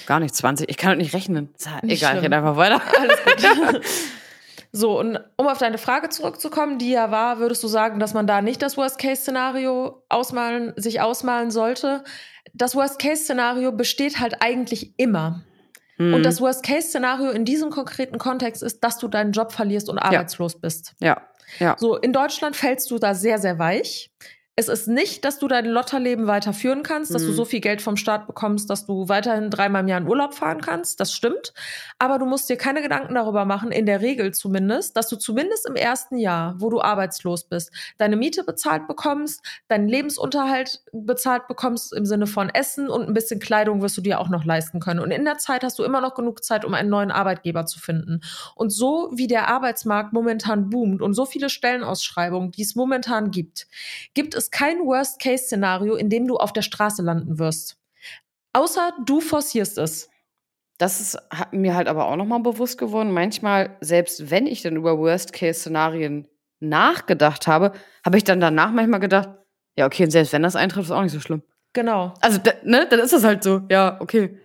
Gar 0.06 0.20
nicht 0.20 0.34
20. 0.34 0.68
Ich 0.68 0.76
kann 0.76 0.90
halt 0.90 0.98
nicht 0.98 1.14
rechnen. 1.14 1.48
Ja 1.64 1.78
Egal, 1.82 2.16
ich 2.18 2.22
rede 2.22 2.36
einfach 2.36 2.56
weiter. 2.56 2.80
Alles 2.98 3.18
gut. 3.24 3.84
So, 4.72 4.98
und 5.00 5.18
um 5.36 5.48
auf 5.48 5.58
deine 5.58 5.78
Frage 5.78 6.10
zurückzukommen, 6.10 6.78
die 6.78 6.90
ja 6.90 7.10
war, 7.10 7.40
würdest 7.40 7.62
du 7.62 7.68
sagen, 7.68 7.98
dass 7.98 8.14
man 8.14 8.26
da 8.26 8.40
nicht 8.40 8.62
das 8.62 8.76
Worst-Case-Szenario 8.76 10.04
ausmalen, 10.08 10.72
sich 10.76 11.00
ausmalen 11.00 11.50
sollte? 11.50 12.04
Das 12.54 12.76
Worst-Case-Szenario 12.76 13.72
besteht 13.72 14.20
halt 14.20 14.36
eigentlich 14.40 14.94
immer. 14.96 15.42
Mhm. 15.98 16.14
Und 16.14 16.22
das 16.22 16.40
Worst-Case-Szenario 16.40 17.30
in 17.30 17.44
diesem 17.44 17.70
konkreten 17.70 18.18
Kontext 18.18 18.62
ist, 18.62 18.84
dass 18.84 18.98
du 18.98 19.08
deinen 19.08 19.32
Job 19.32 19.50
verlierst 19.50 19.88
und 19.88 19.98
arbeitslos 19.98 20.60
bist. 20.60 20.94
ja, 21.00 21.20
ja. 21.58 21.76
So, 21.78 21.96
in 21.96 22.12
Deutschland 22.12 22.54
fällst 22.54 22.92
du 22.92 22.98
da 22.98 23.14
sehr, 23.14 23.38
sehr 23.38 23.58
weich. 23.58 24.12
Es 24.60 24.68
ist 24.68 24.88
nicht, 24.88 25.24
dass 25.24 25.38
du 25.38 25.48
dein 25.48 25.64
Lotterleben 25.64 26.26
weiterführen 26.26 26.82
kannst, 26.82 27.14
dass 27.14 27.22
Mhm. 27.22 27.28
du 27.28 27.32
so 27.32 27.44
viel 27.46 27.60
Geld 27.60 27.80
vom 27.80 27.96
Staat 27.96 28.26
bekommst, 28.26 28.68
dass 28.68 28.84
du 28.84 29.08
weiterhin 29.08 29.48
dreimal 29.48 29.80
im 29.80 29.88
Jahr 29.88 29.98
in 30.02 30.06
Urlaub 30.06 30.34
fahren 30.34 30.60
kannst. 30.60 31.00
Das 31.00 31.14
stimmt. 31.14 31.54
Aber 31.98 32.18
du 32.18 32.26
musst 32.26 32.50
dir 32.50 32.58
keine 32.58 32.82
Gedanken 32.82 33.14
darüber 33.14 33.46
machen, 33.46 33.72
in 33.72 33.86
der 33.86 34.02
Regel 34.02 34.34
zumindest, 34.34 34.98
dass 34.98 35.08
du 35.08 35.16
zumindest 35.16 35.66
im 35.66 35.76
ersten 35.76 36.18
Jahr, 36.18 36.56
wo 36.58 36.68
du 36.68 36.82
arbeitslos 36.82 37.44
bist, 37.44 37.70
deine 37.96 38.16
Miete 38.16 38.44
bezahlt 38.44 38.86
bekommst, 38.86 39.40
deinen 39.68 39.88
Lebensunterhalt 39.88 40.82
bezahlt 40.92 41.48
bekommst 41.48 41.94
im 41.94 42.04
Sinne 42.04 42.26
von 42.26 42.50
Essen 42.50 42.90
und 42.90 43.08
ein 43.08 43.14
bisschen 43.14 43.40
Kleidung 43.40 43.80
wirst 43.80 43.96
du 43.96 44.02
dir 44.02 44.20
auch 44.20 44.28
noch 44.28 44.44
leisten 44.44 44.78
können. 44.78 45.00
Und 45.00 45.10
in 45.10 45.24
der 45.24 45.38
Zeit 45.38 45.64
hast 45.64 45.78
du 45.78 45.84
immer 45.84 46.02
noch 46.02 46.12
genug 46.12 46.44
Zeit, 46.44 46.66
um 46.66 46.74
einen 46.74 46.90
neuen 46.90 47.10
Arbeitgeber 47.10 47.64
zu 47.64 47.80
finden. 47.80 48.20
Und 48.56 48.68
so 48.68 49.10
wie 49.14 49.26
der 49.26 49.48
Arbeitsmarkt 49.48 50.12
momentan 50.12 50.68
boomt 50.68 51.00
und 51.00 51.14
so 51.14 51.24
viele 51.24 51.48
Stellenausschreibungen, 51.48 52.50
die 52.50 52.60
es 52.62 52.74
momentan 52.74 53.30
gibt, 53.30 53.66
gibt 54.12 54.34
es 54.34 54.49
kein 54.50 54.78
Worst-Case-Szenario, 54.80 55.94
in 55.96 56.10
dem 56.10 56.26
du 56.26 56.36
auf 56.36 56.52
der 56.52 56.62
Straße 56.62 57.02
landen 57.02 57.38
wirst. 57.38 57.76
Außer 58.52 58.92
du 59.04 59.20
forcierst 59.20 59.78
es. 59.78 60.08
Das 60.78 61.00
ist 61.00 61.18
mir 61.52 61.74
halt 61.74 61.88
aber 61.88 62.06
auch 62.06 62.16
nochmal 62.16 62.40
bewusst 62.40 62.78
geworden. 62.78 63.12
Manchmal, 63.12 63.76
selbst 63.80 64.30
wenn 64.30 64.46
ich 64.46 64.62
dann 64.62 64.76
über 64.76 64.98
Worst-Case-Szenarien 64.98 66.26
nachgedacht 66.58 67.46
habe, 67.46 67.72
habe 68.04 68.16
ich 68.16 68.24
dann 68.24 68.40
danach 68.40 68.70
manchmal 68.70 69.00
gedacht, 69.00 69.28
ja, 69.76 69.86
okay, 69.86 70.04
und 70.04 70.10
selbst 70.10 70.32
wenn 70.32 70.42
das 70.42 70.56
eintrifft, 70.56 70.86
ist 70.86 70.92
auch 70.92 71.02
nicht 71.02 71.12
so 71.12 71.20
schlimm. 71.20 71.42
Genau. 71.72 72.14
Also, 72.20 72.40
ne, 72.64 72.86
dann 72.88 73.00
ist 73.00 73.12
das 73.12 73.24
halt 73.24 73.42
so, 73.42 73.62
ja, 73.70 74.00
okay. 74.00 74.38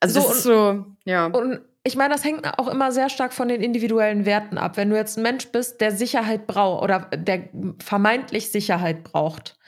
Also, 0.00 0.20
So, 0.20 0.28
das 0.28 0.36
ist 0.36 0.42
so, 0.44 0.86
ja. 1.04 1.26
Und 1.26 1.60
ich 1.86 1.96
meine, 1.96 2.14
das 2.14 2.24
hängt 2.24 2.46
auch 2.58 2.68
immer 2.68 2.92
sehr 2.92 3.10
stark 3.10 3.32
von 3.34 3.48
den 3.48 3.60
individuellen 3.60 4.24
Werten 4.24 4.56
ab. 4.58 4.76
Wenn 4.76 4.90
du 4.90 4.96
jetzt 4.96 5.18
ein 5.18 5.22
Mensch 5.22 5.48
bist, 5.52 5.80
der 5.80 5.92
Sicherheit 5.92 6.46
braucht 6.46 6.82
oder 6.82 7.00
der 7.14 7.48
vermeintlich 7.82 8.50
Sicherheit 8.50 9.04
braucht. 9.04 9.58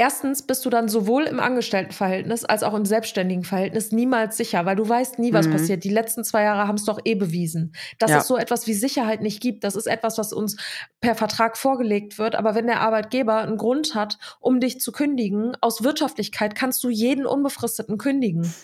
Erstens 0.00 0.46
bist 0.46 0.64
du 0.64 0.70
dann 0.70 0.88
sowohl 0.88 1.24
im 1.24 1.40
Angestelltenverhältnis 1.40 2.44
als 2.44 2.62
auch 2.62 2.74
im 2.74 2.84
selbstständigen 2.84 3.42
Verhältnis 3.42 3.90
niemals 3.90 4.36
sicher, 4.36 4.64
weil 4.64 4.76
du 4.76 4.88
weißt 4.88 5.18
nie, 5.18 5.32
was 5.32 5.48
Mhm. 5.48 5.50
passiert. 5.50 5.82
Die 5.82 5.88
letzten 5.90 6.22
zwei 6.22 6.44
Jahre 6.44 6.68
haben 6.68 6.76
es 6.76 6.84
doch 6.84 7.00
eh 7.04 7.16
bewiesen, 7.16 7.72
dass 7.98 8.12
Ja. 8.12 8.18
es 8.18 8.28
so 8.28 8.36
etwas 8.36 8.68
wie 8.68 8.74
Sicherheit 8.74 9.22
nicht 9.22 9.42
gibt. 9.42 9.64
Das 9.64 9.74
ist 9.74 9.88
etwas, 9.88 10.16
was 10.16 10.32
uns 10.32 10.56
per 11.00 11.16
Vertrag 11.16 11.56
vorgelegt 11.56 12.16
wird. 12.16 12.36
Aber 12.36 12.54
wenn 12.54 12.68
der 12.68 12.80
Arbeitgeber 12.80 13.38
einen 13.38 13.56
Grund 13.56 13.96
hat, 13.96 14.18
um 14.38 14.60
dich 14.60 14.80
zu 14.80 14.92
kündigen, 14.92 15.56
aus 15.60 15.82
Wirtschaftlichkeit 15.82 16.54
kannst 16.54 16.84
du 16.84 16.90
jeden 16.90 17.26
Unbefristeten 17.26 17.98
kündigen. 17.98 18.54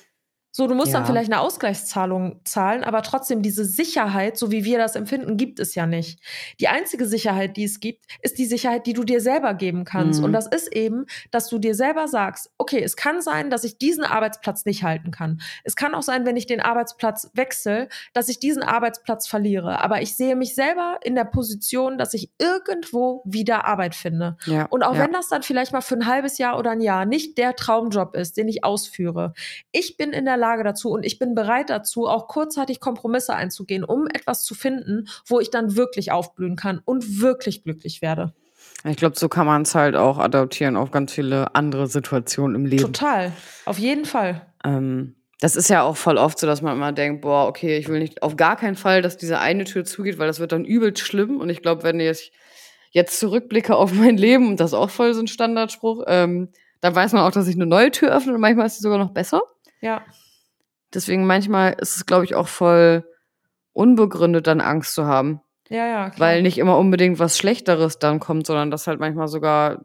So, 0.56 0.68
du 0.68 0.76
musst 0.76 0.94
dann 0.94 1.02
Ja. 1.02 1.06
vielleicht 1.06 1.32
eine 1.32 1.40
Ausgleichszahlung 1.40 2.40
zahlen, 2.44 2.84
aber 2.84 3.02
trotzdem 3.02 3.42
diese 3.42 3.64
Sicherheit, 3.64 4.38
so 4.38 4.52
wie 4.52 4.64
wir 4.64 4.78
das 4.78 4.94
empfinden, 4.94 5.36
gibt 5.36 5.58
es 5.58 5.74
ja 5.74 5.84
nicht. 5.84 6.20
Die 6.60 6.68
einzige 6.68 7.06
Sicherheit, 7.08 7.56
die 7.56 7.64
es 7.64 7.80
gibt, 7.80 8.04
ist 8.22 8.38
die 8.38 8.44
Sicherheit, 8.46 8.86
die 8.86 8.92
du 8.92 9.02
dir 9.02 9.20
selber 9.20 9.54
geben 9.54 9.84
kannst. 9.84 10.20
Mhm. 10.20 10.26
Und 10.26 10.32
das 10.32 10.46
ist 10.46 10.72
eben, 10.72 11.06
dass 11.32 11.48
du 11.48 11.58
dir 11.58 11.74
selber 11.74 12.06
sagst, 12.06 12.52
okay, 12.56 12.80
es 12.80 12.94
kann 12.94 13.20
sein, 13.20 13.50
dass 13.50 13.64
ich 13.64 13.78
diesen 13.78 14.04
Arbeitsplatz 14.04 14.64
nicht 14.64 14.84
halten 14.84 15.10
kann. 15.10 15.40
Es 15.64 15.74
kann 15.74 15.92
auch 15.92 16.02
sein, 16.02 16.24
wenn 16.24 16.36
ich 16.36 16.46
den 16.46 16.60
Arbeitsplatz 16.60 17.32
wechsle, 17.34 17.88
dass 18.12 18.28
ich 18.28 18.38
diesen 18.38 18.62
Arbeitsplatz 18.62 19.26
verliere. 19.26 19.82
Aber 19.82 20.02
ich 20.02 20.16
sehe 20.16 20.36
mich 20.36 20.54
selber 20.54 20.98
in 21.02 21.16
der 21.16 21.24
Position, 21.24 21.98
dass 21.98 22.14
ich 22.14 22.30
irgendwo 22.38 23.22
wieder 23.24 23.64
Arbeit 23.64 23.96
finde. 23.96 24.36
ja 24.46 24.66
Und 24.66 24.84
auch 24.84 24.94
ja. 24.94 25.00
wenn 25.02 25.12
das 25.12 25.26
dann 25.28 25.42
vielleicht 25.42 25.72
mal 25.72 25.80
für 25.80 25.96
ein 25.96 26.06
halbes 26.06 26.38
Jahr 26.38 26.60
oder 26.60 26.70
ein 26.70 26.80
Jahr 26.80 27.06
nicht 27.06 27.38
der 27.38 27.56
Traumjob 27.56 28.14
ist, 28.14 28.36
den 28.36 28.46
ich 28.46 28.62
ausführe, 28.62 29.32
ich 29.72 29.96
bin 29.96 30.12
in 30.12 30.24
der 30.24 30.43
Lage 30.44 30.62
dazu 30.62 30.90
und 30.90 31.04
ich 31.04 31.18
bin 31.18 31.34
bereit 31.34 31.70
dazu, 31.70 32.06
auch 32.06 32.28
kurzzeitig 32.28 32.80
Kompromisse 32.80 33.34
einzugehen, 33.34 33.82
um 33.82 34.06
etwas 34.06 34.44
zu 34.44 34.54
finden, 34.54 35.08
wo 35.26 35.40
ich 35.40 35.50
dann 35.50 35.74
wirklich 35.74 36.12
aufblühen 36.12 36.56
kann 36.56 36.82
und 36.84 37.20
wirklich 37.20 37.64
glücklich 37.64 38.02
werde. 38.02 38.34
Ich 38.84 38.98
glaube, 38.98 39.18
so 39.18 39.30
kann 39.30 39.46
man 39.46 39.62
es 39.62 39.74
halt 39.74 39.96
auch 39.96 40.18
adaptieren 40.18 40.76
auf 40.76 40.90
ganz 40.90 41.12
viele 41.12 41.54
andere 41.54 41.86
Situationen 41.86 42.54
im 42.54 42.66
Leben. 42.66 42.82
Total. 42.82 43.32
Auf 43.64 43.78
jeden 43.78 44.04
Fall. 44.04 44.42
Ähm, 44.62 45.16
das 45.40 45.56
ist 45.56 45.68
ja 45.68 45.82
auch 45.82 45.96
voll 45.96 46.18
oft 46.18 46.38
so, 46.38 46.46
dass 46.46 46.62
man 46.62 46.76
immer 46.76 46.92
denkt, 46.92 47.22
boah, 47.22 47.48
okay, 47.48 47.78
ich 47.78 47.88
will 47.88 47.98
nicht 47.98 48.22
auf 48.22 48.36
gar 48.36 48.56
keinen 48.56 48.76
Fall, 48.76 49.00
dass 49.00 49.16
diese 49.16 49.38
eine 49.38 49.64
Tür 49.64 49.84
zugeht, 49.84 50.18
weil 50.18 50.26
das 50.26 50.40
wird 50.40 50.52
dann 50.52 50.64
übelst 50.64 51.00
schlimm. 51.00 51.40
Und 51.40 51.48
ich 51.48 51.62
glaube, 51.62 51.82
wenn 51.82 51.98
ich 51.98 52.32
jetzt 52.90 53.18
zurückblicke 53.18 53.74
auf 53.74 53.92
mein 53.92 54.16
Leben, 54.16 54.48
und 54.48 54.60
das 54.60 54.70
ist 54.70 54.78
auch 54.78 54.90
voll 54.90 55.14
so 55.14 55.20
ein 55.20 55.28
Standardspruch, 55.28 56.04
ähm, 56.06 56.50
dann 56.80 56.94
weiß 56.94 57.12
man 57.12 57.22
auch, 57.22 57.30
dass 57.30 57.46
sich 57.46 57.56
eine 57.56 57.66
neue 57.66 57.90
Tür 57.90 58.14
öffnet 58.14 58.34
und 58.34 58.40
manchmal 58.40 58.66
ist 58.66 58.76
sie 58.76 58.82
sogar 58.82 58.98
noch 58.98 59.12
besser. 59.12 59.42
Ja. 59.80 60.02
Deswegen 60.94 61.26
manchmal 61.26 61.74
ist 61.80 61.96
es, 61.96 62.06
glaube 62.06 62.24
ich, 62.24 62.34
auch 62.34 62.48
voll 62.48 63.04
unbegründet, 63.72 64.46
dann 64.46 64.60
Angst 64.60 64.94
zu 64.94 65.06
haben. 65.06 65.40
Ja, 65.68 65.86
ja. 65.86 66.10
Klar. 66.10 66.28
Weil 66.28 66.42
nicht 66.42 66.58
immer 66.58 66.78
unbedingt 66.78 67.18
was 67.18 67.38
Schlechteres 67.38 67.98
dann 67.98 68.20
kommt, 68.20 68.46
sondern 68.46 68.70
das 68.70 68.86
halt 68.86 69.00
manchmal 69.00 69.28
sogar 69.28 69.84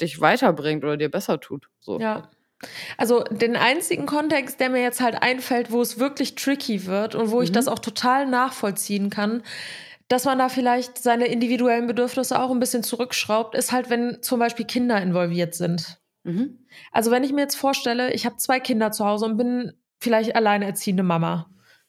dich 0.00 0.20
weiterbringt 0.20 0.84
oder 0.84 0.96
dir 0.96 1.10
besser 1.10 1.40
tut. 1.40 1.68
So. 1.80 1.98
Ja. 2.00 2.30
Also 2.96 3.24
den 3.24 3.56
einzigen 3.56 4.06
Kontext, 4.06 4.60
der 4.60 4.70
mir 4.70 4.82
jetzt 4.82 5.00
halt 5.00 5.20
einfällt, 5.20 5.72
wo 5.72 5.82
es 5.82 5.98
wirklich 5.98 6.36
tricky 6.36 6.86
wird 6.86 7.14
und 7.14 7.30
wo 7.30 7.42
ich 7.42 7.50
Mhm. 7.50 7.54
das 7.54 7.68
auch 7.68 7.80
total 7.80 8.26
nachvollziehen 8.26 9.10
kann, 9.10 9.42
dass 10.08 10.24
man 10.24 10.38
da 10.38 10.48
vielleicht 10.48 10.98
seine 10.98 11.26
individuellen 11.26 11.86
Bedürfnisse 11.86 12.40
auch 12.40 12.50
ein 12.50 12.60
bisschen 12.60 12.82
zurückschraubt, 12.82 13.54
ist 13.56 13.72
halt, 13.72 13.90
wenn 13.90 14.22
zum 14.22 14.38
Beispiel 14.38 14.66
Kinder 14.66 15.00
involviert 15.02 15.54
sind. 15.54 15.98
Mhm. 16.22 16.58
Also 16.92 17.10
wenn 17.10 17.24
ich 17.24 17.32
mir 17.32 17.40
jetzt 17.42 17.56
vorstelle, 17.56 18.12
ich 18.12 18.26
habe 18.26 18.36
zwei 18.36 18.60
Kinder 18.60 18.92
zu 18.92 19.04
Hause 19.04 19.24
und 19.26 19.36
bin 19.36 19.72
vielleicht 20.02 20.36
alleinerziehende 20.36 21.02
Mama. 21.02 21.46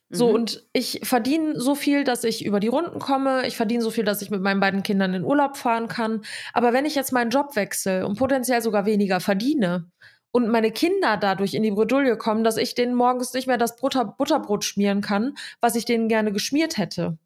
So, 0.10 0.30
Mhm. 0.30 0.36
und 0.36 0.64
ich 0.74 1.00
verdiene 1.04 1.60
so 1.60 1.74
viel, 1.76 2.04
dass 2.04 2.24
ich 2.24 2.46
über 2.46 2.60
die 2.60 2.68
Runden 2.68 3.00
komme. 3.00 3.48
Ich 3.48 3.58
verdiene 3.58 3.82
so 3.84 3.90
viel, 3.90 4.04
dass 4.04 4.22
ich 4.22 4.30
mit 4.30 4.42
meinen 4.42 4.60
beiden 4.60 4.84
Kindern 4.84 5.14
in 5.16 5.24
Urlaub 5.24 5.58
fahren 5.58 5.88
kann. 5.88 6.22
Aber 6.54 6.72
wenn 6.74 6.86
ich 6.86 6.94
jetzt 6.96 7.12
meinen 7.14 7.32
Job 7.32 7.56
wechsle 7.56 8.06
und 8.06 8.18
potenziell 8.20 8.62
sogar 8.62 8.86
weniger 8.86 9.20
verdiene 9.20 9.90
und 10.32 10.50
meine 10.50 10.72
Kinder 10.72 11.18
dadurch 11.18 11.56
in 11.56 11.64
die 11.64 11.72
Bredouille 11.72 12.16
kommen, 12.18 12.44
dass 12.44 12.58
ich 12.58 12.76
denen 12.76 12.94
morgens 12.94 13.34
nicht 13.34 13.48
mehr 13.48 13.58
das 13.58 13.76
Butter 13.78 14.06
Butterbrot 14.06 14.64
schmieren 14.64 15.02
kann, 15.02 15.34
was 15.62 15.76
ich 15.76 15.86
denen 15.86 16.08
gerne 16.10 16.32
geschmiert 16.32 16.78
hätte. 16.78 17.18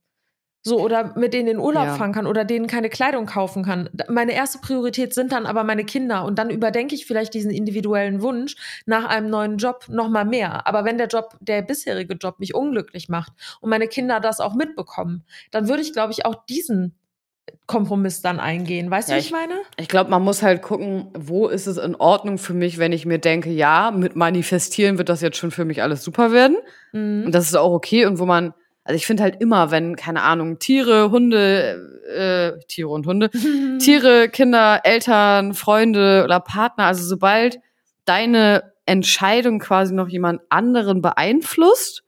So, 0.67 0.80
oder 0.80 1.13
mit 1.17 1.34
denen 1.34 1.47
in 1.47 1.58
Urlaub 1.60 1.86
Ja. 1.86 1.93
fahren 1.95 2.12
kann 2.13 2.27
oder 2.27 2.43
denen 2.45 2.67
keine 2.67 2.89
Kleidung 2.89 3.25
kaufen 3.25 3.63
kann. 3.63 3.89
Meine 4.10 4.34
erste 4.34 4.60
Priorität 4.60 5.13
sind 5.13 5.32
dann 5.32 5.45
aber 5.45 5.63
meine 5.63 5.86
Kinder 5.86 6.25
und 6.25 6.38
dann 6.38 6.49
überdenke 6.49 6.93
ich 6.95 7.06
vielleicht 7.06 7.34
diesen 7.34 7.51
individuellen 7.51 8.21
Wunsch 8.21 8.56
nach 8.86 9.06
einem 9.06 9.30
neuen 9.30 9.58
Job 9.58 9.86
noch 9.89 10.10
mal 10.10 10.25
mehr. 10.25 10.67
Aber 10.67 10.86
wenn 10.86 10.97
der 10.97 11.08
Job, 11.08 11.38
der 11.39 11.62
bisherige 11.62 12.15
Job 12.15 12.39
mich 12.39 12.53
unglücklich 12.53 13.10
macht 13.10 13.32
und 13.62 13.69
meine 13.69 13.88
Kinder 13.88 14.19
das 14.19 14.39
auch 14.39 14.56
mitbekommen, 14.56 15.23
dann 15.51 15.67
würde 15.69 15.82
ich, 15.82 15.93
glaube 15.93 16.12
ich, 16.12 16.25
auch 16.25 16.45
diesen 16.45 16.95
Kompromiss 17.65 18.21
dann 18.21 18.39
eingehen. 18.39 18.89
Weißt 18.91 19.10
Ja, 19.10 19.15
du, 19.15 19.21
wie 19.21 19.25
ich 19.25 19.32
meine? 19.32 19.53
Ich 19.77 19.88
glaube, 19.88 20.10
man 20.10 20.21
muss 20.21 20.41
halt 20.41 20.62
gucken, 20.62 21.12
wo 21.17 21.47
ist 21.47 21.67
es 21.67 21.77
in 21.77 21.95
Ordnung 21.95 22.38
für 22.38 22.53
mich, 22.53 22.77
wenn 22.77 22.91
ich 22.91 23.06
mir 23.06 23.19
denke, 23.19 23.49
ja, 23.49 23.91
mit 23.91 24.15
Manifestieren 24.15 24.97
wird 24.97 25.10
das 25.10 25.21
jetzt 25.21 25.38
schon 25.38 25.51
für 25.51 25.65
mich 25.65 25.82
alles 25.82 26.03
super 26.03 26.32
werden. 26.32 26.58
Mhm. 26.93 27.23
Und 27.25 27.32
das 27.36 27.45
ist 27.45 27.56
auch 27.56 27.71
okay. 27.71 28.06
Und 28.06 28.19
wo 28.19 28.25
man, 28.25 28.53
also 28.88 28.95
ich 28.95 29.06
finde 29.06 29.23
halt 29.23 29.41
immer, 29.41 29.69
wenn, 29.69 29.97
keine 29.97 30.21
Ahnung, 30.21 30.60
Tiere, 30.60 31.12
Hunde, 31.12 32.00
äh, 32.08 32.65
Tiere 32.67 32.88
und 32.88 33.06
Hunde, 33.06 33.30
Tiere, 33.80 34.30
Kinder, 34.30 34.80
Eltern, 34.86 35.54
Freunde 35.54 36.21
oder 36.23 36.39
Partner, 36.39 36.86
also 36.86 37.04
sobald 37.04 37.60
deine 38.06 38.71
Entscheidung 38.86 39.60
quasi 39.60 39.93
noch 39.93 40.08
jemand 40.08 40.39
anderen 40.47 41.02
beeinflusst, 41.02 42.04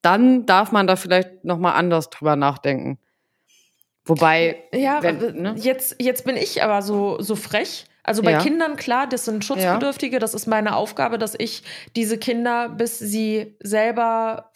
dann 0.00 0.46
darf 0.46 0.72
man 0.72 0.86
da 0.86 0.96
vielleicht 0.96 1.44
noch 1.44 1.58
mal 1.58 1.72
anders 1.72 2.08
drüber 2.08 2.36
nachdenken. 2.36 2.98
Wobei, 4.06 4.64
Ja, 4.72 5.02
wenn, 5.02 5.16
aber 5.18 5.32
ne? 5.32 5.54
jetzt, 5.58 5.96
jetzt 5.98 6.24
bin 6.24 6.36
ich 6.38 6.62
aber 6.62 6.80
so, 6.80 7.20
so 7.20 7.36
frech. 7.36 7.84
Also 8.08 8.22
bei 8.22 8.32
Ja. 8.32 8.38
Kindern, 8.40 8.76
klar, 8.76 9.06
das 9.06 9.24
sind 9.24 9.44
Schutzbedürftige, 9.44 10.18
das 10.18 10.34
ist 10.34 10.46
meine 10.46 10.74
Aufgabe, 10.74 11.18
dass 11.18 11.34
ich 11.38 11.62
diese 11.94 12.18
Kinder, 12.18 12.68
bis 12.68 12.98
sie 12.98 13.56
selber 13.60 14.50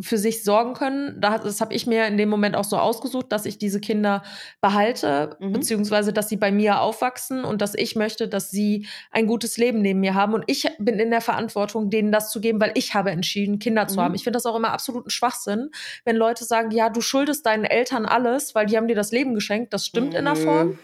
für 0.00 0.18
sich 0.18 0.42
sorgen 0.44 0.74
können, 0.74 1.20
da- 1.20 1.38
das 1.38 1.60
habe 1.60 1.74
ich 1.74 1.86
mir 1.86 2.06
in 2.06 2.16
dem 2.16 2.28
Moment 2.28 2.56
auch 2.56 2.64
so 2.64 2.76
ausgesucht, 2.78 3.26
dass 3.30 3.44
ich 3.46 3.58
diese 3.58 3.80
Kinder 3.80 4.22
behalte, 4.60 5.36
Mhm. 5.40 5.52
beziehungsweise 5.52 6.12
dass 6.12 6.28
sie 6.28 6.36
bei 6.36 6.50
mir 6.52 6.80
aufwachsen 6.80 7.44
und 7.44 7.60
dass 7.62 7.74
ich 7.74 7.96
möchte, 7.96 8.28
dass 8.28 8.50
sie 8.50 8.86
ein 9.10 9.26
gutes 9.26 9.56
Leben 9.58 9.80
neben 9.82 10.00
mir 10.00 10.14
haben. 10.14 10.34
Und 10.34 10.44
ich 10.46 10.68
bin 10.78 10.98
in 10.98 11.10
der 11.10 11.20
Verantwortung, 11.20 11.90
denen 11.90 12.12
das 12.12 12.30
zu 12.30 12.40
geben, 12.40 12.60
weil 12.60 12.72
ich 12.74 12.94
habe 12.94 13.10
entschieden, 13.10 13.58
Kinder 13.58 13.88
zu 13.88 13.96
Mhm. 13.96 14.04
haben. 14.04 14.14
Ich 14.14 14.24
finde 14.24 14.36
das 14.36 14.46
auch 14.46 14.56
immer 14.56 14.72
absoluten 14.72 15.10
Schwachsinn, 15.10 15.70
wenn 16.04 16.16
Leute 16.16 16.44
sagen, 16.44 16.70
ja, 16.70 16.88
du 16.88 17.00
schuldest 17.00 17.44
deinen 17.46 17.64
Eltern 17.64 18.06
alles, 18.06 18.54
weil 18.54 18.66
die 18.66 18.76
haben 18.76 18.88
dir 18.88 18.96
das 18.96 19.12
Leben 19.12 19.34
geschenkt. 19.34 19.72
Das 19.72 19.84
stimmt 19.86 20.14
in 20.14 20.24
der. 20.24 20.36
Form. 20.36 20.78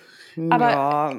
aber- 0.51 0.71
ja. 0.71 1.13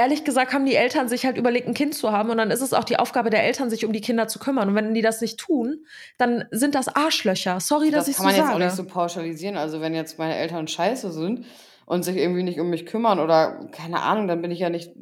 Ehrlich 0.00 0.24
gesagt 0.24 0.54
haben 0.54 0.64
die 0.64 0.76
Eltern 0.76 1.10
sich 1.10 1.26
halt 1.26 1.36
überlegt, 1.36 1.68
ein 1.68 1.74
Kind 1.74 1.94
zu 1.94 2.10
haben 2.10 2.30
und 2.30 2.38
dann 2.38 2.50
ist 2.50 2.62
es 2.62 2.72
auch 2.72 2.84
die 2.84 2.98
Aufgabe 2.98 3.28
der 3.28 3.44
Eltern, 3.44 3.68
sich 3.68 3.84
um 3.84 3.92
die 3.92 4.00
Kinder 4.00 4.28
zu 4.28 4.38
kümmern. 4.38 4.70
Und 4.70 4.74
wenn 4.74 4.94
die 4.94 5.02
das 5.02 5.20
nicht 5.20 5.38
tun, 5.38 5.84
dann 6.16 6.46
sind 6.50 6.74
das 6.74 6.88
Arschlöcher. 6.88 7.60
Sorry, 7.60 7.90
dass 7.90 8.06
das 8.06 8.08
ich 8.08 8.16
kann 8.16 8.22
so 8.22 8.28
man 8.28 8.34
jetzt 8.34 8.46
sage. 8.46 8.54
auch 8.54 8.64
nicht 8.64 8.76
so 8.76 8.84
pauschalisieren. 8.84 9.58
Also 9.58 9.82
wenn 9.82 9.94
jetzt 9.94 10.18
meine 10.18 10.36
Eltern 10.36 10.66
scheiße 10.68 11.12
sind 11.12 11.44
und 11.84 12.02
sich 12.02 12.16
irgendwie 12.16 12.42
nicht 12.42 12.58
um 12.60 12.70
mich 12.70 12.86
kümmern 12.86 13.20
oder 13.20 13.68
keine 13.72 14.00
Ahnung, 14.00 14.26
dann 14.26 14.40
bin 14.40 14.50
ich 14.50 14.60
ja 14.60 14.70
nicht 14.70 14.92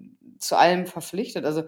zu 0.40 0.56
allem 0.56 0.86
verpflichtet. 0.86 1.44
Also 1.44 1.62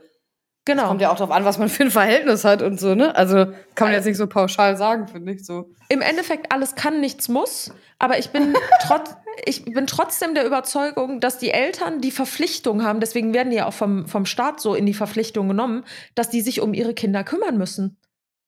Genau. 0.66 0.88
Kommt 0.88 1.00
ja 1.00 1.10
auch 1.10 1.16
darauf 1.16 1.34
an, 1.34 1.44
was 1.44 1.58
man 1.58 1.68
für 1.68 1.84
ein 1.84 1.90
Verhältnis 1.90 2.44
hat 2.44 2.60
und 2.60 2.78
so, 2.78 2.94
ne? 2.94 3.16
Also 3.16 3.46
kann 3.74 3.88
man 3.88 3.92
jetzt 3.92 4.04
nicht 4.04 4.18
so 4.18 4.26
pauschal 4.26 4.76
sagen, 4.76 5.08
finde 5.08 5.32
ich 5.32 5.44
so. 5.44 5.70
Im 5.88 6.02
Endeffekt, 6.02 6.52
alles 6.52 6.74
kann, 6.74 7.00
nichts 7.00 7.28
muss. 7.28 7.72
Aber 7.98 8.18
ich 8.18 8.30
bin, 8.30 8.54
trotz, 8.82 9.16
ich 9.46 9.64
bin 9.64 9.86
trotzdem 9.86 10.34
der 10.34 10.46
Überzeugung, 10.46 11.20
dass 11.20 11.38
die 11.38 11.50
Eltern 11.50 12.00
die 12.02 12.10
Verpflichtung 12.10 12.84
haben, 12.84 13.00
deswegen 13.00 13.32
werden 13.32 13.50
die 13.50 13.56
ja 13.56 13.66
auch 13.66 13.72
vom, 13.72 14.06
vom 14.06 14.26
Staat 14.26 14.60
so 14.60 14.74
in 14.74 14.84
die 14.84 14.94
Verpflichtung 14.94 15.48
genommen, 15.48 15.84
dass 16.14 16.28
die 16.28 16.42
sich 16.42 16.60
um 16.60 16.74
ihre 16.74 16.92
Kinder 16.92 17.24
kümmern 17.24 17.56
müssen. 17.56 17.98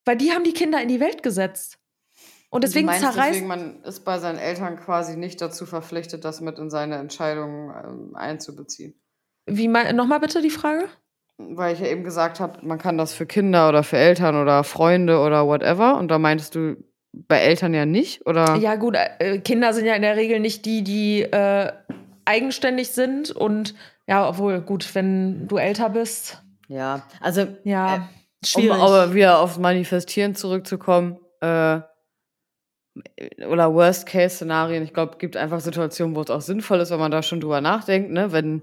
Weil 0.05 0.17
die 0.17 0.33
haben 0.33 0.45
die 0.45 0.53
Kinder 0.53 0.83
in 0.83 0.89
die 0.89 1.01
Welt 1.01 1.23
gesetzt. 1.23 1.79
Und 2.51 2.65
deswegen 2.65 2.87
meinst, 2.87 3.01
zerreißt. 3.01 3.31
deswegen 3.31 3.47
man 3.47 3.83
ist 3.83 4.01
bei 4.01 4.19
seinen 4.19 4.39
Eltern 4.39 4.77
quasi 4.77 5.17
nicht 5.17 5.41
dazu 5.41 5.65
verpflichtet, 5.65 6.27
das 6.27 6.43
mit 6.43 6.59
in 6.59 6.69
seine 6.69 6.97
Entscheidungen 6.97 7.73
ähm, 7.75 8.15
einzubeziehen. 8.15 9.01
Wie 9.47 9.69
mein, 9.69 9.97
nochmal 9.97 10.21
bitte 10.21 10.43
die 10.43 10.51
Frage? 10.51 10.87
Weil 11.39 11.75
ich 11.75 11.81
ja 11.81 11.87
eben 11.87 12.05
gesagt 12.05 12.41
habe, 12.41 12.65
man 12.65 12.79
kann 12.79 12.99
das 12.99 13.15
für 13.15 13.27
Kinder 13.27 13.69
oder 13.69 13.83
für 13.83 13.97
Eltern 13.97 14.37
oder 14.41 14.65
Freunde 14.65 15.19
oder 15.21 15.47
whatever. 15.47 15.99
Und 15.99 16.09
da 16.09 16.19
meintest 16.19 16.55
du 16.55 16.77
bei 17.13 17.39
Eltern 17.39 17.75
ja 17.75 17.85
nicht, 17.85 18.27
oder? 18.27 18.57
Ja, 18.57 18.77
gut, 18.77 18.97
äh, 18.97 19.39
Kinder 19.39 19.73
sind 19.73 19.87
ja 19.87 19.95
in 19.95 20.03
der 20.03 20.17
Regel 20.17 20.41
nicht 20.41 20.65
die, 20.65 20.83
die 20.83 21.23
äh, 21.23 21.73
eigenständig 22.25 22.91
sind. 22.91 23.31
Und 23.31 23.75
ja, 24.07 24.29
obwohl, 24.29 24.61
gut, 24.61 24.95
wenn 24.95 25.49
du 25.49 25.57
älter 25.57 25.91
bist. 25.91 26.43
Ja, 26.69 27.03
also 27.21 27.47
Ja, 27.65 27.97
Äh, 27.97 28.01
schwierig. 28.47 28.71
Um 28.73 28.81
aber 28.81 29.15
wieder 29.15 29.41
aufs 29.41 29.59
Manifestieren 29.59 30.35
zurückzukommen, 30.35 31.19
äh, 31.41 31.81
oder 33.49 33.73
Worst-Case-Szenarien, 33.73 34.83
ich 34.83 34.93
glaube, 34.93 35.17
gibt 35.19 35.37
einfach 35.37 35.61
Situationen, 35.61 36.15
wo 36.15 36.21
es 36.21 36.31
auch 36.31 36.41
sinnvoll 36.41 36.81
ist, 36.81 36.91
wenn 36.91 36.99
man 36.99 37.11
da 37.11 37.23
schon 37.23 37.41
drüber 37.41 37.61
nachdenkt, 37.61 38.11
ne, 38.11 38.33
wenn 38.33 38.63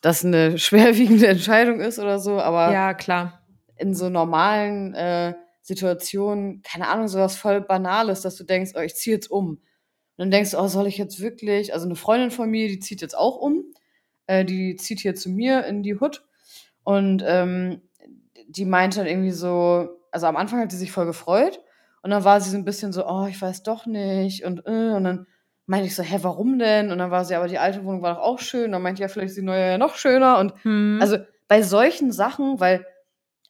das 0.00 0.24
eine 0.24 0.58
schwerwiegende 0.58 1.26
Entscheidung 1.26 1.80
ist 1.80 1.98
oder 1.98 2.18
so, 2.18 2.40
aber 2.40 2.72
ja, 2.72 2.94
klar. 2.94 3.42
in 3.76 3.94
so 3.94 4.08
normalen 4.08 4.94
äh, 4.94 5.34
Situationen, 5.62 6.62
keine 6.62 6.88
Ahnung, 6.88 7.08
sowas 7.08 7.36
voll 7.36 7.60
Banales, 7.60 8.22
dass 8.22 8.36
du 8.36 8.44
denkst, 8.44 8.72
oh, 8.74 8.80
ich 8.80 8.94
ziehe 8.94 9.16
jetzt 9.16 9.30
um. 9.30 9.48
Und 9.50 9.60
dann 10.16 10.30
denkst 10.30 10.52
du, 10.52 10.58
oh, 10.58 10.66
soll 10.66 10.86
ich 10.86 10.98
jetzt 10.98 11.20
wirklich, 11.20 11.72
also 11.74 11.86
eine 11.86 11.94
Freundin 11.94 12.30
von 12.30 12.50
mir, 12.50 12.68
die 12.68 12.80
zieht 12.80 13.02
jetzt 13.02 13.16
auch 13.16 13.36
um, 13.36 13.64
äh, 14.26 14.44
die 14.44 14.76
zieht 14.76 15.00
hier 15.00 15.14
zu 15.14 15.30
mir 15.30 15.64
in 15.66 15.82
die 15.82 16.00
Hut 16.00 16.24
und 16.84 17.22
ähm, 17.26 17.82
die 18.48 18.64
meinte 18.64 18.98
dann 18.98 19.06
irgendwie 19.06 19.30
so, 19.30 19.90
also 20.10 20.26
am 20.26 20.36
Anfang 20.36 20.60
hat 20.60 20.70
sie 20.70 20.78
sich 20.78 20.90
voll 20.90 21.06
gefreut 21.06 21.60
und 22.02 22.10
dann 22.10 22.24
war 22.24 22.40
sie 22.40 22.50
so 22.50 22.56
ein 22.56 22.64
bisschen 22.64 22.92
so, 22.92 23.06
oh, 23.06 23.26
ich 23.26 23.40
weiß 23.40 23.62
doch 23.62 23.86
nicht 23.86 24.44
und 24.44 24.66
äh, 24.66 24.94
und 24.94 25.04
dann 25.04 25.26
meinte 25.68 25.86
ich 25.86 25.94
so, 25.94 26.02
hä, 26.02 26.18
warum 26.22 26.58
denn? 26.58 26.90
Und 26.90 26.98
dann 26.98 27.10
war 27.10 27.24
sie, 27.24 27.34
aber 27.34 27.46
die 27.46 27.58
alte 27.58 27.84
Wohnung 27.84 28.02
war 28.02 28.14
doch 28.14 28.22
auch 28.22 28.38
schön. 28.40 28.72
Dann 28.72 28.82
meinte 28.82 28.98
ich, 29.00 29.02
ja, 29.02 29.08
vielleicht 29.08 29.28
ist 29.30 29.36
die 29.38 29.42
neue 29.42 29.70
ja 29.72 29.78
noch 29.78 29.94
schöner. 29.96 30.38
Und 30.38 30.52
Hm. 30.64 30.98
also 31.00 31.18
bei 31.46 31.62
solchen 31.62 32.10
Sachen, 32.10 32.58
weil, 32.58 32.84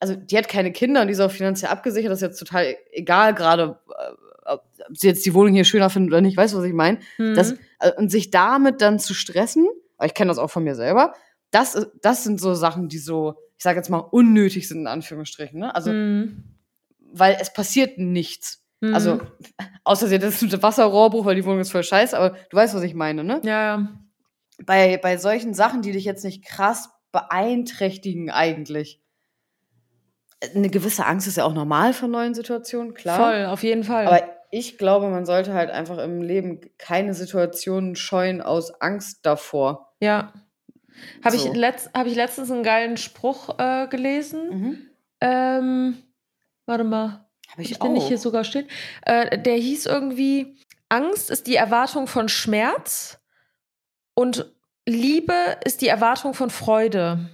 also 0.01 0.15
die 0.15 0.37
hat 0.37 0.49
keine 0.49 0.73
Kinder 0.73 1.01
und 1.01 1.07
die 1.09 1.13
ist 1.13 1.21
auch 1.21 1.31
finanziell 1.31 1.71
abgesichert, 1.71 2.11
das 2.11 2.19
ist 2.23 2.29
jetzt 2.29 2.39
total 2.39 2.77
egal, 2.93 3.35
gerade 3.35 3.79
äh, 3.89 4.13
ob 4.51 4.63
sie 4.97 5.07
jetzt 5.09 5.25
die 5.27 5.35
Wohnung 5.35 5.55
hier 5.55 5.65
schöner 5.65 5.91
findet 5.91 6.13
oder 6.13 6.21
nicht, 6.21 6.37
weißt 6.37 6.55
du, 6.55 6.59
was 6.59 6.65
ich 6.65 6.73
meine? 6.73 6.99
Hm. 7.17 7.35
Das, 7.35 7.53
äh, 7.81 7.93
und 7.97 8.11
sich 8.11 8.31
damit 8.31 8.81
dann 8.83 8.99
zu 8.99 9.15
stressen, 9.15 9.67
aber 9.97 10.07
ich 10.07 10.15
kenne 10.15 10.29
das 10.29 10.39
auch 10.39 10.49
von 10.51 10.65
mir 10.65 10.75
selber, 10.75 11.15
das, 11.51 11.75
ist- 11.75 11.91
das 12.03 12.25
sind 12.25 12.41
so 12.41 12.55
Sachen, 12.55 12.89
die 12.89 12.99
so, 12.99 13.35
ich 13.57 13.63
sage 13.63 13.77
jetzt 13.79 13.91
mal, 13.91 13.99
unnötig 13.99 14.67
sind, 14.69 14.81
in 14.81 14.87
Anführungsstrichen. 14.87 15.61
Ne? 15.61 15.75
Also, 15.75 15.91
Hm. 15.93 16.45
weil 17.13 17.37
es 17.41 17.53
passiert 17.53 17.99
nichts. 17.99 18.65
Hm. 18.83 18.95
Also, 18.95 19.21
außer 19.85 20.07
sie 20.07 20.15
hat 20.15 20.23
jetzt 20.23 20.43
einen 20.43 20.63
Wasserrohrbruch, 20.63 21.25
weil 21.25 21.35
die 21.35 21.45
Wohnung 21.45 21.61
ist 21.61 21.73
voll 21.73 21.83
scheiße, 21.83 22.17
aber 22.17 22.37
du 22.51 22.57
weißt, 22.57 22.75
was 22.75 22.83
ich 22.83 22.95
meine, 22.95 23.25
ne? 23.25 23.41
ja, 23.45 23.77
ja. 23.77 23.89
Bei, 24.65 24.97
bei 24.99 25.17
solchen 25.19 25.55
Sachen, 25.55 25.83
die 25.83 25.93
dich 25.93 26.05
jetzt 26.05 26.25
nicht 26.25 26.45
krass 26.45 26.91
beeinträchtigen, 27.13 28.29
eigentlich. 28.31 29.01
Eine 30.55 30.69
gewisse 30.69 31.07
Angst 31.07 31.27
ist 31.29 31.37
ja 31.37 31.45
auch 31.45 31.55
normal 31.55 31.93
von 31.93 32.11
neuen 32.11 32.35
Situationen, 32.35 32.95
klar. 32.95 33.17
Voll, 33.19 33.47
auf 33.47 33.63
jeden 33.63 33.85
Fall. 33.85 34.07
Aber 34.07 34.23
ich 34.51 34.79
glaube, 34.79 35.09
man 35.11 35.27
sollte 35.27 35.55
halt 35.55 35.71
einfach 35.71 35.99
im 35.99 36.23
Leben 36.23 36.61
keine 36.79 37.15
Situationen 37.15 37.97
scheuen 37.97 38.41
aus 38.41 38.81
Angst 38.81 39.21
davor. 39.27 39.95
ja. 40.01 40.33
Habe 41.25 41.37
So. 41.39 41.47
ich, 41.53 41.57
letzt, 41.57 41.91
hab 41.95 42.09
ich 42.09 42.17
letztens 42.17 42.51
einen 42.51 42.65
geilen 42.65 42.97
Spruch 42.97 43.57
äh, 43.61 43.87
gelesen. 43.87 44.49
Mhm. 44.51 44.79
Ähm, 45.21 45.97
warte 46.67 46.83
mal. 46.83 47.28
Habe 47.59 47.65
Hab 47.65 47.71
ich 47.71 47.71
ich 47.73 47.81
auch. 47.81 47.93
nicht 47.93 48.07
hier 48.07 48.19
sogar 48.19 48.45
stehen? 48.45 48.69
Äh, 49.03 49.39
der 49.39 49.57
hieß 49.57 49.87
irgendwie: 49.87 50.57
Angst 50.89 51.29
ist 51.31 51.49
die 51.49 51.57
Erwartung 51.57 52.07
von 52.07 52.29
Schmerz 52.29 53.19
und 54.15 54.53
Liebe 54.87 55.35
ist 55.65 55.81
die 55.81 55.89
Erwartung 55.89 56.35
von 56.35 56.51
Freude. 56.51 57.29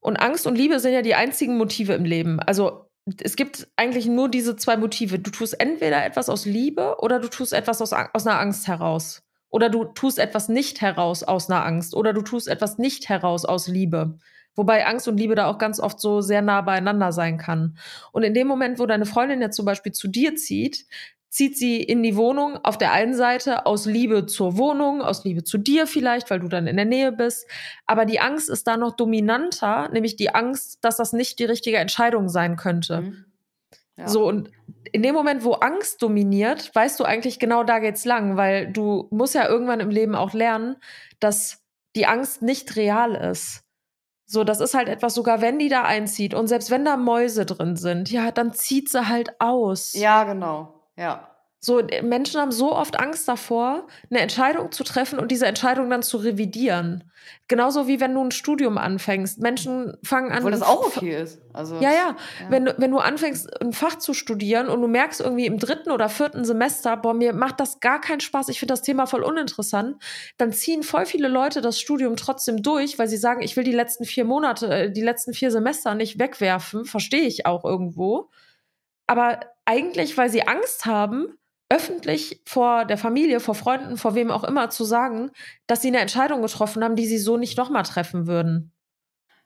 Und 0.00 0.16
Angst 0.16 0.46
und 0.46 0.56
Liebe 0.56 0.80
sind 0.80 0.92
ja 0.92 1.02
die 1.02 1.14
einzigen 1.14 1.56
Motive 1.56 1.94
im 1.94 2.04
Leben. 2.04 2.40
Also 2.40 2.90
es 3.22 3.36
gibt 3.36 3.68
eigentlich 3.76 4.06
nur 4.06 4.28
diese 4.28 4.56
zwei 4.56 4.76
Motive. 4.76 5.18
Du 5.18 5.30
tust 5.30 5.58
entweder 5.60 6.04
etwas 6.04 6.28
aus 6.28 6.44
Liebe 6.44 6.96
oder 6.98 7.20
du 7.20 7.28
tust 7.28 7.52
etwas 7.52 7.80
aus, 7.80 7.92
aus 7.92 8.26
einer 8.26 8.40
Angst 8.40 8.66
heraus. 8.66 9.22
Oder 9.50 9.70
du 9.70 9.84
tust 9.84 10.18
etwas 10.18 10.48
nicht 10.48 10.80
heraus 10.80 11.22
aus 11.22 11.48
einer 11.48 11.64
Angst. 11.64 11.94
Oder 11.94 12.12
du 12.12 12.22
tust 12.22 12.48
etwas 12.48 12.76
nicht 12.76 13.08
heraus 13.08 13.44
aus 13.44 13.66
Liebe. 13.66 14.18
Wobei 14.58 14.86
Angst 14.86 15.06
und 15.06 15.16
Liebe 15.16 15.36
da 15.36 15.46
auch 15.46 15.58
ganz 15.58 15.78
oft 15.78 16.00
so 16.00 16.20
sehr 16.20 16.42
nah 16.42 16.60
beieinander 16.62 17.12
sein 17.12 17.38
kann. 17.38 17.78
Und 18.12 18.24
in 18.24 18.34
dem 18.34 18.48
Moment, 18.48 18.78
wo 18.80 18.86
deine 18.86 19.06
Freundin 19.06 19.40
jetzt 19.40 19.56
zum 19.56 19.64
Beispiel 19.64 19.92
zu 19.92 20.08
dir 20.08 20.34
zieht, 20.34 20.86
zieht 21.28 21.56
sie 21.56 21.80
in 21.80 22.02
die 22.02 22.16
Wohnung 22.16 22.56
auf 22.64 22.76
der 22.76 22.92
einen 22.92 23.14
Seite 23.14 23.66
aus 23.66 23.86
Liebe 23.86 24.26
zur 24.26 24.58
Wohnung, 24.58 25.00
aus 25.00 25.24
Liebe 25.24 25.44
zu 25.44 25.58
dir 25.58 25.86
vielleicht, 25.86 26.28
weil 26.30 26.40
du 26.40 26.48
dann 26.48 26.66
in 26.66 26.76
der 26.76 26.86
Nähe 26.86 27.12
bist. 27.12 27.46
Aber 27.86 28.04
die 28.04 28.18
Angst 28.18 28.50
ist 28.50 28.66
da 28.66 28.76
noch 28.76 28.96
dominanter, 28.96 29.88
nämlich 29.90 30.16
die 30.16 30.34
Angst, 30.34 30.78
dass 30.82 30.96
das 30.96 31.12
nicht 31.12 31.38
die 31.38 31.44
richtige 31.44 31.76
Entscheidung 31.76 32.28
sein 32.28 32.56
könnte. 32.56 33.02
Mhm. 33.02 33.24
Ja. 33.96 34.08
So, 34.08 34.26
und 34.26 34.50
in 34.92 35.02
dem 35.02 35.14
Moment, 35.14 35.44
wo 35.44 35.52
Angst 35.52 36.02
dominiert, 36.02 36.74
weißt 36.74 36.98
du 36.98 37.04
eigentlich 37.04 37.38
genau, 37.38 37.62
da 37.62 37.78
geht's 37.78 38.04
lang, 38.04 38.36
weil 38.36 38.72
du 38.72 39.06
musst 39.10 39.34
ja 39.34 39.48
irgendwann 39.48 39.80
im 39.80 39.90
Leben 39.90 40.14
auch 40.14 40.32
lernen, 40.32 40.76
dass 41.20 41.64
die 41.94 42.06
Angst 42.06 42.42
nicht 42.42 42.74
real 42.76 43.14
ist. 43.14 43.64
So, 44.30 44.44
das 44.44 44.60
ist 44.60 44.74
halt 44.74 44.90
etwas, 44.90 45.14
sogar 45.14 45.40
wenn 45.40 45.58
die 45.58 45.70
da 45.70 45.84
einzieht 45.84 46.34
und 46.34 46.48
selbst 46.48 46.70
wenn 46.70 46.84
da 46.84 46.98
Mäuse 46.98 47.46
drin 47.46 47.76
sind, 47.76 48.10
ja, 48.10 48.30
dann 48.30 48.52
zieht 48.52 48.90
sie 48.90 49.08
halt 49.08 49.40
aus. 49.40 49.94
Ja, 49.94 50.24
genau. 50.24 50.74
Ja. 50.96 51.27
So, 51.60 51.80
äh, 51.80 52.02
Menschen 52.02 52.40
haben 52.40 52.52
so 52.52 52.72
oft 52.72 53.00
Angst 53.00 53.26
davor, 53.26 53.88
eine 54.10 54.20
Entscheidung 54.20 54.70
zu 54.70 54.84
treffen 54.84 55.18
und 55.18 55.32
diese 55.32 55.46
Entscheidung 55.46 55.90
dann 55.90 56.02
zu 56.04 56.18
revidieren. 56.18 57.10
Genauso 57.48 57.88
wie 57.88 57.98
wenn 57.98 58.14
du 58.14 58.22
ein 58.24 58.30
Studium 58.30 58.78
anfängst. 58.78 59.40
Menschen 59.40 59.96
fangen 60.04 60.30
an. 60.30 60.38
Obwohl 60.38 60.52
das 60.52 60.62
auch 60.62 60.86
okay 60.86 61.20
ist. 61.20 61.40
Also, 61.52 61.74
Ja, 61.76 61.90
ja. 61.90 61.90
Ja. 61.90 62.16
Wenn, 62.48 62.64
du- 62.66 62.74
wenn 62.78 62.92
du 62.92 62.98
anfängst, 62.98 63.60
ein 63.60 63.72
Fach 63.72 63.96
zu 63.96 64.14
studieren 64.14 64.68
und 64.68 64.80
du 64.80 64.86
merkst 64.86 65.20
irgendwie 65.20 65.46
im 65.46 65.58
dritten 65.58 65.90
oder 65.90 66.08
vierten 66.08 66.44
Semester, 66.44 66.96
boah, 66.96 67.12
mir 67.12 67.32
macht 67.32 67.58
das 67.58 67.80
gar 67.80 68.00
keinen 68.00 68.20
Spaß, 68.20 68.48
ich 68.50 68.60
finde 68.60 68.72
das 68.74 68.82
Thema 68.82 69.06
voll 69.06 69.24
uninteressant, 69.24 70.00
dann 70.36 70.52
ziehen 70.52 70.84
voll 70.84 71.06
viele 71.06 71.26
Leute 71.26 71.60
das 71.60 71.80
Studium 71.80 72.14
trotzdem 72.16 72.62
durch, 72.62 73.00
weil 73.00 73.08
sie 73.08 73.16
sagen, 73.16 73.42
ich 73.42 73.56
will 73.56 73.64
die 73.64 73.72
letzten 73.72 74.04
vier 74.04 74.24
Monate, 74.24 74.68
äh, 74.68 74.92
die 74.92 75.02
letzten 75.02 75.34
vier 75.34 75.50
Semester 75.50 75.96
nicht 75.96 76.20
wegwerfen. 76.20 76.84
Verstehe 76.84 77.22
ich 77.26 77.46
auch 77.46 77.64
irgendwo. 77.64 78.30
Aber 79.08 79.40
eigentlich, 79.64 80.16
weil 80.16 80.30
sie 80.30 80.46
Angst 80.46 80.86
haben, 80.86 81.34
öffentlich 81.70 82.40
vor 82.46 82.84
der 82.84 82.96
Familie, 82.98 83.40
vor 83.40 83.54
Freunden, 83.54 83.96
vor 83.96 84.14
wem 84.14 84.30
auch 84.30 84.44
immer 84.44 84.70
zu 84.70 84.84
sagen, 84.84 85.30
dass 85.66 85.82
sie 85.82 85.88
eine 85.88 86.00
Entscheidung 86.00 86.40
getroffen 86.42 86.82
haben, 86.82 86.96
die 86.96 87.06
sie 87.06 87.18
so 87.18 87.36
nicht 87.36 87.58
nochmal 87.58 87.82
treffen 87.82 88.26
würden. 88.26 88.72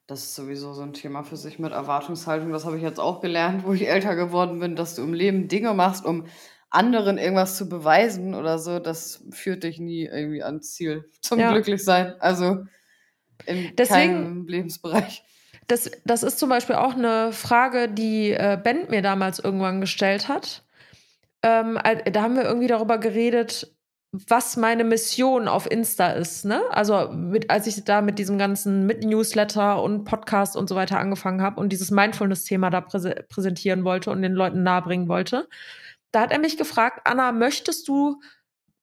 Das 0.07 0.20
ist 0.20 0.35
sowieso 0.35 0.73
so 0.75 0.83
ein 0.83 0.93
Thema 0.93 1.23
für 1.25 1.37
sich 1.37 1.59
mit 1.59 1.73
Erwartungshaltung. 1.73 2.53
Das 2.53 2.64
habe 2.64 2.77
ich 2.77 2.83
jetzt 2.83 3.01
auch 3.01 3.20
gelernt, 3.20 3.64
wo 3.66 3.73
ich 3.73 3.89
älter 3.89 4.14
geworden 4.14 4.59
bin, 4.61 4.77
dass 4.77 4.95
du 4.95 5.03
im 5.03 5.14
Leben 5.14 5.49
Dinge 5.49 5.75
machst, 5.75 6.05
um 6.05 6.27
anderen 6.70 7.18
irgendwas 7.18 7.57
zu 7.57 7.68
beweisen 7.68 8.35
oder 8.35 8.59
so. 8.59 8.79
Das 8.79 9.25
führt 9.31 9.62
dich 9.64 9.79
nie 9.79 10.05
irgendwie 10.07 10.43
ans 10.43 10.75
Ziel 10.75 11.09
zum 11.20 11.39
Ja. 11.39 11.53
Glücklichsein. 11.53 12.14
Also 12.20 12.64
in 13.47 13.75
Deswegen- 13.77 14.12
keinem 14.12 14.47
Lebensbereich. 14.49 15.25
Das, 15.68 15.91
das 16.05 16.23
ist 16.25 16.39
zum 16.39 16.49
Beispiel 16.49 16.75
auch 16.77 16.95
eine 16.95 17.33
Frage, 17.33 17.89
die 17.89 18.33
äh, 18.33 18.59
Ben 18.62 18.89
mir 18.91 19.03
damals 19.03 19.39
irgendwann 19.39 19.81
gestellt 19.81 20.29
hat. 20.29 20.64
Ähm, 21.43 21.78
da 22.12 22.22
haben 22.22 22.36
wir 22.36 22.45
irgendwie 22.45 22.68
darüber 22.68 22.99
geredet, 22.99 23.74
was 24.12 24.57
meine 24.59 24.84
Mission 24.84 25.49
auf 25.49 25.68
Insta 25.70 26.09
ist. 26.11 26.45
Ne? 26.45 26.61
Also 26.70 27.09
mit, 27.11 27.51
als 27.51 27.66
ich 27.66 27.82
da 27.84 28.03
mit 28.03 28.18
diesem 28.18 28.36
ganzen 28.38 28.84
mit 28.86 29.05
Newsletter 29.05 29.82
und 29.82 30.05
Podcast 30.05 30.55
und 30.57 30.68
so 30.68 30.76
weiter 30.76 30.99
angefangen 30.99 31.40
habe 31.40 31.59
und 31.61 31.70
dieses 31.70 31.90
Mindfulness-Thema 31.90 32.68
da 32.70 32.82
präse 32.82 33.24
präsentieren 33.30 33.84
wollte 33.84 34.11
und 34.11 34.20
den 34.22 34.32
Leuten 34.34 34.62
nahebringen 34.62 35.09
wollte, 35.09 35.49
da 36.12 36.20
hat 36.20 36.30
er 36.30 36.38
mich 36.40 36.59
gefragt, 36.59 37.01
Anna, 37.05 37.32
möchtest 37.32 37.88
du 37.88 38.20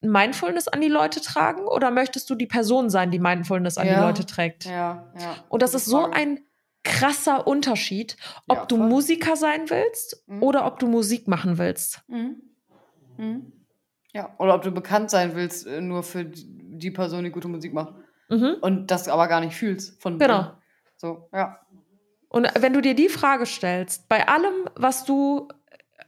Mindfulness 0.02 0.68
an 0.68 0.82
die 0.82 0.88
Leute 0.88 1.22
tragen 1.22 1.62
oder 1.66 1.92
möchtest 1.92 2.30
du 2.30 2.36
die 2.36 2.48
Person 2.48 2.90
sein, 2.90 3.12
die 3.12 3.20
Mindfulness 3.20 3.78
an 3.78 3.86
die 3.86 3.94
Ja. 3.94 4.06
Leute 4.08 4.26
trägt? 4.26 4.66
Ja, 4.66 5.12
ja. 5.20 5.36
Und 5.50 5.62
das 5.62 5.74
ist 5.76 5.86
so 5.86 6.06
ein 6.10 6.40
krasser 6.84 7.46
Unterschied, 7.46 8.16
ob 8.48 8.58
Ja, 8.58 8.66
du. 8.66 8.78
Musiker 8.78 9.36
sein 9.36 9.70
willst 9.70 10.24
Mhm. 10.28 10.42
oder 10.42 10.66
ob 10.66 10.80
du 10.80 10.88
Musik 10.88 11.28
machen 11.28 11.58
willst. 11.60 12.02
Mhm. 12.08 12.42
Mhm. 13.20 13.52
Ja, 14.14 14.34
oder 14.40 14.56
ob 14.56 14.64
du 14.64 14.72
bekannt 14.72 15.12
sein 15.12 15.36
willst, 15.36 15.68
äh, 15.68 15.82
nur 15.82 16.04
für 16.04 16.26
die 16.26 16.60
die 16.80 16.92
Person, 16.92 17.24
die 17.24 17.30
gute 17.32 17.48
Musik 17.48 17.74
macht. 17.74 17.94
Mhm. 18.30 18.56
Und 18.62 18.88
das 18.92 19.08
aber 19.08 19.28
gar 19.28 19.42
nicht 19.42 19.56
fühlst 19.56 20.02
von 20.02 20.18
Genau. 20.18 20.42
drin. 20.44 20.52
So, 20.98 21.30
ja. 21.34 21.60
Und 22.30 22.48
wenn 22.60 22.74
du 22.74 22.82
dir 22.82 22.96
die 22.96 23.10
Frage 23.10 23.46
stellst, 23.46 24.08
bei 24.08 24.28
allem, 24.28 24.70
was 24.76 25.04
du 25.04 25.48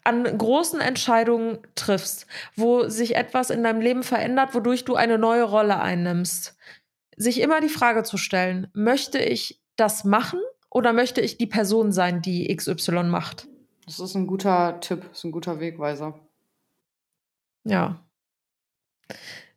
an 0.03 0.23
großen 0.37 0.79
Entscheidungen 0.79 1.59
triffst, 1.75 2.25
wo 2.55 2.87
sich 2.87 3.15
etwas 3.15 3.49
in 3.49 3.63
deinem 3.63 3.81
Leben 3.81 4.03
verändert, 4.03 4.55
wodurch 4.55 4.85
du 4.85 4.95
eine 4.95 5.17
neue 5.17 5.43
Rolle 5.43 5.79
einnimmst, 5.79 6.55
sich 7.17 7.41
immer 7.41 7.59
die 7.59 7.69
Frage 7.69 8.03
zu 8.03 8.17
stellen, 8.17 8.67
möchte 8.73 9.19
ich 9.19 9.61
das 9.75 10.03
machen 10.03 10.39
oder 10.69 10.93
möchte 10.93 11.21
ich 11.21 11.37
die 11.37 11.47
Person 11.47 11.91
sein, 11.91 12.21
die 12.21 12.55
XY 12.55 13.03
macht? 13.03 13.47
Das 13.85 13.99
ist 13.99 14.15
ein 14.15 14.27
guter 14.27 14.79
Tipp, 14.79 15.05
ist 15.11 15.23
ein 15.23 15.31
guter 15.31 15.59
Wegweiser. 15.59 16.19
Ja. 17.63 18.03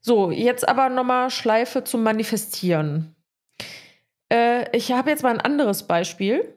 So, 0.00 0.30
jetzt 0.30 0.68
aber 0.68 0.88
nochmal 0.88 1.30
Schleife 1.30 1.84
zum 1.84 2.02
Manifestieren. 2.02 3.14
Äh, 4.30 4.76
ich 4.76 4.92
habe 4.92 5.10
jetzt 5.10 5.22
mal 5.22 5.30
ein 5.32 5.40
anderes 5.40 5.84
Beispiel. 5.84 6.54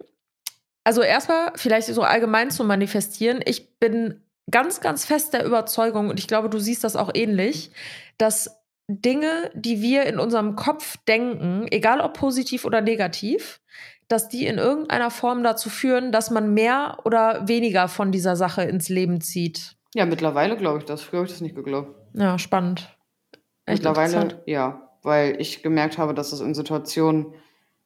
Also 0.83 1.01
erstmal 1.01 1.51
vielleicht 1.55 1.87
so 1.87 2.01
allgemein 2.03 2.51
zu 2.51 2.63
manifestieren. 2.63 3.41
Ich 3.45 3.79
bin 3.79 4.21
ganz, 4.49 4.81
ganz 4.81 5.05
fest 5.05 5.33
der 5.33 5.45
Überzeugung, 5.45 6.09
und 6.09 6.19
ich 6.19 6.27
glaube, 6.27 6.49
du 6.49 6.59
siehst 6.59 6.83
das 6.83 6.95
auch 6.95 7.11
ähnlich, 7.13 7.71
dass 8.17 8.61
Dinge, 8.89 9.51
die 9.53 9.81
wir 9.81 10.05
in 10.05 10.19
unserem 10.19 10.55
Kopf 10.55 10.97
denken, 11.07 11.67
egal 11.71 11.99
ob 11.99 12.13
positiv 12.13 12.63
oder 12.63 12.81
negativ, 12.81 13.59
dass 14.07 14.29
die 14.29 14.47
in 14.47 14.57
irgendeiner 14.57 15.11
Form 15.11 15.43
dazu 15.43 15.69
führen, 15.69 16.13
dass 16.13 16.31
man 16.31 16.53
mehr 16.53 16.99
oder 17.03 17.47
weniger 17.47 17.89
von 17.89 18.11
dieser 18.13 18.37
Sache 18.37 18.63
ins 18.63 18.87
Leben 18.87 19.19
zieht. 19.19 19.76
Ja, 19.93 20.05
mittlerweile 20.05 20.57
glaube 20.57 20.79
ich 20.79 20.85
das. 20.85 21.01
Früher 21.01 21.19
habe 21.19 21.27
ich 21.27 21.33
das 21.33 21.41
nicht 21.41 21.55
geglaubt. 21.55 21.95
Ja, 22.13 22.38
spannend. 22.38 22.95
Echt 23.65 23.83
mittlerweile, 23.83 24.41
ja, 24.45 24.89
weil 25.03 25.39
ich 25.41 25.63
gemerkt 25.63 25.97
habe, 25.97 26.13
dass 26.13 26.31
es 26.31 26.39
in 26.39 26.53
Situationen, 26.53 27.33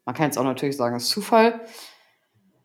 man 0.05 0.15
kann 0.15 0.25
jetzt 0.25 0.37
auch 0.37 0.43
natürlich 0.43 0.77
sagen, 0.77 0.95
es 0.95 1.03
ist 1.03 1.09
Zufall, 1.09 1.61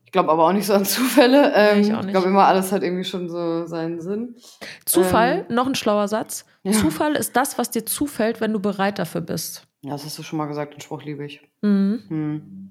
ich 0.04 0.12
glaube 0.12 0.30
aber 0.30 0.46
auch 0.46 0.52
nicht 0.52 0.66
so 0.66 0.74
an 0.74 0.84
Zufälle. 0.84 1.52
Ähm, 1.54 1.80
nee, 1.80 1.88
ich, 1.88 2.00
ich 2.06 2.08
glaube 2.08 2.28
immer, 2.28 2.46
alles 2.46 2.72
hat 2.72 2.82
irgendwie 2.82 3.04
schon 3.04 3.28
so 3.28 3.66
seinen 3.66 4.00
Sinn. 4.00 4.36
Zufall, 4.84 5.46
ähm, 5.48 5.54
noch 5.54 5.66
ein 5.66 5.74
schlauer 5.74 6.08
Satz. 6.08 6.46
Ja. 6.62 6.72
Zufall 6.72 7.16
ist 7.16 7.36
das, 7.36 7.58
was 7.58 7.70
dir 7.70 7.84
zufällt, 7.84 8.40
wenn 8.40 8.52
du 8.52 8.60
bereit 8.60 8.98
dafür 8.98 9.20
bist. 9.20 9.66
Ja, 9.82 9.92
das 9.92 10.04
hast 10.04 10.18
du 10.18 10.22
schon 10.22 10.38
mal 10.38 10.46
gesagt, 10.46 10.74
den 10.74 10.80
Spruch 10.80 11.02
liebe 11.02 11.24
ich. 11.24 11.42
Mhm. 11.62 12.02
Hm. 12.08 12.70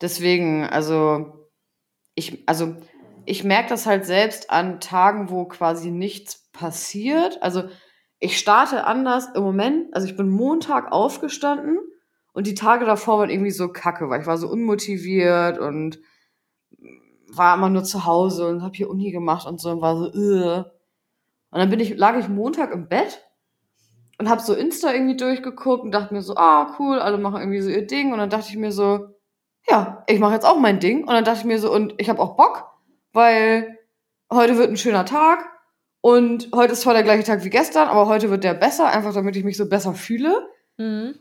Deswegen, 0.00 0.64
also 0.64 1.48
ich, 2.14 2.42
also 2.46 2.76
ich 3.24 3.44
merke 3.44 3.68
das 3.68 3.86
halt 3.86 4.04
selbst 4.04 4.50
an 4.50 4.80
Tagen, 4.80 5.30
wo 5.30 5.44
quasi 5.44 5.90
nichts 5.90 6.50
passiert. 6.52 7.42
Also 7.42 7.64
ich 8.18 8.38
starte 8.38 8.84
anders 8.86 9.28
im 9.34 9.42
Moment. 9.42 9.94
Also 9.94 10.06
ich 10.06 10.16
bin 10.16 10.28
Montag 10.28 10.92
aufgestanden 10.92 11.78
und 12.32 12.46
die 12.46 12.54
Tage 12.54 12.84
davor 12.84 13.18
waren 13.18 13.30
irgendwie 13.30 13.50
so 13.50 13.68
kacke, 13.68 14.08
weil 14.08 14.20
ich 14.20 14.26
war 14.26 14.38
so 14.38 14.48
unmotiviert 14.48 15.58
und 15.58 15.98
war 17.28 17.56
immer 17.56 17.70
nur 17.70 17.84
zu 17.84 18.04
Hause 18.04 18.48
und 18.48 18.62
habe 18.62 18.76
hier 18.76 18.90
Uni 18.90 19.10
gemacht 19.10 19.46
und 19.46 19.60
so 19.60 19.70
und 19.70 19.80
war 19.80 19.96
so, 19.96 20.06
Ugh. 20.06 20.66
und 21.50 21.58
dann 21.58 21.70
bin 21.70 21.80
ich, 21.80 21.96
lag 21.96 22.16
ich 22.18 22.28
Montag 22.28 22.72
im 22.72 22.88
Bett 22.88 23.26
und 24.18 24.28
habe 24.28 24.42
so 24.42 24.54
Insta 24.54 24.92
irgendwie 24.92 25.16
durchgeguckt 25.16 25.82
und 25.82 25.92
dachte 25.92 26.12
mir 26.12 26.22
so, 26.22 26.36
ah, 26.36 26.76
cool, 26.78 26.98
alle 26.98 27.18
machen 27.18 27.40
irgendwie 27.40 27.60
so 27.60 27.70
ihr 27.70 27.86
Ding 27.86 28.12
und 28.12 28.18
dann 28.18 28.30
dachte 28.30 28.48
ich 28.50 28.56
mir 28.56 28.72
so, 28.72 29.08
ja, 29.68 30.04
ich 30.06 30.20
mache 30.20 30.34
jetzt 30.34 30.44
auch 30.44 30.58
mein 30.58 30.80
Ding 30.80 31.00
und 31.02 31.12
dann 31.14 31.24
dachte 31.24 31.40
ich 31.40 31.44
mir 31.44 31.58
so, 31.58 31.72
und 31.72 31.94
ich 31.98 32.08
habe 32.08 32.20
auch 32.20 32.36
Bock, 32.36 32.71
weil 33.12 33.78
heute 34.30 34.56
wird 34.56 34.70
ein 34.70 34.76
schöner 34.76 35.04
Tag 35.04 35.44
und 36.00 36.50
heute 36.54 36.72
ist 36.72 36.82
zwar 36.82 36.94
der 36.94 37.02
gleiche 37.02 37.24
Tag 37.24 37.44
wie 37.44 37.50
gestern, 37.50 37.88
aber 37.88 38.06
heute 38.06 38.30
wird 38.30 38.44
der 38.44 38.54
besser, 38.54 38.88
einfach 38.88 39.14
damit 39.14 39.36
ich 39.36 39.44
mich 39.44 39.56
so 39.56 39.68
besser 39.68 39.94
fühle. 39.94 40.48
Mhm. 40.78 41.14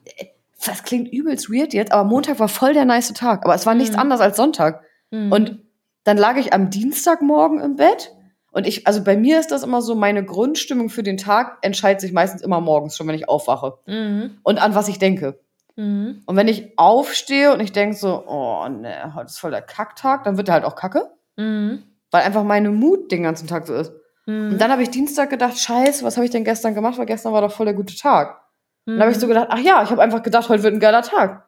Das 0.65 0.83
klingt 0.83 1.11
übelst 1.11 1.49
weird 1.49 1.73
jetzt, 1.73 1.91
aber 1.91 2.07
Montag 2.07 2.39
war 2.39 2.47
voll 2.47 2.73
der 2.73 2.85
nice 2.85 3.13
Tag, 3.13 3.45
aber 3.45 3.55
es 3.55 3.65
war 3.65 3.75
nichts 3.75 3.95
mhm. 3.95 4.01
anderes 4.01 4.21
als 4.21 4.37
Sonntag. 4.37 4.83
Mhm. 5.11 5.31
Und 5.31 5.59
dann 6.03 6.17
lag 6.17 6.37
ich 6.37 6.53
am 6.53 6.69
Dienstagmorgen 6.69 7.59
im 7.59 7.75
Bett 7.75 8.11
und 8.51 8.67
ich, 8.67 8.85
also 8.85 9.03
bei 9.03 9.15
mir 9.15 9.39
ist 9.39 9.51
das 9.51 9.63
immer 9.63 9.81
so, 9.81 9.95
meine 9.95 10.25
Grundstimmung 10.25 10.89
für 10.89 11.03
den 11.03 11.17
Tag 11.17 11.57
entscheidet 11.61 12.01
sich 12.01 12.11
meistens 12.11 12.41
immer 12.41 12.59
morgens 12.59 12.97
schon, 12.97 13.07
wenn 13.07 13.15
ich 13.15 13.29
aufwache. 13.29 13.77
Mhm. 13.85 14.39
Und 14.43 14.61
an 14.61 14.75
was 14.75 14.89
ich 14.89 14.99
denke. 14.99 15.39
Mhm. 15.77 16.23
Und 16.25 16.35
wenn 16.35 16.49
ich 16.49 16.77
aufstehe 16.77 17.53
und 17.53 17.61
ich 17.61 17.71
denke 17.71 17.95
so, 17.95 18.23
oh 18.27 18.67
ne, 18.67 19.13
heute 19.15 19.27
ist 19.27 19.39
voll 19.39 19.51
der 19.51 19.61
Kacktag, 19.61 20.25
dann 20.25 20.35
wird 20.35 20.49
der 20.49 20.55
halt 20.55 20.65
auch 20.65 20.75
kacke. 20.75 21.11
Mhm. 21.37 21.83
Weil 22.11 22.23
einfach 22.23 22.43
meine 22.43 22.71
Mut 22.71 23.11
den 23.11 23.23
ganzen 23.23 23.47
Tag 23.47 23.67
so 23.67 23.73
ist. 23.73 23.93
Mhm. 24.25 24.51
Und 24.51 24.61
dann 24.61 24.71
habe 24.71 24.83
ich 24.83 24.89
Dienstag 24.89 25.29
gedacht, 25.29 25.57
scheiße, 25.57 26.03
was 26.03 26.17
habe 26.17 26.25
ich 26.25 26.31
denn 26.31 26.43
gestern 26.43 26.75
gemacht? 26.75 26.97
Weil 26.97 27.05
gestern 27.05 27.33
war 27.33 27.41
doch 27.41 27.51
voll 27.51 27.65
der 27.65 27.75
gute 27.75 27.95
Tag. 27.95 28.41
Und 28.85 28.93
dann 28.93 29.01
habe 29.01 29.11
ich 29.11 29.19
so 29.19 29.27
mhm. 29.27 29.31
gedacht, 29.31 29.47
ach 29.49 29.59
ja, 29.59 29.83
ich 29.83 29.89
habe 29.91 30.01
einfach 30.01 30.23
gedacht, 30.23 30.49
heute 30.49 30.63
wird 30.63 30.73
ein 30.73 30.79
geiler 30.79 31.03
Tag. 31.03 31.47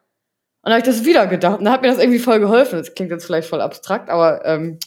Und 0.61 0.69
dann 0.69 0.73
habe 0.73 0.87
ich 0.87 0.95
das 0.95 1.05
wieder 1.05 1.27
gedacht. 1.27 1.59
Und 1.59 1.65
dann 1.65 1.73
hat 1.73 1.81
mir 1.81 1.89
das 1.89 1.99
irgendwie 1.99 2.19
voll 2.19 2.39
geholfen. 2.39 2.79
Das 2.79 2.93
klingt 2.93 3.11
jetzt 3.11 3.25
vielleicht 3.25 3.49
voll 3.49 3.61
abstrakt, 3.61 4.09
aber 4.09 4.45
ähm, 4.45 4.79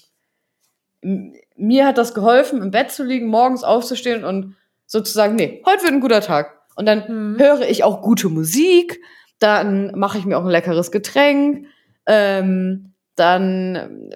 mir 1.57 1.87
hat 1.87 1.99
das 1.99 2.15
geholfen, 2.15 2.63
im 2.63 2.71
Bett 2.71 2.91
zu 2.91 3.05
liegen, 3.05 3.27
morgens 3.27 3.63
aufzustehen 3.63 4.25
und 4.25 4.57
sozusagen, 4.87 5.37
nee, 5.37 5.63
heute 5.67 5.83
wird 5.83 5.93
ein 5.93 6.01
guter 6.01 6.21
Tag. 6.21 6.53
Und 6.77 6.87
dann 6.87 7.33
mhm. 7.35 7.39
höre 7.39 7.63
ich 7.63 7.85
auch 7.85 8.03
gute 8.03 8.29
Musik, 8.29 9.01
dann 9.39 9.93
mache 9.99 10.19
ich 10.19 10.25
mir 10.25 10.39
auch 10.39 10.45
ein 10.45 10.51
leckeres 10.51 10.91
Getränk, 10.91 11.67
ähm, 12.07 12.95
dann 13.15 14.11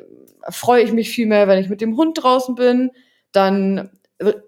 freue 0.48 0.82
ich 0.82 0.92
mich 0.92 1.10
viel 1.10 1.26
mehr, 1.26 1.48
wenn 1.48 1.58
ich 1.58 1.68
mit 1.68 1.80
dem 1.80 1.96
Hund 1.96 2.22
draußen 2.22 2.54
bin, 2.54 2.90
dann 3.32 3.90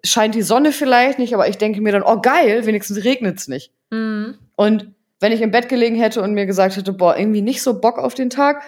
scheint 0.05 0.35
die 0.35 0.43
Sonne 0.43 0.73
vielleicht 0.73 1.19
nicht, 1.19 1.35
aber 1.35 1.49
ich 1.49 1.59
denke 1.59 1.81
mir 1.81 1.93
dann, 1.93 2.03
oh 2.03 2.21
geil, 2.21 2.67
wenigstens 2.67 3.05
regnet 3.05 3.39
es 3.39 3.49
nicht. 3.49 3.73
Mhm. 3.91 4.39
Und 4.57 4.93
wenn 5.21 5.33
ich 5.33 5.41
im 5.41 5.51
Bett 5.51 5.69
gelegen 5.69 5.97
hätte 5.97 6.21
und 6.21 6.35
mir 6.35 6.47
gesagt 6.47 6.77
hätte, 6.77 6.93
boah, 6.93 7.17
irgendwie 7.17 7.43
nicht 7.43 7.63
so 7.63 7.81
Bock 7.81 7.99
auf 7.99 8.15
den 8.15 8.29
Tag, 8.29 8.63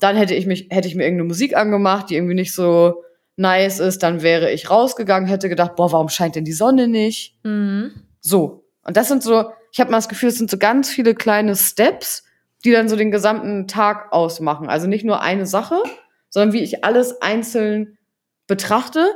dann 0.00 0.16
hätte 0.16 0.34
ich 0.34 0.46
mich, 0.46 0.68
hätte 0.70 0.88
ich 0.88 0.94
mir 0.94 1.04
irgendeine 1.04 1.28
Musik 1.28 1.56
angemacht, 1.56 2.10
die 2.10 2.16
irgendwie 2.16 2.34
nicht 2.34 2.54
so 2.54 3.02
nice 3.36 3.80
ist, 3.80 4.02
dann 4.02 4.22
wäre 4.22 4.50
ich 4.50 4.70
rausgegangen, 4.70 5.28
hätte 5.28 5.48
gedacht, 5.48 5.76
boah, 5.76 5.92
warum 5.92 6.08
scheint 6.08 6.36
denn 6.36 6.44
die 6.44 6.52
Sonne 6.52 6.88
nicht? 6.88 7.38
Mhm. 7.42 7.92
So. 8.20 8.64
Und 8.82 8.96
das 8.96 9.08
sind 9.08 9.22
so, 9.22 9.50
ich 9.72 9.80
habe 9.80 9.90
mal 9.90 9.98
das 9.98 10.08
Gefühl, 10.08 10.30
es 10.30 10.38
sind 10.38 10.50
so 10.50 10.58
ganz 10.58 10.88
viele 10.88 11.14
kleine 11.14 11.54
Steps, 11.54 12.24
die 12.64 12.72
dann 12.72 12.88
so 12.88 12.96
den 12.96 13.10
gesamten 13.10 13.68
Tag 13.68 14.12
ausmachen. 14.12 14.68
Also 14.68 14.86
nicht 14.86 15.04
nur 15.04 15.20
eine 15.20 15.44
Sache, 15.44 15.82
sondern 16.28 16.52
wie 16.52 16.62
ich 16.62 16.84
alles 16.84 17.20
einzeln 17.22 17.98
betrachte. 18.46 19.06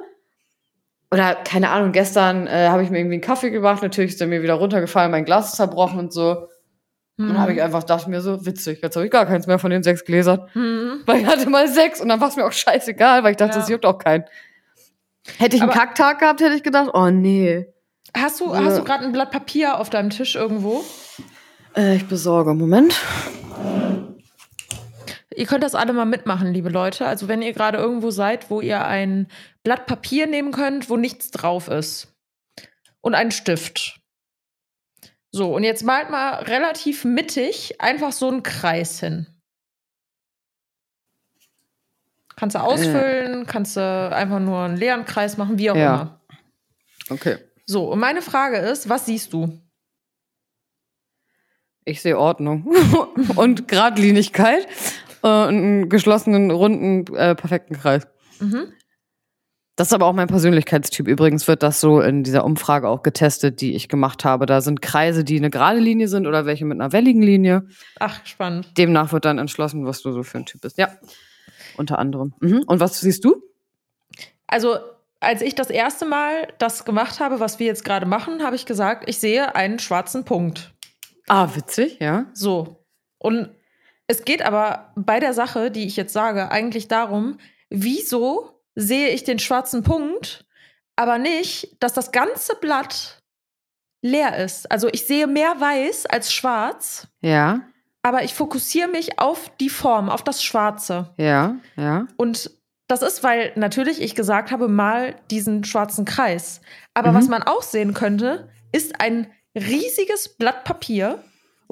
Oder 1.13 1.35
keine 1.35 1.71
Ahnung, 1.71 1.93
gestern 1.93 2.47
äh, 2.47 2.69
habe 2.69 2.83
ich 2.83 2.91
mir 2.91 2.99
irgendwie 2.99 3.15
einen 3.15 3.23
Kaffee 3.23 3.51
gemacht, 3.51 3.83
natürlich 3.83 4.13
ist 4.13 4.21
er 4.21 4.29
mir 4.29 4.43
wieder 4.43 4.55
runtergefallen, 4.55 5.11
mein 5.11 5.25
Glas 5.25 5.51
ist 5.51 5.57
zerbrochen 5.57 5.99
und 5.99 6.13
so. 6.13 6.47
Mhm. 7.17 7.29
Dann 7.29 7.39
habe 7.39 7.53
ich 7.53 7.63
einfach, 7.63 7.83
dachte 7.83 8.09
mir 8.09 8.21
so, 8.21 8.47
witzig, 8.47 8.81
jetzt 8.83 8.97
habe 8.97 9.07
ich 9.07 9.13
gar 9.13 9.27
keins 9.27 9.47
mehr 9.47 9.59
von 9.59 9.71
den 9.71 9.83
sechs 9.83 10.05
Gläsern. 10.05 10.49
Mhm. 10.55 11.03
Weil 11.07 11.21
ich 11.21 11.27
hatte 11.27 11.51
mal 11.51 11.69
sechs 11.69 12.01
und 12.01 12.09
dann 12.09 12.21
war 12.21 12.29
es 12.29 12.37
mir 12.37 12.47
auch 12.47 12.53
scheißegal, 12.53 13.25
weil 13.25 13.33
ich 13.33 13.37
dachte, 13.37 13.55
ja. 13.55 13.61
das 13.61 13.69
juckt 13.69 13.85
auch 13.85 13.99
keinen. 13.99 14.25
Hätte 15.39 15.57
ich 15.57 15.63
einen 15.63 15.71
Aber 15.71 15.79
Kacktag 15.79 16.21
gehabt, 16.21 16.41
hätte 16.41 16.55
ich 16.55 16.63
gedacht, 16.63 16.91
oh 16.95 17.11
nee. 17.11 17.67
Hast 18.17 18.41
du, 18.41 18.53
ja. 18.53 18.65
hast 18.65 18.79
du 18.79 18.85
gerade 18.85 19.05
ein 19.05 19.13
Blatt 19.13 19.31
Papier 19.31 19.79
auf 19.79 19.91
deinem 19.91 20.11
Tisch 20.11 20.35
irgendwo? 20.35 20.83
Äh, 21.77 21.97
ich 21.97 22.07
besorge. 22.07 22.55
Moment. 22.55 22.95
Ihr 25.35 25.47
könnt 25.47 25.63
das 25.63 25.75
alle 25.75 25.93
mal 25.93 26.07
mitmachen, 26.07 26.53
liebe 26.53 26.71
Leute. 26.71 27.07
Also 27.07 27.29
wenn 27.29 27.43
ihr 27.43 27.53
gerade 27.53 27.79
irgendwo 27.79 28.11
seid, 28.11 28.51
wo 28.51 28.61
ihr 28.61 28.85
ein 28.85 29.29
Blatt 29.63 29.87
Papier 29.87 30.27
nehmen 30.27 30.53
könnt, 30.53 30.91
wo 30.91 30.97
nichts 30.97 31.31
drauf 31.31 31.69
ist. 31.69 32.09
Und 33.01 33.15
einen 33.15 33.31
Stift. 33.31 34.01
So, 35.31 35.55
und 35.55 35.63
jetzt 35.63 35.85
malt 35.85 36.11
mal 36.11 36.43
relativ 36.43 37.05
mittig 37.05 37.81
einfach 37.81 38.13
so 38.13 38.29
einen 38.29 38.43
Kreis 38.43 38.99
hin. 38.99 39.27
Kannst 42.35 42.57
du 42.57 42.61
ausfüllen, 42.61 43.43
äh. 43.43 43.45
kannst 43.47 43.77
du 43.77 43.81
einfach 43.81 44.41
nur 44.41 44.61
einen 44.61 44.77
leeren 44.77 45.05
Kreis 45.05 45.37
machen, 45.37 45.59
wie 45.59 45.71
auch 45.71 45.77
ja. 45.77 45.95
immer. 45.95 46.21
Okay. 47.11 47.39
So, 47.67 47.93
und 47.93 48.01
meine 48.01 48.23
Frage 48.23 48.57
ist, 48.57 48.89
was 48.89 49.07
siehst 49.07 49.33
du? 49.33 49.61
Ich 51.85 52.03
sehe 52.03 52.19
Ordnung 52.19 52.67
und 53.37 53.69
Gradlinigkeit 53.69 54.67
und 55.23 55.31
einen 55.31 55.89
geschlossenen, 55.89 56.51
runden, 56.51 57.15
äh, 57.15 57.35
perfekten 57.35 57.75
Kreis. 57.75 58.07
Mhm. 58.41 58.73
Das 59.77 59.89
ist 59.89 59.95
aber 59.95 60.07
auch 60.07 60.13
mein 60.13 60.29
Persönlichkeitstyp. 60.29 61.09
Übrigens 61.09 61.49
wird 61.49 61.63
das 61.63 61.81
so 61.81 62.03
in 62.03 62.23
dieser 62.23 62.45
Umfrage 62.45 62.87
auch 62.87 63.03
getestet, 63.03 63.63
die 63.63 63.75
ich 63.75 63.89
gemacht 63.89 64.27
habe. 64.27 64.45
Da 64.45 64.61
sind 64.61 64.83
Kreise, 64.83 65.25
die 65.25 65.39
eine 65.39 65.49
gerade 65.49 65.79
Linie 65.79 66.09
sind 66.09 66.27
oder 66.27 66.45
welche 66.45 66.67
mit 66.67 66.79
einer 66.79 66.93
welligen 66.93 67.23
Linie. 67.23 67.67
Ach, 67.99 68.25
spannend. 68.27 68.77
Demnach 68.77 69.11
wird 69.13 69.25
dann 69.25 69.39
entschlossen, 69.39 69.87
was 69.87 70.03
du 70.03 70.13
so 70.13 70.23
für 70.23 70.37
ein 70.37 70.45
Typ 70.45 70.61
bist. 70.61 70.77
Ja, 70.77 70.91
unter 71.79 71.99
anderem. 71.99 72.35
Mhm. 72.41 72.65
Und 72.67 72.81
was 72.81 73.01
siehst 73.01 73.25
du? 73.25 73.43
Also, 74.47 74.77
als 75.21 75.41
ich 75.41 75.55
das 75.55 75.71
erste 75.71 76.05
Mal 76.05 76.49
das 76.59 76.85
gemacht 76.85 77.19
habe, 77.21 77.41
was 77.41 77.59
wir 77.59 77.67
jetzt 77.67 77.85
gerade 77.85 78.05
machen, 78.05 78.43
habe 78.43 78.57
ich 78.57 78.67
gesagt, 78.67 79.09
ich 79.09 79.19
sehe 79.19 79.55
einen 79.55 79.79
schwarzen 79.79 80.27
Punkt. 80.27 80.75
Ah, 81.29 81.49
witzig, 81.55 81.99
ja. 82.01 82.27
So. 82.35 82.85
Und 83.17 83.49
es 84.11 84.25
geht 84.25 84.43
aber 84.43 84.93
bei 84.97 85.21
der 85.21 85.33
Sache, 85.35 85.71
die 85.71 85.87
ich 85.87 85.95
jetzt 85.97 86.13
sage, 86.13 86.51
eigentlich 86.51 86.89
darum, 86.89 87.39
wieso 87.69 88.61
sehe 88.75 89.11
ich 89.11 89.23
den 89.23 89.39
schwarzen 89.39 89.83
Punkt, 89.85 90.45
aber 90.97 91.19
nicht, 91.19 91.77
dass 91.81 91.93
das 91.93 92.11
ganze 92.11 92.57
Blatt 92.57 93.21
leer 94.03 94.37
ist. 94.39 94.71
Also 94.71 94.89
ich 94.91 95.07
sehe 95.07 95.27
mehr 95.29 95.61
weiß 95.61 96.07
als 96.07 96.33
schwarz. 96.33 97.07
Ja. 97.23 97.61
aber 98.03 98.25
ich 98.25 98.33
fokussiere 98.33 98.89
mich 98.89 99.19
auf 99.19 99.51
die 99.61 99.69
Form, 99.69 100.09
auf 100.09 100.25
das 100.25 100.43
Schwarze. 100.43 101.13
Ja, 101.19 101.57
ja. 101.77 102.07
Und 102.17 102.51
das 102.89 103.03
ist, 103.03 103.23
weil 103.23 103.53
natürlich 103.57 104.01
ich 104.01 104.15
gesagt 104.15 104.51
habe, 104.51 104.69
mal 104.69 105.15
diesen 105.31 105.65
schwarzen 105.65 106.07
Kreis. 106.07 106.63
Aber 106.95 107.13
Mhm. 107.13 107.17
was 107.17 107.29
man 107.29 107.43
auch 107.43 107.63
sehen 107.63 107.93
könnte, 107.93 108.49
ist 108.73 109.01
ein 109.01 109.31
riesiges 109.55 110.31
Blatt 110.39 110.65
Papier, 110.65 111.23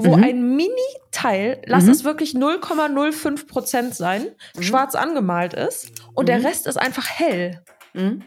wo 0.01 0.17
Mhm. 0.17 0.23
ein 0.25 0.57
Mini-Teil, 0.57 1.61
lass 1.67 1.85
Mhm. 1.85 1.91
es 1.91 2.05
wirklich 2.05 2.35
0,05 2.35 3.47
Prozent 3.49 3.95
sein, 3.95 4.27
schwarz 4.61 4.95
angemalt 4.95 5.55
ist 5.55 5.91
und 6.15 6.29
der 6.29 6.39
Mhm. 6.39 6.47
Rest 6.47 6.67
ist 6.67 6.77
einfach 6.77 7.09
hell. 7.09 7.63
Mhm. 7.95 8.23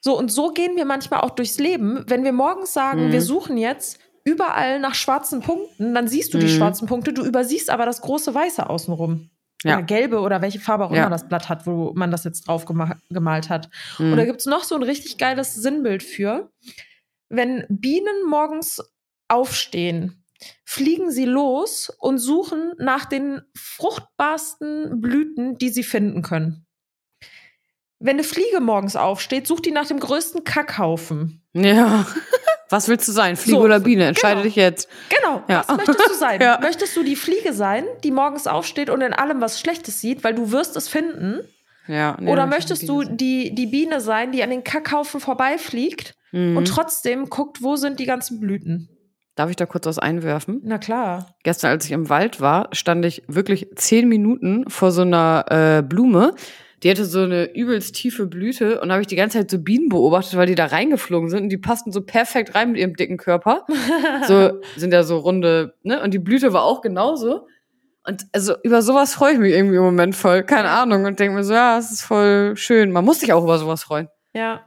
So, 0.00 0.18
und 0.18 0.30
so 0.32 0.50
gehen 0.52 0.76
wir 0.76 0.84
manchmal 0.84 1.20
auch 1.20 1.30
durchs 1.30 1.58
Leben. 1.58 2.04
Wenn 2.08 2.24
wir 2.24 2.32
morgens 2.32 2.72
sagen, 2.72 3.08
Mhm. 3.08 3.12
wir 3.12 3.22
suchen 3.22 3.56
jetzt 3.56 3.98
überall 4.24 4.80
nach 4.80 4.94
schwarzen 4.94 5.40
Punkten, 5.40 5.94
dann 5.94 6.08
siehst 6.08 6.32
du 6.34 6.38
die 6.38 6.46
Mhm. 6.46 6.56
schwarzen 6.56 6.88
Punkte, 6.88 7.12
du 7.12 7.22
übersiehst 7.24 7.68
aber 7.70 7.84
das 7.86 8.00
große 8.00 8.34
Weiße 8.34 8.68
außenrum. 8.68 9.30
Ja. 9.62 9.74
Oder 9.78 9.82
gelbe 9.82 10.20
oder 10.20 10.42
welche 10.42 10.60
Farbe 10.60 10.84
auch 10.86 10.90
Ja. 10.92 11.02
immer 11.02 11.10
das 11.10 11.26
Blatt 11.28 11.48
hat, 11.48 11.66
wo 11.66 11.92
man 11.94 12.10
das 12.10 12.24
jetzt 12.24 12.46
drauf 12.48 12.66
gema 12.66 12.96
gemalt 13.10 13.48
hat. 13.48 13.70
Mhm. 13.98 14.12
Und 14.12 14.18
da 14.18 14.24
gibt 14.26 14.40
es 14.40 14.46
noch 14.46 14.62
so 14.64 14.74
ein 14.74 14.82
richtig 14.82 15.16
geiles 15.18 15.54
Sinnbild 15.54 16.02
für. 16.02 16.50
Wenn 17.30 17.64
Bienen 17.70 18.26
morgens 18.28 18.82
aufstehen, 19.28 20.23
fliegen 20.64 21.10
sie 21.10 21.24
los 21.24 21.92
und 21.98 22.18
suchen 22.18 22.72
nach 22.78 23.04
den 23.04 23.42
fruchtbarsten 23.56 25.00
Blüten, 25.00 25.56
die 25.58 25.68
sie 25.70 25.82
finden 25.82 26.22
können. 26.22 26.66
Wenn 28.00 28.16
eine 28.16 28.24
Fliege 28.24 28.60
morgens 28.60 28.96
aufsteht, 28.96 29.46
sucht 29.46 29.66
die 29.66 29.70
nach 29.70 29.86
dem 29.86 29.98
größten 30.00 30.44
Kackhaufen. 30.44 31.42
Ja. 31.54 32.06
Was 32.70 32.88
willst 32.88 33.06
du 33.06 33.12
sein? 33.12 33.36
Fliege 33.36 33.58
So, 33.58 33.62
oder 33.64 33.78
Biene? 33.78 34.06
Entscheide 34.06 34.36
genau. 34.36 34.44
dich 34.44 34.56
jetzt. 34.56 34.88
Genau, 35.10 35.42
Ja. 35.48 35.64
was 35.68 35.76
möchtest 35.86 36.08
du 36.10 36.14
sein? 36.14 36.40
Ja. 36.42 36.58
Möchtest 36.60 36.96
du 36.96 37.02
die 37.04 37.14
Fliege 37.14 37.52
sein, 37.52 37.84
die 38.02 38.10
morgens 38.10 38.46
aufsteht 38.46 38.90
und 38.90 39.00
in 39.02 39.12
allem 39.12 39.40
was 39.40 39.60
Schlechtes 39.60 40.00
sieht, 40.00 40.24
weil 40.24 40.34
du 40.34 40.50
wirst 40.50 40.74
es 40.76 40.88
finden? 40.88 41.40
Ja. 41.86 42.16
nee, 42.18 42.32
Oder 42.32 42.46
möchte 42.46 42.72
möchtest 42.72 42.88
du 42.88 43.04
die, 43.04 43.54
die 43.54 43.66
Biene 43.66 44.00
sein, 44.00 44.32
die 44.32 44.42
an 44.42 44.50
den 44.50 44.64
Kackhaufen 44.64 45.20
vorbeifliegt. 45.20 46.14
Mhm. 46.32 46.56
und 46.56 46.66
trotzdem 46.66 47.30
guckt, 47.30 47.62
wo 47.62 47.76
sind 47.76 48.00
die 48.00 48.06
ganzen 48.06 48.40
Blüten? 48.40 48.88
Darf 49.34 49.50
ich 49.50 49.56
da 49.56 49.66
kurz 49.66 49.86
was 49.86 49.98
einwerfen? 49.98 50.60
Na 50.64 50.78
klar. 50.78 51.34
Gestern, 51.42 51.70
als 51.70 51.84
ich 51.84 51.92
im 51.92 52.08
Wald 52.08 52.40
war, 52.40 52.68
stand 52.72 53.04
ich 53.04 53.24
wirklich 53.26 53.68
zehn 53.74 54.08
Minuten 54.08 54.68
vor 54.68 54.92
so 54.92 55.02
einer 55.02 55.44
äh, 55.48 55.82
Blume. 55.82 56.34
Die 56.82 56.90
hatte 56.90 57.04
so 57.04 57.22
eine 57.22 57.54
übelst 57.54 57.94
tiefe 57.94 58.26
Blüte 58.26 58.80
und 58.80 58.88
da 58.88 58.94
habe 58.94 59.00
ich 59.00 59.06
die 59.06 59.16
ganze 59.16 59.38
Zeit 59.38 59.50
so 59.50 59.58
Bienen 59.58 59.88
beobachtet, 59.88 60.36
weil 60.36 60.46
die 60.46 60.54
da 60.54 60.66
reingeflogen 60.66 61.30
sind 61.30 61.44
und 61.44 61.48
die 61.48 61.58
passten 61.58 61.92
so 61.92 62.02
perfekt 62.02 62.54
rein 62.54 62.72
mit 62.72 62.80
ihrem 62.80 62.94
dicken 62.94 63.16
Körper. 63.16 63.66
So 64.26 64.60
sind 64.76 64.92
ja 64.92 65.02
so 65.02 65.18
runde, 65.18 65.74
ne? 65.82 66.00
Und 66.02 66.14
die 66.14 66.18
Blüte 66.18 66.52
war 66.52 66.62
auch 66.62 66.80
genauso. 66.80 67.46
Und 68.06 68.26
also 68.32 68.54
über 68.62 68.82
sowas 68.82 69.14
freue 69.14 69.32
ich 69.32 69.38
mich 69.38 69.52
irgendwie 69.52 69.76
im 69.76 69.82
Moment 69.82 70.14
voll. 70.14 70.42
Keine 70.44 70.68
Ahnung. 70.68 71.04
Und 71.04 71.18
denke 71.18 71.34
mir 71.34 71.44
so, 71.44 71.54
ja, 71.54 71.78
es 71.78 71.90
ist 71.90 72.02
voll 72.02 72.54
schön. 72.56 72.92
Man 72.92 73.04
muss 73.04 73.20
sich 73.20 73.32
auch 73.32 73.42
über 73.42 73.58
sowas 73.58 73.82
freuen. 73.82 74.08
Ja. 74.34 74.64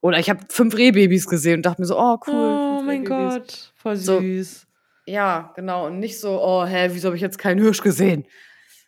Oder 0.00 0.18
ich 0.18 0.30
habe 0.30 0.40
fünf 0.48 0.76
Rehbabys 0.76 1.26
gesehen 1.26 1.56
und 1.56 1.66
dachte 1.66 1.82
mir 1.82 1.86
so, 1.86 1.98
oh 1.98 2.18
cool. 2.26 2.34
oh 2.34 2.82
mein. 2.82 3.04
Gott, 3.04 3.67
voll 3.78 3.96
So. 3.96 4.20
süß. 4.20 4.66
Ja, 5.06 5.52
genau. 5.56 5.86
Und 5.86 6.00
nicht 6.00 6.20
so, 6.20 6.38
oh, 6.42 6.66
hä, 6.66 6.88
wieso 6.92 7.06
habe 7.08 7.16
ich 7.16 7.22
jetzt 7.22 7.38
keinen 7.38 7.60
Hirsch 7.62 7.80
gesehen? 7.80 8.26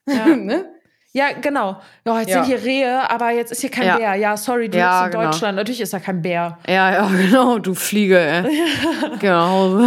Ja. 0.07 0.27
ne? 0.37 0.67
Ja, 1.13 1.33
genau. 1.33 1.81
Ja, 2.07 2.21
jetzt 2.21 2.29
Ja. 2.29 2.45
sind 2.45 2.55
hier 2.55 2.63
Rehe, 2.65 3.11
aber 3.11 3.31
jetzt 3.31 3.51
ist 3.51 3.63
hier 3.63 3.71
kein 3.71 3.87
Ja. 3.87 3.97
Bär. 3.97 4.15
Ja, 4.15 4.37
sorry, 4.37 4.69
du 4.69 4.79
Ja, 4.79 5.01
lebst 5.03 5.07
in 5.15 5.19
genau. 5.21 5.31
Deutschland. 5.33 5.57
Natürlich 5.57 5.81
ist 5.81 5.93
da 5.93 5.99
kein 5.99 6.23
Bär. 6.23 6.59
Ja, 6.69 6.93
ja, 6.93 7.09
genau, 7.17 7.59
du 7.59 7.75
Fliege, 7.75 8.19
ey. 8.21 8.45
genau. 9.19 9.81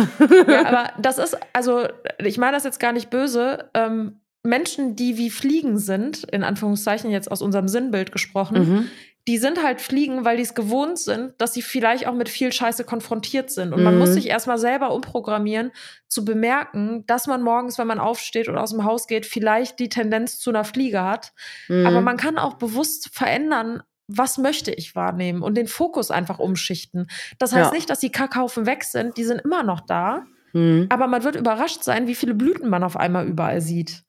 Ja, 0.47 0.65
aber 0.65 0.89
das 0.99 1.19
ist, 1.19 1.37
also, 1.53 1.87
ich 2.17 2.37
meine 2.37 2.53
das 2.57 2.63
jetzt 2.65 2.79
gar 2.79 2.91
nicht 2.91 3.09
böse. 3.09 3.69
Ähm, 3.73 4.19
Menschen, 4.45 4.97
die 4.97 5.17
wie 5.17 5.29
Fliegen 5.29 5.77
sind, 5.77 6.25
in 6.25 6.43
Anführungszeichen 6.43 7.09
jetzt 7.11 7.31
aus 7.31 7.41
unserem 7.41 7.69
Sinnbild 7.69 8.11
gesprochen, 8.11 8.57
Mhm. 8.57 8.89
Die 9.27 9.37
sind 9.37 9.63
halt 9.63 9.79
Fliegen, 9.79 10.25
weil 10.25 10.35
die 10.37 10.43
es 10.43 10.53
gewohnt 10.53 10.99
sind, 10.99 11.33
dass 11.39 11.53
sie 11.53 11.61
vielleicht 11.61 12.07
auch 12.07 12.13
mit 12.13 12.27
viel 12.27 12.51
Scheiße 12.51 12.83
konfrontiert 12.83 13.49
sind. 13.51 13.73
Und 13.73 13.81
man 13.83 13.93
Mhm. 13.93 13.99
muss 13.99 14.13
sich 14.13 14.27
erstmal 14.27 14.57
selber 14.57 14.93
umprogrammieren, 14.93 15.71
zu 16.09 16.25
bemerken, 16.25 17.05
dass 17.07 17.25
man 17.27 17.41
morgens, 17.41 17.77
wenn 17.77 17.87
man 17.87 17.99
aufsteht 17.99 18.49
und 18.49 18.57
aus 18.57 18.71
dem 18.71 18.83
Haus 18.83 19.07
geht, 19.07 19.25
vielleicht 19.25 19.79
die 19.79 19.87
Tendenz 19.89 20.39
zu 20.39 20.49
einer 20.49 20.65
Fliege 20.65 21.01
hat. 21.03 21.31
Mhm. 21.69 21.85
Aber 21.87 22.01
man 22.01 22.17
kann 22.17 22.37
auch 22.37 22.55
bewusst 22.55 23.09
verändern, 23.13 23.81
was 24.07 24.37
möchte 24.37 24.71
ich 24.71 24.93
wahrnehmen 24.95 25.41
und 25.41 25.55
den 25.55 25.67
Fokus 25.67 26.11
einfach 26.11 26.39
umschichten. 26.39 27.07
Das 27.39 27.53
heißt 27.53 27.71
Ja. 27.71 27.75
nicht, 27.75 27.89
dass 27.89 27.99
die 27.99 28.11
Kackhaufen 28.11 28.65
weg 28.65 28.83
sind, 28.83 29.15
die 29.15 29.23
sind 29.23 29.39
immer 29.41 29.63
noch 29.63 29.79
da. 29.79 30.25
Mhm. 30.51 30.87
Aber 30.89 31.07
man 31.07 31.23
wird 31.23 31.37
überrascht 31.37 31.83
sein, 31.83 32.07
wie 32.07 32.15
viele 32.15 32.33
Blüten 32.33 32.69
man 32.69 32.83
auf 32.83 32.97
einmal 32.97 33.25
überall 33.25 33.61
sieht. 33.61 34.03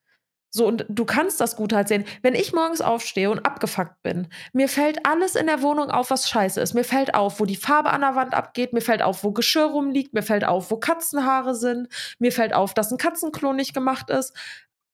So, 0.57 0.69
und 0.69 0.87
du 0.89 1.05
kannst 1.05 1.41
das 1.41 1.57
gut 1.57 1.73
halt 1.73 1.89
sehen. 1.89 2.05
Wenn 2.23 2.37
ich 2.37 2.53
morgens 2.53 2.81
aufstehe 2.81 3.29
und 3.29 3.45
abgefuckt 3.45 4.01
bin, 4.05 4.29
mir 4.53 4.69
fällt 4.69 5.05
alles 5.05 5.35
in 5.35 5.47
der 5.49 5.63
Wohnung 5.63 5.91
auf, 5.91 6.11
was 6.11 6.29
scheiße 6.29 6.61
ist. 6.61 6.75
Mir 6.75 6.85
fällt 6.85 7.17
auf, 7.17 7.41
wo 7.41 7.45
die 7.45 7.57
Farbe 7.57 7.91
an 7.91 8.03
der 8.03 8.15
Wand 8.15 8.35
abgeht. 8.35 8.73
Mir 8.73 8.81
fällt 8.81 9.03
auf, 9.03 9.25
wo 9.25 9.33
Geschirr 9.33 9.65
rumliegt. 9.65 10.15
Mir 10.15 10.23
fällt 10.23 10.45
auf, 10.45 10.71
wo 10.71 10.77
Katzenhaare 10.77 11.57
sind. 11.57 11.89
Mir 12.21 12.31
fällt 12.31 12.55
auf, 12.55 12.73
dass 12.73 12.93
ein 12.93 12.99
Katzenklo 12.99 13.53
nicht 13.53 13.75
gemacht 13.75 14.11
ist. 14.11 14.33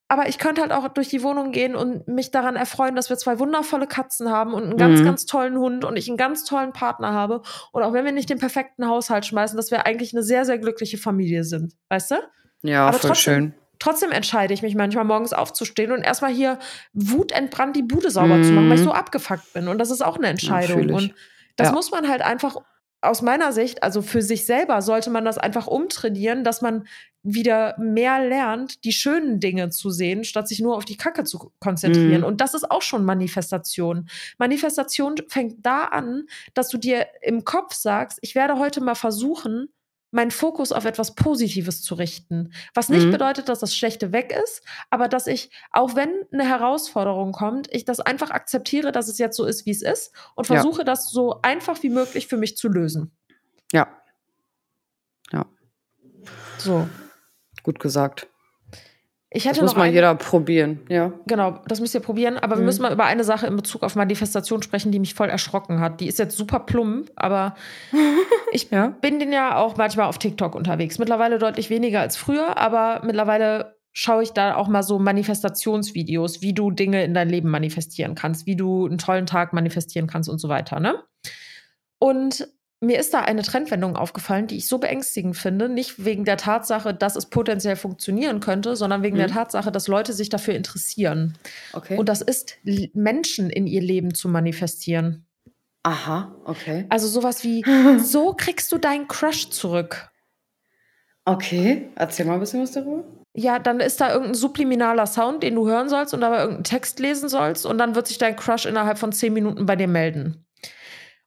Aber 0.08 0.28
ich 0.30 0.38
könnte 0.38 0.62
halt 0.62 0.72
auch 0.72 0.88
durch 0.88 1.08
die 1.08 1.22
Wohnung 1.22 1.52
gehen 1.52 1.76
und 1.76 2.08
mich 2.08 2.30
daran 2.30 2.56
erfreuen, 2.56 2.96
dass 2.96 3.10
wir 3.10 3.18
zwei 3.18 3.38
wundervolle 3.38 3.86
Katzen 3.86 4.30
haben 4.30 4.54
und 4.54 4.64
einen 4.64 4.76
ganz, 4.78 5.00
Mhm. 5.00 5.04
ganz 5.04 5.26
tollen 5.26 5.58
Hund 5.58 5.84
und 5.84 5.94
ich 5.96 6.08
einen 6.08 6.16
ganz 6.16 6.44
tollen 6.44 6.72
Partner 6.72 7.12
habe. 7.12 7.42
Und 7.70 7.82
auch 7.82 7.92
wenn 7.92 8.06
wir 8.06 8.12
nicht 8.12 8.30
den 8.30 8.38
perfekten 8.38 8.88
Haushalt 8.88 9.26
schmeißen, 9.26 9.58
dass 9.58 9.70
wir 9.70 9.84
eigentlich 9.84 10.14
eine 10.14 10.22
sehr, 10.22 10.46
sehr 10.46 10.58
glückliche 10.58 10.96
Familie 10.96 11.44
sind. 11.44 11.74
Weißt 11.90 12.12
du? 12.12 12.14
Ja, 12.62 12.88
aber 12.88 12.98
voll 12.98 13.10
trotzdem- 13.10 13.34
schön. 13.34 13.54
Trotzdem 13.80 14.12
entscheide 14.12 14.54
ich 14.54 14.62
mich 14.62 14.76
manchmal 14.76 15.04
morgens 15.04 15.32
aufzustehen 15.32 15.90
und 15.90 16.02
erstmal 16.02 16.30
hier 16.32 16.58
wutentbrannt 16.92 17.74
die 17.74 17.82
Bude 17.82 18.10
sauber 18.10 18.40
zu 18.42 18.52
machen, 18.52 18.68
weil 18.68 18.76
ich 18.76 18.80
Mhm. 18.82 18.84
so 18.84 18.92
abgefuckt 18.92 19.52
bin. 19.54 19.66
Und 19.66 19.78
das 19.78 19.90
ist 19.90 20.02
auch 20.02 20.16
eine 20.18 20.28
Entscheidung. 20.28 20.78
fühl 20.78 20.90
ich. 20.90 20.96
und 20.96 21.14
das 21.56 21.68
Ja. 21.68 21.72
muss 21.74 21.90
man 21.90 22.08
halt 22.08 22.22
einfach 22.22 22.56
aus 23.02 23.22
meiner 23.22 23.52
Sicht, 23.52 23.82
also 23.82 24.02
für 24.02 24.20
sich 24.22 24.44
selber, 24.46 24.82
sollte 24.82 25.08
man 25.10 25.24
das 25.24 25.38
einfach 25.38 25.66
umtrainieren, 25.66 26.44
dass 26.44 26.60
man 26.60 26.86
wieder 27.22 27.74
mehr 27.78 28.18
lernt, 28.26 28.84
die 28.84 28.92
schönen 28.92 29.40
Dinge 29.40 29.70
zu 29.70 29.90
sehen, 29.90 30.24
statt 30.24 30.48
sich 30.48 30.60
nur 30.60 30.76
auf 30.76 30.84
die 30.84 30.96
Kacke 30.98 31.24
zu 31.24 31.50
konzentrieren. 31.60 32.20
Mhm. 32.20 32.26
Und 32.26 32.40
das 32.42 32.52
ist 32.54 32.70
auch 32.70 32.82
schon 32.82 33.04
Manifestation. 33.06 34.08
Manifestation 34.38 35.14
fängt 35.28 35.64
da 35.64 35.84
an, 35.84 36.24
dass 36.54 36.68
du 36.68 36.76
dir 36.78 37.06
im 37.22 37.44
Kopf 37.44 37.74
sagst, 37.74 38.18
ich 38.22 38.34
werde 38.34 38.58
heute 38.58 38.80
mal 38.82 38.94
versuchen, 38.94 39.68
meinen 40.10 40.30
Fokus 40.30 40.72
auf 40.72 40.84
etwas 40.84 41.14
Positives 41.14 41.82
zu 41.82 41.94
richten. 41.94 42.52
Was 42.74 42.88
nicht 42.88 43.06
Mhm. 43.06 43.12
bedeutet, 43.12 43.48
dass 43.48 43.60
das 43.60 43.76
Schlechte 43.76 44.12
weg 44.12 44.32
ist, 44.44 44.62
aber 44.90 45.08
dass 45.08 45.26
ich, 45.26 45.50
auch 45.70 45.94
wenn 45.94 46.10
eine 46.32 46.44
Herausforderung 46.48 47.32
kommt, 47.32 47.68
ich 47.72 47.84
das 47.84 48.00
einfach 48.00 48.30
akzeptiere, 48.30 48.92
dass 48.92 49.08
es 49.08 49.18
jetzt 49.18 49.36
so 49.36 49.44
ist, 49.44 49.66
wie 49.66 49.70
es 49.70 49.82
ist 49.82 50.12
und 50.34 50.48
Ja. 50.48 50.54
versuche, 50.54 50.84
das 50.84 51.10
so 51.10 51.40
einfach 51.42 51.82
wie 51.82 51.90
möglich 51.90 52.26
für 52.26 52.36
mich 52.36 52.56
zu 52.56 52.68
lösen. 52.68 53.12
Ja, 53.72 53.88
So. 56.58 56.88
gut 57.62 57.80
gesagt. 57.80 58.28
Ich 59.32 59.44
Das 59.44 59.52
hätte 59.52 59.62
muss 59.62 59.72
noch 59.72 59.78
mal 59.78 59.88
jeder 59.92 60.12
probieren. 60.16 60.80
Ja. 60.88 61.12
Genau, 61.26 61.60
das 61.68 61.80
müsst 61.80 61.94
ihr 61.94 62.00
probieren. 62.00 62.36
Aber 62.36 62.56
wir 62.56 62.60
Mhm. 62.60 62.64
müssen 62.66 62.82
mal 62.82 62.92
über 62.92 63.04
eine 63.04 63.22
Sache 63.22 63.46
in 63.46 63.54
Bezug 63.54 63.84
auf 63.84 63.94
Manifestation 63.94 64.60
sprechen, 64.62 64.90
die 64.90 64.98
mich 64.98 65.14
voll 65.14 65.28
erschrocken 65.28 65.78
hat. 65.80 66.00
Die 66.00 66.08
ist 66.08 66.18
jetzt 66.18 66.36
super 66.36 66.58
plump, 66.60 67.12
aber 67.14 67.54
ich 68.52 68.70
Ja. 68.72 68.88
bin 69.00 69.20
den 69.20 69.32
ja 69.32 69.56
auch 69.56 69.76
manchmal 69.76 70.06
auf 70.08 70.18
TikTok 70.18 70.56
unterwegs. 70.56 70.98
Mittlerweile 70.98 71.38
deutlich 71.38 71.70
weniger 71.70 72.00
als 72.00 72.16
früher, 72.16 72.56
aber 72.58 73.02
mittlerweile 73.04 73.76
schaue 73.92 74.24
ich 74.24 74.32
da 74.32 74.56
auch 74.56 74.66
mal 74.68 74.82
so 74.82 74.98
Manifestationsvideos, 74.98 76.42
wie 76.42 76.52
du 76.52 76.70
Dinge 76.72 77.04
in 77.04 77.14
dein 77.14 77.28
Leben 77.28 77.50
manifestieren 77.50 78.16
kannst, 78.16 78.46
wie 78.46 78.56
du 78.56 78.86
einen 78.86 78.98
tollen 78.98 79.26
Tag 79.26 79.52
manifestieren 79.52 80.08
kannst 80.08 80.28
und 80.28 80.38
so 80.38 80.48
weiter. 80.48 80.80
Ne? 80.80 80.94
Und 82.00 82.48
mir 82.80 82.98
ist 82.98 83.12
da 83.12 83.20
eine 83.20 83.42
Trendwendung 83.42 83.94
aufgefallen, 83.96 84.46
die 84.46 84.56
ich 84.56 84.66
so 84.66 84.78
beängstigend 84.78 85.36
finde. 85.36 85.68
Nicht 85.68 86.04
wegen 86.04 86.24
der 86.24 86.38
Tatsache, 86.38 86.94
dass 86.94 87.14
es 87.14 87.26
potenziell 87.26 87.76
funktionieren 87.76 88.40
könnte, 88.40 88.74
sondern 88.74 89.02
wegen 89.02 89.16
Mhm. 89.16 89.20
der 89.20 89.28
Tatsache, 89.28 89.70
dass 89.70 89.86
Leute 89.86 90.12
sich 90.14 90.30
dafür 90.30 90.54
interessieren. 90.54 91.36
Okay. 91.74 91.98
Und 91.98 92.08
das 92.08 92.22
ist, 92.22 92.56
Menschen 92.94 93.50
in 93.50 93.66
ihr 93.66 93.82
Leben 93.82 94.14
zu 94.14 94.28
manifestieren. 94.28 95.26
Aha, 95.82 96.34
okay. 96.44 96.86
Also 96.88 97.06
sowas 97.08 97.44
wie, 97.44 97.62
so 98.02 98.34
kriegst 98.34 98.72
du 98.72 98.78
deinen 98.78 99.08
Crush 99.08 99.50
zurück. 99.50 100.10
Okay, 101.26 101.88
erzähl 101.96 102.26
mal 102.26 102.34
ein 102.34 102.40
bisschen 102.40 102.62
was 102.62 102.72
darüber. 102.72 103.04
Ja, 103.34 103.58
dann 103.58 103.78
ist 103.78 104.00
da 104.00 104.10
irgendein 104.10 104.34
subliminaler 104.34 105.06
Sound, 105.06 105.42
den 105.42 105.54
du 105.54 105.68
hören 105.68 105.88
sollst 105.88 106.12
und 106.14 106.20
dabei 106.22 106.38
irgendeinen 106.38 106.64
Text 106.64 106.98
lesen 106.98 107.28
sollst 107.28 107.64
und 107.66 107.78
dann 107.78 107.94
wird 107.94 108.08
sich 108.08 108.18
dein 108.18 108.34
Crush 108.36 108.66
innerhalb 108.66 108.98
von 108.98 109.12
zehn 109.12 109.32
Minuten 109.32 109.66
bei 109.66 109.76
dir 109.76 109.86
melden. 109.86 110.44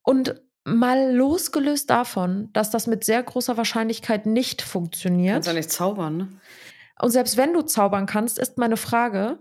Und 0.02 0.42
mal 0.66 1.14
losgelöst 1.14 1.90
davon, 1.90 2.50
dass 2.54 2.70
das 2.72 2.88
mit 2.88 3.04
sehr 3.04 3.22
großer 3.22 3.58
Wahrscheinlichkeit 3.58 4.26
nicht 4.26 4.60
Kannst 4.60 4.72
funktioniert. 4.72 5.46
ja 5.46 5.54
nicht 5.54 5.72
zaubern, 5.72 6.18
ne? 6.18 6.28
Und 7.00 7.10
selbst 7.12 7.38
wenn 7.38 7.54
du 7.54 7.64
zaubern 7.64 8.06
kannst, 8.06 8.40
ist 8.40 8.58
meine 8.58 8.78
Frage, 8.78 9.40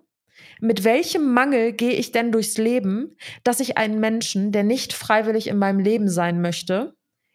mit 0.61 0.85
welchem 0.85 1.33
Mangel 1.33 1.73
gehe 1.73 1.93
ich 1.93 2.11
denn 2.11 2.33
durchs 2.33 2.57
Leben, 2.57 3.17
dass 3.45 3.61
ich 3.61 3.77
einen 3.79 4.01
Menschen, 4.01 4.53
der 4.53 4.65
nicht 4.65 4.93
freiwillig 4.95 5.47
in 5.49 5.59
meinem 5.59 5.79
Leben 5.79 6.09
sein 6.09 6.41
möchte, 6.41 6.95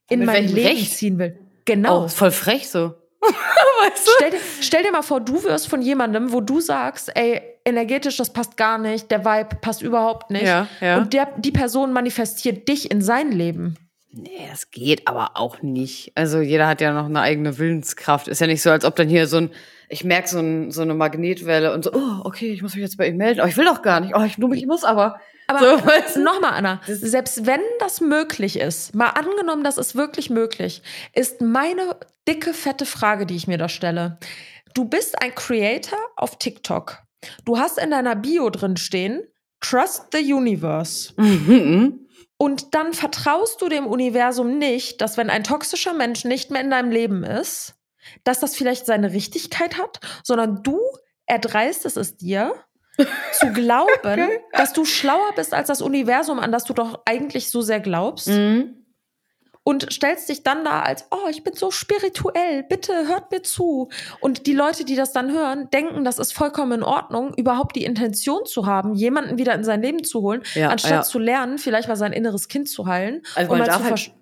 in 0.09 0.19
Mit 0.19 0.27
mein 0.27 0.47
Leben 0.47 0.67
Recht? 0.67 0.97
ziehen 0.97 1.19
will? 1.19 1.39
Genau. 1.65 2.05
Oh, 2.05 2.07
voll 2.07 2.31
frech 2.31 2.67
so. 2.69 2.95
weißt 3.21 4.07
du? 4.07 4.11
stell, 4.17 4.31
dir, 4.31 4.39
stell 4.61 4.83
dir 4.83 4.91
mal 4.91 5.01
vor, 5.01 5.21
du 5.21 5.43
wirst 5.43 5.67
von 5.67 5.81
jemandem, 5.81 6.31
wo 6.33 6.41
du 6.41 6.59
sagst, 6.59 7.11
ey, 7.15 7.41
energetisch, 7.67 8.17
das 8.17 8.31
passt 8.31 8.57
gar 8.57 8.77
nicht, 8.77 9.11
der 9.11 9.25
Vibe 9.25 9.57
passt 9.61 9.81
überhaupt 9.81 10.31
nicht. 10.31 10.45
Ja, 10.45 10.67
ja. 10.81 10.97
Und 10.97 11.13
der, 11.13 11.27
die 11.37 11.51
Person 11.51 11.93
manifestiert 11.93 12.67
dich 12.67 12.89
in 12.89 13.01
sein 13.01 13.31
Leben. 13.31 13.75
Nee, 14.11 14.47
das 14.49 14.71
geht 14.71 15.07
aber 15.07 15.31
auch 15.35 15.61
nicht. 15.61 16.13
Also 16.15 16.39
jeder 16.39 16.67
hat 16.67 16.81
ja 16.81 16.93
noch 16.93 17.05
eine 17.05 17.21
eigene 17.21 17.57
Willenskraft. 17.57 18.27
Ist 18.27 18.41
ja 18.41 18.47
nicht 18.47 18.61
so, 18.61 18.71
als 18.71 18.85
ob 18.85 18.95
dann 18.95 19.09
hier 19.09 19.27
so 19.27 19.37
ein, 19.37 19.51
ich 19.89 20.03
merke 20.03 20.27
so, 20.27 20.39
ein, 20.39 20.71
so 20.71 20.81
eine 20.81 20.95
Magnetwelle 20.95 21.73
und 21.73 21.83
so, 21.83 21.93
oh, 21.93 22.21
okay, 22.23 22.51
ich 22.51 22.61
muss 22.61 22.73
mich 22.73 22.81
jetzt 22.81 22.97
bei 22.97 23.07
ihm 23.09 23.17
melden. 23.17 23.41
Oh, 23.41 23.47
ich 23.47 23.57
will 23.57 23.65
doch 23.65 23.81
gar 23.81 23.99
nicht. 23.99 24.15
Oh, 24.15 24.23
ich, 24.23 24.37
ich 24.37 24.65
muss 24.65 24.83
aber. 24.83 25.19
Aber 25.49 25.59
so, 25.59 26.19
nochmal, 26.19 26.53
Anna, 26.53 26.81
selbst 26.85 27.45
wenn 27.45 27.61
das 27.79 28.01
möglich 28.01 28.59
ist, 28.59 28.93
mal 28.95 29.11
angenommen, 29.11 29.63
das 29.63 29.77
ist 29.77 29.95
wirklich 29.95 30.29
möglich, 30.29 30.81
ist 31.13 31.41
meine 31.41 31.95
dicke, 32.27 32.53
fette 32.53 32.85
Frage, 32.85 33.25
die 33.25 33.35
ich 33.35 33.47
mir 33.47 33.57
da 33.57 33.69
stelle. 33.69 34.17
Du 34.73 34.85
bist 34.85 35.21
ein 35.21 35.33
Creator 35.33 35.97
auf 36.17 36.37
TikTok. 36.37 37.06
Du 37.45 37.57
hast 37.57 37.77
in 37.77 37.91
deiner 37.91 38.15
Bio 38.15 38.49
drin 38.49 38.77
stehen, 38.77 39.23
Trust 39.59 40.07
the 40.13 40.33
Universe. 40.33 41.13
Mhm. 41.17 42.07
Und 42.37 42.75
dann 42.75 42.93
vertraust 42.93 43.61
du 43.61 43.69
dem 43.69 43.87
Universum 43.87 44.59
nicht, 44.59 45.01
dass 45.01 45.17
wenn 45.17 45.31
ein 45.31 45.43
toxischer 45.43 45.93
Mensch 45.93 46.23
nicht 46.25 46.51
mehr 46.51 46.61
in 46.61 46.69
deinem 46.69 46.91
Leben 46.91 47.23
ist, 47.23 47.73
dass 48.23 48.39
das 48.39 48.55
vielleicht 48.55 48.85
seine 48.85 49.11
Richtigkeit 49.11 49.77
hat, 49.77 49.99
sondern 50.23 50.61
du 50.61 50.79
erdreistest 51.25 51.97
es 51.97 52.17
dir, 52.17 52.53
zu 53.33 53.47
glauben, 53.53 54.29
dass 54.53 54.73
du 54.73 54.85
schlauer 54.85 55.33
bist 55.35 55.53
als 55.53 55.67
das 55.67 55.81
Universum, 55.81 56.39
an 56.39 56.51
das 56.51 56.63
du 56.63 56.73
doch 56.73 57.01
eigentlich 57.05 57.49
so 57.49 57.61
sehr 57.61 57.79
glaubst. 57.79 58.27
Mhm 58.27 58.86
und 59.67 59.91
stellst 59.91 60.29
dich 60.29 60.43
dann 60.43 60.63
da 60.63 60.79
als, 60.79 61.07
oh, 61.11 61.27
ich 61.29 61.43
bin 61.43 61.53
so 61.53 61.71
spirituell, 61.71 62.63
bitte 62.63 62.93
hört 63.09 63.31
mir 63.31 63.41
zu. 63.41 63.89
Und 64.21 64.47
die 64.47 64.53
Leute, 64.53 64.85
die 64.85 64.95
das 64.95 65.11
dann 65.11 65.29
hören, 65.29 65.69
denken, 65.71 66.05
das 66.05 66.19
ist 66.19 66.31
vollkommen 66.33 66.71
in 66.71 66.83
Ordnung, 66.83 67.33
überhaupt 67.33 67.75
die 67.75 67.83
Intention 67.83 68.45
zu 68.45 68.65
haben, 68.65 68.93
jemanden 68.93 69.37
wieder 69.37 69.53
in 69.53 69.65
sein 69.65 69.81
Leben 69.81 70.05
zu 70.05 70.21
holen, 70.21 70.41
ja, 70.53 70.69
anstatt 70.69 70.91
ja. 70.91 71.01
zu 71.01 71.19
lernen, 71.19 71.57
vielleicht 71.57 71.89
mal 71.89 71.97
sein 71.97 72.13
inneres 72.13 72.47
Kind 72.47 72.69
zu 72.69 72.87
heilen. 72.87 73.23
Also 73.35 73.53
man, 73.53 73.65
darf 73.65 73.83
halt, 73.83 74.13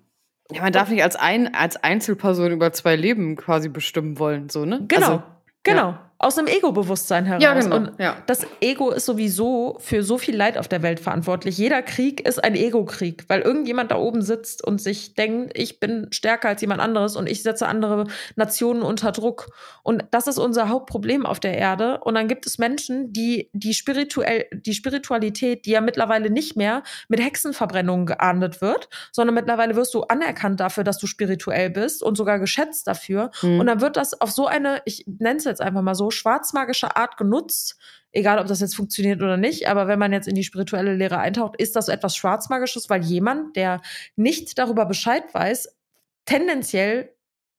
ja, 0.50 0.62
man 0.62 0.72
darf 0.72 0.88
nicht 0.88 1.04
als, 1.04 1.14
ein, 1.14 1.54
als 1.54 1.76
Einzelperson 1.76 2.50
über 2.50 2.72
zwei 2.72 2.96
Leben 2.96 3.36
quasi 3.36 3.68
bestimmen 3.68 4.18
wollen, 4.18 4.48
so, 4.48 4.64
ne? 4.64 4.84
Genau, 4.88 5.06
also, 5.06 5.22
genau. 5.62 5.90
Ja 5.90 6.05
aus 6.18 6.38
einem 6.38 6.48
Ego-Bewusstsein 6.48 7.26
heraus. 7.26 7.42
Ja, 7.42 7.52
genau. 7.52 7.76
Und 7.76 7.92
ja. 7.98 8.16
das 8.26 8.46
Ego 8.60 8.90
ist 8.90 9.04
sowieso 9.04 9.76
für 9.80 10.02
so 10.02 10.16
viel 10.16 10.34
Leid 10.34 10.56
auf 10.56 10.66
der 10.66 10.82
Welt 10.82 10.98
verantwortlich. 10.98 11.58
Jeder 11.58 11.82
Krieg 11.82 12.26
ist 12.26 12.42
ein 12.42 12.54
Ego-Krieg, 12.54 13.24
weil 13.28 13.42
irgendjemand 13.42 13.90
da 13.90 13.96
oben 13.96 14.22
sitzt 14.22 14.64
und 14.64 14.80
sich 14.80 15.14
denkt, 15.14 15.52
ich 15.58 15.78
bin 15.78 16.06
stärker 16.10 16.48
als 16.48 16.62
jemand 16.62 16.80
anderes 16.80 17.16
und 17.16 17.28
ich 17.28 17.42
setze 17.42 17.66
andere 17.66 18.06
Nationen 18.34 18.80
unter 18.80 19.12
Druck. 19.12 19.48
Und 19.82 20.04
das 20.10 20.26
ist 20.26 20.38
unser 20.38 20.70
Hauptproblem 20.70 21.26
auf 21.26 21.38
der 21.38 21.58
Erde. 21.58 22.00
Und 22.02 22.14
dann 22.14 22.28
gibt 22.28 22.46
es 22.46 22.56
Menschen, 22.56 23.12
die 23.12 23.50
die, 23.52 23.74
spirituell, 23.74 24.46
die 24.52 24.72
Spiritualität, 24.72 25.66
die 25.66 25.72
ja 25.72 25.82
mittlerweile 25.82 26.30
nicht 26.30 26.56
mehr 26.56 26.82
mit 27.08 27.20
Hexenverbrennungen 27.20 28.06
geahndet 28.06 28.62
wird, 28.62 28.88
sondern 29.12 29.34
mittlerweile 29.34 29.76
wirst 29.76 29.92
du 29.92 30.02
anerkannt 30.04 30.60
dafür, 30.60 30.82
dass 30.82 30.96
du 30.96 31.06
spirituell 31.06 31.68
bist 31.68 32.02
und 32.02 32.16
sogar 32.16 32.38
geschätzt 32.38 32.86
dafür. 32.86 33.30
Mhm. 33.42 33.60
Und 33.60 33.66
dann 33.66 33.82
wird 33.82 33.98
das 33.98 34.18
auf 34.18 34.30
so 34.30 34.46
eine, 34.46 34.80
ich 34.86 35.04
nenne 35.06 35.36
es 35.36 35.44
jetzt 35.44 35.60
einfach 35.60 35.82
mal 35.82 35.94
so, 35.94 36.05
schwarzmagische 36.10 36.96
Art 36.96 37.16
genutzt. 37.16 37.76
Egal, 38.12 38.38
ob 38.38 38.46
das 38.46 38.60
jetzt 38.60 38.76
funktioniert 38.76 39.20
oder 39.20 39.36
nicht, 39.36 39.68
aber 39.68 39.88
wenn 39.88 39.98
man 39.98 40.12
jetzt 40.12 40.26
in 40.26 40.34
die 40.34 40.44
spirituelle 40.44 40.94
Lehre 40.94 41.18
eintaucht, 41.18 41.56
ist 41.60 41.76
das 41.76 41.88
etwas 41.88 42.16
Schwarzmagisches, 42.16 42.88
weil 42.88 43.04
jemand, 43.04 43.56
der 43.56 43.82
nicht 44.16 44.58
darüber 44.58 44.86
Bescheid 44.86 45.24
weiß, 45.34 45.76
tendenziell 46.24 47.10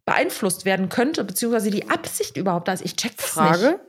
beeinflusst 0.05 0.65
werden 0.65 0.89
könnte, 0.89 1.23
beziehungsweise 1.23 1.69
die 1.69 1.89
Absicht 1.89 2.37
überhaupt 2.37 2.67
da 2.67 2.73
ist. 2.73 2.83
Ich 2.83 2.95
check 2.95 3.15
das 3.17 3.27
Frage. 3.27 3.67
Nicht. 3.67 3.79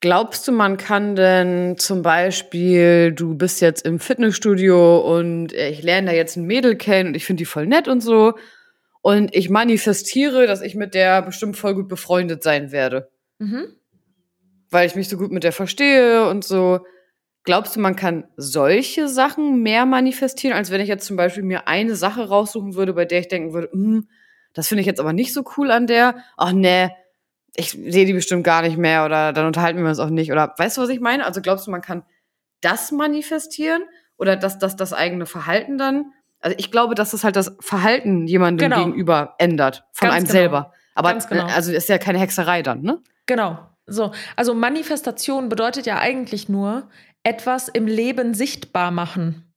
Glaubst 0.00 0.46
du, 0.46 0.52
man 0.52 0.76
kann 0.76 1.16
denn 1.16 1.78
zum 1.78 2.02
Beispiel, 2.02 3.12
du 3.12 3.34
bist 3.34 3.62
jetzt 3.62 3.86
im 3.86 3.98
Fitnessstudio 3.98 4.98
und 4.98 5.54
ich 5.54 5.82
lerne 5.82 6.08
da 6.08 6.12
jetzt 6.14 6.36
ein 6.36 6.44
Mädel 6.44 6.76
kennen 6.76 7.08
und 7.08 7.14
ich 7.14 7.24
finde 7.24 7.40
die 7.40 7.46
voll 7.46 7.66
nett 7.66 7.88
und 7.88 8.02
so 8.02 8.34
und 9.00 9.34
ich 9.34 9.48
manifestiere, 9.48 10.46
dass 10.46 10.60
ich 10.60 10.74
mit 10.74 10.92
der 10.92 11.22
bestimmt 11.22 11.56
voll 11.56 11.74
gut 11.74 11.88
befreundet 11.88 12.42
sein 12.42 12.72
werde. 12.72 13.08
Mhm 13.38 13.74
weil 14.74 14.86
ich 14.86 14.96
mich 14.96 15.08
so 15.08 15.16
gut 15.16 15.30
mit 15.30 15.44
der 15.44 15.52
verstehe 15.52 16.28
und 16.28 16.44
so. 16.44 16.80
Glaubst 17.44 17.76
du, 17.76 17.80
man 17.80 17.94
kann 17.94 18.24
solche 18.36 19.08
Sachen 19.08 19.62
mehr 19.62 19.86
manifestieren, 19.86 20.56
als 20.56 20.70
wenn 20.70 20.80
ich 20.80 20.88
jetzt 20.88 21.06
zum 21.06 21.16
Beispiel 21.16 21.42
mir 21.42 21.68
eine 21.68 21.94
Sache 21.94 22.28
raussuchen 22.28 22.74
würde, 22.74 22.92
bei 22.92 23.04
der 23.04 23.20
ich 23.20 23.28
denken 23.28 23.54
würde, 23.54 23.70
hm, 23.70 24.08
das 24.52 24.68
finde 24.68 24.80
ich 24.80 24.86
jetzt 24.86 25.00
aber 25.00 25.12
nicht 25.12 25.32
so 25.32 25.44
cool 25.56 25.70
an 25.70 25.86
der. 25.86 26.16
Ach 26.36 26.52
nee, 26.52 26.90
ich 27.54 27.70
sehe 27.70 28.04
die 28.04 28.12
bestimmt 28.12 28.44
gar 28.44 28.62
nicht 28.62 28.76
mehr 28.76 29.04
oder 29.04 29.32
dann 29.32 29.46
unterhalten 29.46 29.80
wir 29.80 29.88
uns 29.88 29.98
auch 29.98 30.10
nicht. 30.10 30.32
Oder 30.32 30.54
weißt 30.56 30.76
du, 30.76 30.82
was 30.82 30.88
ich 30.88 31.00
meine? 31.00 31.24
Also 31.24 31.40
glaubst 31.40 31.66
du, 31.66 31.70
man 31.70 31.82
kann 31.82 32.02
das 32.60 32.90
manifestieren 32.90 33.82
oder 34.16 34.36
dass 34.36 34.58
das, 34.58 34.74
das 34.74 34.92
eigene 34.92 35.26
Verhalten 35.26 35.78
dann? 35.78 36.12
Also 36.40 36.56
ich 36.58 36.70
glaube, 36.70 36.94
dass 36.94 37.12
das 37.12 37.24
halt 37.24 37.36
das 37.36 37.56
Verhalten 37.60 38.26
jemandem 38.26 38.70
genau. 38.70 38.84
gegenüber 38.84 39.34
ändert, 39.38 39.84
von 39.92 40.08
Ganz 40.08 40.16
einem 40.16 40.24
genau. 40.26 40.32
selber. 40.32 40.72
Aber 40.94 41.14
genau. 41.14 41.46
also 41.46 41.72
ist 41.72 41.88
ja 41.88 41.98
keine 41.98 42.18
Hexerei 42.18 42.62
dann, 42.62 42.82
ne? 42.82 43.00
Genau. 43.26 43.58
So, 43.86 44.12
also 44.36 44.54
Manifestation 44.54 45.48
bedeutet 45.48 45.86
ja 45.86 45.98
eigentlich 45.98 46.48
nur 46.48 46.88
etwas 47.22 47.68
im 47.68 47.86
Leben 47.86 48.34
sichtbar 48.34 48.90
machen. 48.90 49.52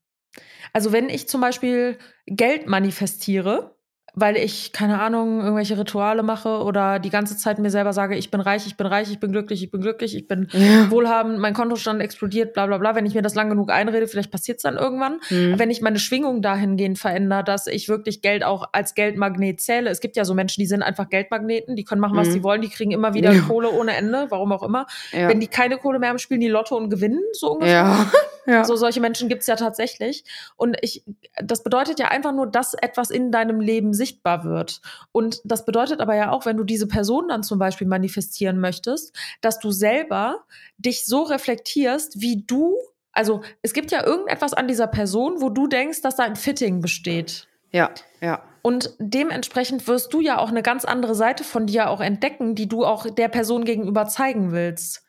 Also 0.73 0.91
wenn 0.91 1.09
ich 1.09 1.28
zum 1.28 1.41
Beispiel 1.41 1.97
Geld 2.25 2.67
manifestiere, 2.67 3.76
weil 4.20 4.36
ich, 4.36 4.72
keine 4.72 4.99
Ahnung, 4.99 5.41
irgendwelche 5.41 5.78
Rituale 5.78 6.24
mache 6.24 6.63
oder 6.63 6.97
die 6.97 7.11
ganze 7.11 7.38
Zeit 7.38 7.59
mir 7.59 7.70
selber 7.70 7.93
sage, 7.93 8.15
ich 8.15 8.32
bin 8.32 8.41
reich, 8.41 8.65
ich 8.65 8.76
bin 8.76 8.88
reich, 8.88 9.11
ich 9.11 9.20
bin 9.20 9.32
glücklich, 9.32 9.61
ich 9.61 9.70
bin 9.70 9.80
glücklich, 9.80 10.15
ich 10.15 10.28
bin 10.28 10.47
ja. 10.53 10.89
wohlhabend, 10.89 11.38
mein 11.38 11.53
Kontostand 11.53 12.01
explodiert, 12.01 12.53
bla 12.53 12.65
bla 12.65 12.80
bla. 12.80 12.95
Wenn 12.95 13.05
ich 13.05 13.13
mir 13.13 13.22
das 13.22 13.36
lang 13.36 13.47
genug 13.47 13.70
einrede, 13.70 14.07
vielleicht 14.07 14.32
passiert 14.32 14.57
es 14.57 14.63
dann 14.63 14.76
irgendwann. 14.76 15.20
Mhm. 15.30 15.59
Wenn 15.59 15.70
ich 15.70 15.82
meine 15.82 15.99
Schwingung 15.99 16.41
dahingehend 16.41 16.97
verändere, 16.97 17.43
dass 17.43 17.68
ich 17.68 17.89
wirklich 17.89 18.24
Geld 18.24 18.43
auch 18.43 18.70
als 18.72 18.95
Geldmagnet 18.95 19.61
zähle. 19.61 19.91
Es 19.91 19.99
gibt 19.99 20.15
ja 20.15 20.26
so 20.26 20.34
Menschen, 20.34 20.61
die 20.61 20.68
sind 20.68 20.82
einfach 20.82 21.09
Geldmagneten, 21.09 21.76
die 21.76 21.84
können 21.84 22.01
machen, 22.01 22.18
was 22.18 22.30
mhm. 22.30 22.32
sie 22.32 22.43
wollen, 22.43 22.61
die 22.61 22.70
kriegen 22.70 22.89
immer 22.89 23.13
wieder 23.13 23.32
ja. 23.32 23.41
Kohle 23.41 23.70
ohne 23.70 23.95
Ende, 23.95 24.26
warum 24.30 24.51
auch 24.51 24.63
immer. 24.63 24.88
Ja. 25.11 25.30
Wenn 25.30 25.39
die 25.39 25.47
keine 25.47 25.78
Kohle 25.78 25.99
mehr 25.99 26.09
haben, 26.09 26.18
spielen 26.18 26.41
die 26.41 26.47
Lotto 26.47 26.76
und 26.76 26.89
gewinnen, 26.89 27.22
so 27.34 27.51
ungefähr. 27.51 27.76
Ja. 27.76 28.11
So 28.63 28.78
solche 28.78 29.01
Menschen 29.01 29.28
gibt 29.28 29.41
es 29.41 29.47
ja 29.47 29.57
tatsächlich. 29.57 30.24
Und 30.55 30.78
ich, 30.82 31.03
das 31.43 31.63
bedeutet 31.63 31.99
ja 31.99 32.07
einfach 32.07 32.32
nur, 32.32 32.47
dass 32.47 32.76
etwas 32.76 33.09
in 33.09 33.30
deinem 33.30 33.59
Leben 33.59 33.93
sichtbar 34.08 34.43
wird. 34.43 34.82
Und 35.12 35.41
das 35.43 35.66
bedeutet 35.66 35.99
aber 35.99 36.16
ja 36.16 36.32
auch, 36.32 36.45
wenn 36.45 36.58
du 36.58 36.64
diese 36.64 36.88
Person 36.88 37.28
dann 37.28 37.43
zum 37.43 37.60
Beispiel 37.60 37.88
manifestieren 37.88 38.60
möchtest, 38.60 39.16
dass 39.41 39.60
du 39.60 39.72
selber 39.72 40.45
dich 40.78 41.05
so 41.05 41.24
reflektierst, 41.24 42.22
wie 42.22 42.43
du, 42.45 42.76
also 43.12 43.41
es 43.62 43.74
gibt 43.74 43.91
ja 43.91 44.05
irgendetwas 44.05 44.53
an 44.53 44.68
dieser 44.68 44.88
Person, 44.88 45.41
wo 45.41 45.49
du 45.49 45.68
denkst, 45.68 46.01
dass 46.01 46.16
da 46.16 46.24
ein 46.24 46.36
Fitting 46.36 46.82
besteht. 46.82 47.47
Ja, 47.72 47.91
ja. 48.22 48.43
Und 48.62 48.95
dementsprechend 48.99 49.88
wirst 49.88 50.14
du 50.14 50.20
ja 50.20 50.39
auch 50.39 50.49
eine 50.49 50.64
ganz 50.64 50.84
andere 50.84 51.16
Seite 51.16 51.43
von 51.43 51.68
dir 51.68 51.89
auch 51.89 52.01
entdecken, 52.01 52.55
die 52.55 52.68
du 52.68 52.86
auch 52.86 53.10
der 53.10 53.30
Person 53.30 53.66
gegenüber 53.66 54.08
zeigen 54.08 54.51
willst. 54.51 55.05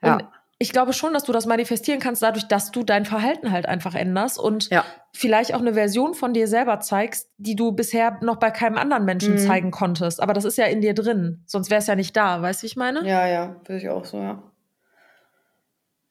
Und 0.00 0.20
ja 0.20 0.32
ich 0.58 0.72
glaube 0.72 0.92
schon, 0.94 1.12
dass 1.12 1.24
du 1.24 1.32
das 1.32 1.46
manifestieren 1.46 2.00
kannst, 2.00 2.22
dadurch, 2.22 2.48
dass 2.48 2.70
du 2.70 2.82
dein 2.82 3.04
Verhalten 3.04 3.52
halt 3.52 3.66
einfach 3.66 3.94
änderst 3.94 4.38
und 4.38 4.70
ja. 4.70 4.84
vielleicht 5.12 5.54
auch 5.54 5.60
eine 5.60 5.74
Version 5.74 6.14
von 6.14 6.32
dir 6.32 6.48
selber 6.48 6.80
zeigst, 6.80 7.30
die 7.36 7.56
du 7.56 7.72
bisher 7.72 8.18
noch 8.22 8.36
bei 8.36 8.50
keinem 8.50 8.78
anderen 8.78 9.04
Menschen 9.04 9.34
mhm. 9.34 9.38
zeigen 9.38 9.70
konntest. 9.70 10.22
Aber 10.22 10.32
das 10.32 10.44
ist 10.44 10.56
ja 10.56 10.64
in 10.64 10.80
dir 10.80 10.94
drin, 10.94 11.42
sonst 11.46 11.68
wäre 11.70 11.80
es 11.80 11.86
ja 11.86 11.94
nicht 11.94 12.16
da. 12.16 12.40
Weißt 12.40 12.62
du, 12.62 12.64
wie 12.64 12.68
ich 12.68 12.76
meine? 12.76 13.06
Ja, 13.06 13.26
ja, 13.26 13.56
würde 13.66 13.78
ich 13.78 13.88
auch 13.90 14.06
so, 14.06 14.18
ja. 14.18 14.42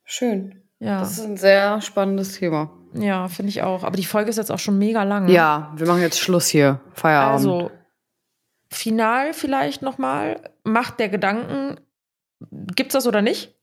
Schön. 0.04 0.62
Ja. 0.78 1.00
Das 1.00 1.18
ist 1.18 1.26
ein 1.26 1.38
sehr 1.38 1.82
spannendes 1.82 2.38
Thema. 2.38 2.70
Ja, 2.94 3.28
finde 3.28 3.50
ich 3.50 3.64
auch. 3.64 3.84
Aber 3.84 3.98
die 3.98 4.06
Folge 4.06 4.30
ist 4.30 4.38
jetzt 4.38 4.52
auch 4.52 4.60
schon 4.60 4.78
mega 4.78 5.04
lang. 5.04 5.28
Ja, 5.28 5.74
wir 5.76 5.88
machen 5.88 6.02
jetzt 6.02 6.20
Schluss 6.20 6.48
hier. 6.48 6.80
Feierabend. 6.94 7.34
Also, 7.34 7.72
final 8.70 9.34
vielleicht 9.34 9.82
nochmal. 9.82 10.40
Macht 10.64 11.00
der 11.00 11.10
Gedanken, 11.10 11.80
gibt's 12.76 12.94
das 12.94 13.08
oder 13.08 13.24
nicht? 13.24 13.56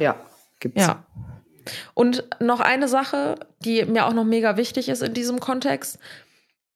Ja, 0.00 0.16
gibt's. 0.58 0.86
Ja. 0.86 1.06
Und 1.94 2.24
noch 2.40 2.60
eine 2.60 2.88
Sache, 2.88 3.36
die 3.60 3.84
mir 3.84 4.06
auch 4.06 4.14
noch 4.14 4.24
mega 4.24 4.56
wichtig 4.56 4.88
ist 4.88 5.02
in 5.02 5.14
diesem 5.14 5.40
Kontext. 5.40 5.98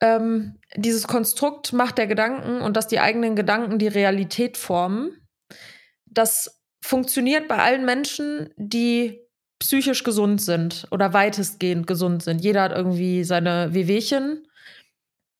Ähm, 0.01 0.59
dieses 0.75 1.07
Konstrukt 1.07 1.73
Macht 1.73 1.97
der 1.97 2.07
Gedanken 2.07 2.61
und 2.61 2.77
dass 2.77 2.87
die 2.87 2.99
eigenen 2.99 3.35
Gedanken 3.35 3.79
die 3.79 3.87
Realität 3.87 4.57
formen, 4.57 5.21
das 6.05 6.61
funktioniert 6.81 7.47
bei 7.47 7.57
allen 7.57 7.85
Menschen, 7.85 8.49
die 8.57 9.21
psychisch 9.59 10.03
gesund 10.03 10.41
sind 10.41 10.87
oder 10.91 11.13
weitestgehend 11.13 11.87
gesund 11.87 12.23
sind. 12.23 12.43
Jeder 12.43 12.63
hat 12.63 12.71
irgendwie 12.71 13.23
seine 13.23 13.73
Wehwehchen. 13.73 14.45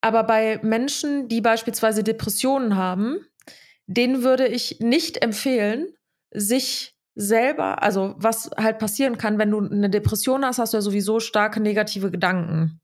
Aber 0.02 0.24
bei 0.24 0.60
Menschen, 0.62 1.28
die 1.28 1.42
beispielsweise 1.42 2.04
Depressionen 2.04 2.76
haben, 2.76 3.26
denen 3.88 4.24
würde 4.24 4.48
ich 4.48 4.80
nicht 4.80 5.22
empfehlen, 5.22 5.88
sich 6.32 6.95
selber, 7.16 7.82
also 7.82 8.14
was 8.18 8.52
halt 8.58 8.78
passieren 8.78 9.18
kann, 9.18 9.38
wenn 9.38 9.52
du 9.52 9.60
eine 9.62 9.90
Depression 9.90 10.46
hast, 10.46 10.60
hast 10.60 10.74
du 10.74 10.78
ja 10.78 10.82
sowieso 10.82 11.20
starke 11.20 11.62
negative 11.62 12.12
Gedanken. 12.12 12.82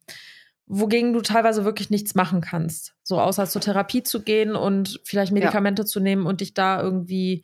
wogegen 0.73 1.11
du 1.11 1.19
teilweise 1.19 1.65
wirklich 1.65 1.89
nichts 1.89 2.15
machen 2.15 2.39
kannst. 2.39 2.93
So 3.03 3.19
außer 3.19 3.45
zur 3.45 3.59
Therapie 3.59 4.03
zu 4.03 4.21
gehen 4.21 4.55
und 4.55 5.01
vielleicht 5.03 5.34
Medikamente 5.34 5.82
ja. 5.82 5.86
zu 5.86 5.99
nehmen 5.99 6.25
und 6.25 6.39
dich 6.39 6.53
da 6.53 6.82
irgendwie 6.82 7.43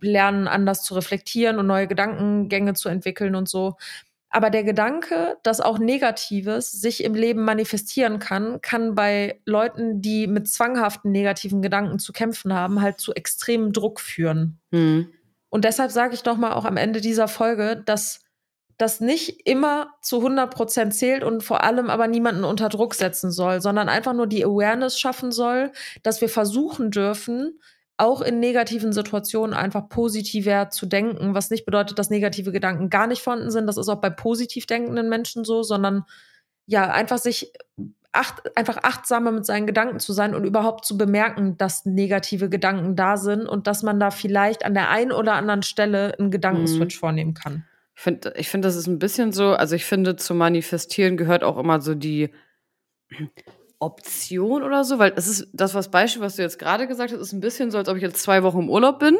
lernen, 0.00 0.46
anders 0.46 0.82
zu 0.82 0.92
reflektieren 0.92 1.58
und 1.58 1.66
neue 1.66 1.86
Gedankengänge 1.86 2.74
zu 2.74 2.90
entwickeln 2.90 3.34
und 3.34 3.48
so. 3.48 3.78
Aber 4.28 4.50
der 4.50 4.62
Gedanke, 4.62 5.38
dass 5.42 5.60
auch 5.60 5.78
Negatives 5.78 6.70
sich 6.70 7.02
im 7.02 7.14
Leben 7.14 7.44
manifestieren 7.44 8.18
kann, 8.18 8.60
kann 8.60 8.94
bei 8.94 9.40
Leuten, 9.46 10.02
die 10.02 10.26
mit 10.26 10.46
zwanghaften 10.46 11.10
negativen 11.10 11.62
Gedanken 11.62 11.98
zu 11.98 12.12
kämpfen 12.12 12.52
haben, 12.52 12.80
halt 12.82 13.00
zu 13.00 13.14
extremem 13.14 13.72
Druck 13.72 14.00
führen. 14.00 14.60
Mhm. 14.70 15.08
Und 15.50 15.64
deshalb 15.64 15.90
sage 15.90 16.14
ich 16.14 16.22
doch 16.22 16.36
mal 16.36 16.52
auch 16.52 16.64
am 16.64 16.76
Ende 16.76 17.00
dieser 17.00 17.28
Folge, 17.28 17.82
dass 17.84 18.22
das 18.78 19.00
nicht 19.00 19.46
immer 19.46 19.90
zu 20.00 20.18
100 20.18 20.52
Prozent 20.52 20.94
zählt 20.94 21.22
und 21.22 21.42
vor 21.42 21.62
allem 21.62 21.90
aber 21.90 22.08
niemanden 22.08 22.44
unter 22.44 22.70
Druck 22.70 22.94
setzen 22.94 23.30
soll, 23.30 23.60
sondern 23.60 23.90
einfach 23.90 24.14
nur 24.14 24.26
die 24.26 24.44
Awareness 24.44 24.98
schaffen 24.98 25.32
soll, 25.32 25.72
dass 26.02 26.22
wir 26.22 26.30
versuchen 26.30 26.90
dürfen, 26.90 27.60
auch 27.98 28.22
in 28.22 28.40
negativen 28.40 28.94
Situationen 28.94 29.54
einfach 29.54 29.90
positiver 29.90 30.70
zu 30.70 30.86
denken, 30.86 31.34
was 31.34 31.50
nicht 31.50 31.66
bedeutet, 31.66 31.98
dass 31.98 32.08
negative 32.08 32.52
Gedanken 32.52 32.88
gar 32.88 33.06
nicht 33.06 33.20
vorhanden 33.20 33.50
sind. 33.50 33.66
Das 33.66 33.76
ist 33.76 33.90
auch 33.90 34.00
bei 34.00 34.08
positiv 34.08 34.64
denkenden 34.64 35.10
Menschen 35.10 35.44
so, 35.44 35.62
sondern 35.62 36.04
ja, 36.64 36.90
einfach 36.90 37.18
sich 37.18 37.52
acht, 38.12 38.56
einfach 38.56 38.78
achtsamer 38.82 39.30
mit 39.30 39.46
seinen 39.46 39.66
Gedanken 39.66 40.00
zu 40.00 40.12
sein 40.12 40.34
und 40.34 40.44
überhaupt 40.44 40.84
zu 40.84 40.96
bemerken, 40.96 41.56
dass 41.56 41.86
negative 41.86 42.48
Gedanken 42.48 42.96
da 42.96 43.16
sind 43.16 43.46
und 43.46 43.66
dass 43.66 43.82
man 43.82 44.00
da 44.00 44.10
vielleicht 44.10 44.64
an 44.64 44.74
der 44.74 44.90
einen 44.90 45.12
oder 45.12 45.34
anderen 45.34 45.62
Stelle 45.62 46.18
einen 46.18 46.30
Gedankenswitch 46.30 46.96
mhm. 46.96 47.00
vornehmen 47.00 47.34
kann. 47.34 47.64
Ich 47.94 48.02
finde, 48.02 48.32
ich 48.36 48.48
finde, 48.48 48.68
das 48.68 48.76
ist 48.76 48.86
ein 48.86 48.98
bisschen 48.98 49.32
so, 49.32 49.52
also 49.52 49.76
ich 49.76 49.84
finde, 49.84 50.16
zu 50.16 50.34
manifestieren 50.34 51.16
gehört 51.16 51.44
auch 51.44 51.58
immer 51.58 51.80
so 51.80 51.94
die 51.94 52.30
Option 53.78 54.62
oder 54.62 54.84
so, 54.84 54.98
weil 54.98 55.12
es 55.16 55.26
ist 55.26 55.48
das 55.52 55.74
was 55.74 55.90
Beispiel, 55.90 56.22
was 56.22 56.36
du 56.36 56.42
jetzt 56.42 56.58
gerade 56.58 56.86
gesagt 56.86 57.12
hast, 57.12 57.20
ist 57.20 57.32
ein 57.32 57.40
bisschen 57.40 57.70
so, 57.70 57.78
als 57.78 57.88
ob 57.88 57.96
ich 57.96 58.02
jetzt 58.02 58.22
zwei 58.22 58.42
Wochen 58.42 58.60
im 58.60 58.70
Urlaub 58.70 58.98
bin 58.98 59.18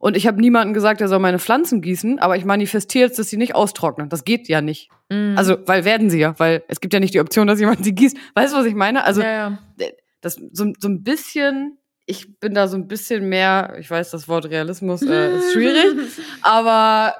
und 0.00 0.16
ich 0.16 0.26
habe 0.26 0.40
niemanden 0.40 0.74
gesagt, 0.74 1.00
der 1.00 1.08
soll 1.08 1.18
meine 1.18 1.38
Pflanzen 1.38 1.80
gießen, 1.80 2.18
aber 2.18 2.36
ich 2.36 2.44
manifestiere 2.44 3.06
jetzt, 3.06 3.18
dass 3.18 3.28
sie 3.28 3.36
nicht 3.36 3.54
austrocknen. 3.54 4.08
Das 4.08 4.24
geht 4.24 4.48
ja 4.48 4.60
nicht. 4.60 4.90
Mm. 5.08 5.36
Also, 5.36 5.56
weil 5.66 5.84
werden 5.84 6.10
sie 6.10 6.18
ja, 6.18 6.38
weil 6.38 6.62
es 6.68 6.80
gibt 6.80 6.94
ja 6.94 7.00
nicht 7.00 7.14
die 7.14 7.20
Option, 7.20 7.46
dass 7.46 7.60
jemand 7.60 7.84
sie 7.84 7.94
gießt. 7.94 8.16
Weißt 8.34 8.52
du, 8.52 8.58
was 8.58 8.66
ich 8.66 8.74
meine? 8.74 9.04
Also, 9.04 9.22
ja, 9.22 9.58
ja. 9.78 9.86
das 10.20 10.40
so, 10.52 10.72
so 10.78 10.88
ein 10.88 11.02
bisschen, 11.02 11.78
ich 12.06 12.38
bin 12.38 12.54
da 12.54 12.68
so 12.68 12.76
ein 12.76 12.86
bisschen 12.86 13.28
mehr, 13.28 13.76
ich 13.78 13.90
weiß, 13.90 14.10
das 14.10 14.28
Wort 14.28 14.46
Realismus 14.46 15.02
äh, 15.02 15.36
ist 15.36 15.52
schwierig, 15.52 15.96
aber 16.42 17.14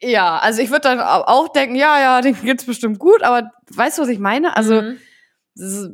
ja, 0.00 0.38
also 0.38 0.60
ich 0.60 0.70
würde 0.70 0.82
dann 0.82 1.00
auch 1.00 1.48
denken, 1.48 1.76
ja, 1.76 1.98
ja, 1.98 2.20
den 2.20 2.34
geht's 2.40 2.64
bestimmt 2.64 2.98
gut, 2.98 3.22
aber 3.22 3.50
weißt 3.70 3.98
du, 3.98 4.02
was 4.02 4.08
ich 4.08 4.18
meine? 4.18 4.56
Also, 4.56 4.82
mm. 4.82 4.96
ist, 5.54 5.90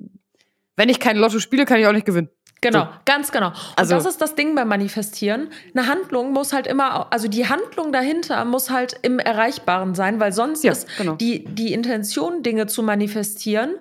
wenn 0.77 0.89
ich 0.89 0.99
kein 0.99 1.17
Lotto 1.17 1.39
spiele, 1.41 1.65
kann 1.65 1.79
ich 1.79 1.87
auch 1.87 1.93
nicht 1.93 2.07
gewinnen. 2.07 2.31
Genau, 2.63 2.85
so. 2.85 2.89
ganz 3.07 3.33
genau. 3.33 3.49
Und 3.49 3.57
also, 3.77 3.95
das 3.95 4.05
ist 4.05 4.21
das 4.21 4.35
Ding 4.35 4.55
beim 4.55 4.69
Manifestieren. 4.69 5.49
Eine 5.75 5.87
Handlung 5.87 6.33
muss 6.33 6.53
halt 6.53 6.67
immer, 6.67 7.11
also 7.11 7.27
die 7.27 7.49
Handlung 7.49 7.91
dahinter 7.91 8.45
muss 8.45 8.69
halt 8.69 8.97
im 9.03 9.19
Erreichbaren 9.19 9.95
sein, 9.95 10.21
weil 10.21 10.33
sonst 10.33 10.63
ja, 10.63 10.73
ist 10.73 10.87
genau. 10.99 11.15
die, 11.15 11.45
die 11.47 11.73
Intention, 11.73 12.43
Dinge 12.43 12.67
zu 12.67 12.83
manifestieren, 12.83 13.77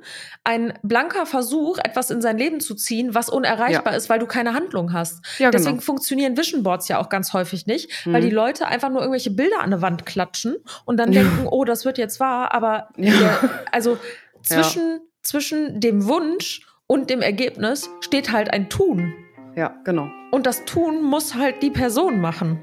ein 0.45 0.73
blanker 0.81 1.25
Versuch, 1.25 1.77
etwas 1.83 2.09
in 2.09 2.21
sein 2.21 2.37
Leben 2.37 2.61
zu 2.61 2.73
ziehen, 2.73 3.13
was 3.13 3.29
unerreichbar 3.29 3.93
ja. 3.93 3.97
ist, 3.97 4.09
weil 4.09 4.19
du 4.19 4.27
keine 4.27 4.53
Handlung 4.53 4.93
hast. 4.93 5.25
Ja, 5.39 5.51
Deswegen 5.51 5.75
genau. 5.75 5.85
funktionieren 5.85 6.37
Vision 6.37 6.63
Boards 6.63 6.87
ja 6.87 6.99
auch 6.99 7.09
ganz 7.09 7.33
häufig 7.33 7.67
nicht, 7.67 8.05
mhm. 8.05 8.13
weil 8.13 8.21
die 8.21 8.29
Leute 8.29 8.67
einfach 8.67 8.89
nur 8.89 9.01
irgendwelche 9.01 9.31
Bilder 9.31 9.59
an 9.59 9.71
der 9.71 9.81
Wand 9.81 10.05
klatschen 10.05 10.55
und 10.85 10.97
dann 10.97 11.11
denken, 11.11 11.47
oh, 11.49 11.65
das 11.65 11.83
wird 11.83 11.97
jetzt 11.97 12.19
wahr, 12.21 12.53
aber 12.53 12.89
der, 12.95 13.65
also 13.71 13.97
zwischen, 14.41 15.01
zwischen 15.21 15.81
dem 15.81 16.07
Wunsch 16.07 16.61
und 16.89 17.09
dem 17.09 17.21
Ergebnis 17.21 17.89
steht 18.01 18.31
halt 18.31 18.51
ein 18.51 18.67
Tun. 18.69 19.13
Ja, 19.55 19.75
genau. 19.85 20.09
Und 20.31 20.45
das 20.45 20.65
Tun 20.65 21.01
muss 21.03 21.35
halt 21.35 21.61
die 21.61 21.69
Person 21.69 22.19
machen. 22.19 22.59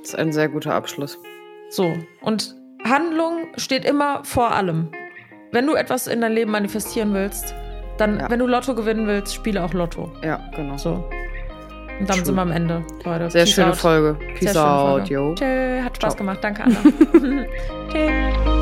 Das 0.00 0.10
ist 0.10 0.18
ein 0.18 0.32
sehr 0.32 0.48
guter 0.48 0.74
Abschluss. 0.74 1.18
So, 1.70 1.94
und 2.20 2.54
Handlung 2.84 3.46
steht 3.56 3.84
immer 3.84 4.22
vor 4.24 4.52
allem. 4.52 4.90
Wenn 5.52 5.66
du 5.66 5.74
etwas 5.74 6.08
in 6.08 6.20
dein 6.20 6.32
Leben 6.32 6.50
manifestieren 6.50 7.14
willst, 7.14 7.54
dann, 7.96 8.18
ja. 8.18 8.28
wenn 8.28 8.40
du 8.40 8.46
Lotto 8.46 8.74
gewinnen 8.74 9.06
willst, 9.06 9.34
spiele 9.34 9.62
auch 9.62 9.72
Lotto. 9.72 10.12
Ja, 10.22 10.40
genau. 10.56 10.76
So. 10.76 11.08
Und 12.00 12.08
dann 12.08 12.16
True. 12.16 12.24
sind 12.24 12.34
wir 12.34 12.42
am 12.42 12.50
Ende, 12.50 12.84
Leute. 13.04 13.30
Sehr 13.30 13.44
Peace 13.44 13.54
schöne 13.54 13.70
out. 13.70 13.76
Folge. 13.76 14.18
Peace 14.36 14.52
Sehr 14.52 14.66
out, 14.66 14.88
Folge. 14.90 15.14
yo. 15.14 15.34
Tschö, 15.34 15.80
hat 15.82 15.96
Spaß 15.96 16.14
Ciao. 16.14 16.18
gemacht. 16.18 16.38
Danke, 16.42 16.62
Anna. 16.64 16.76
Tschö. 17.92 18.53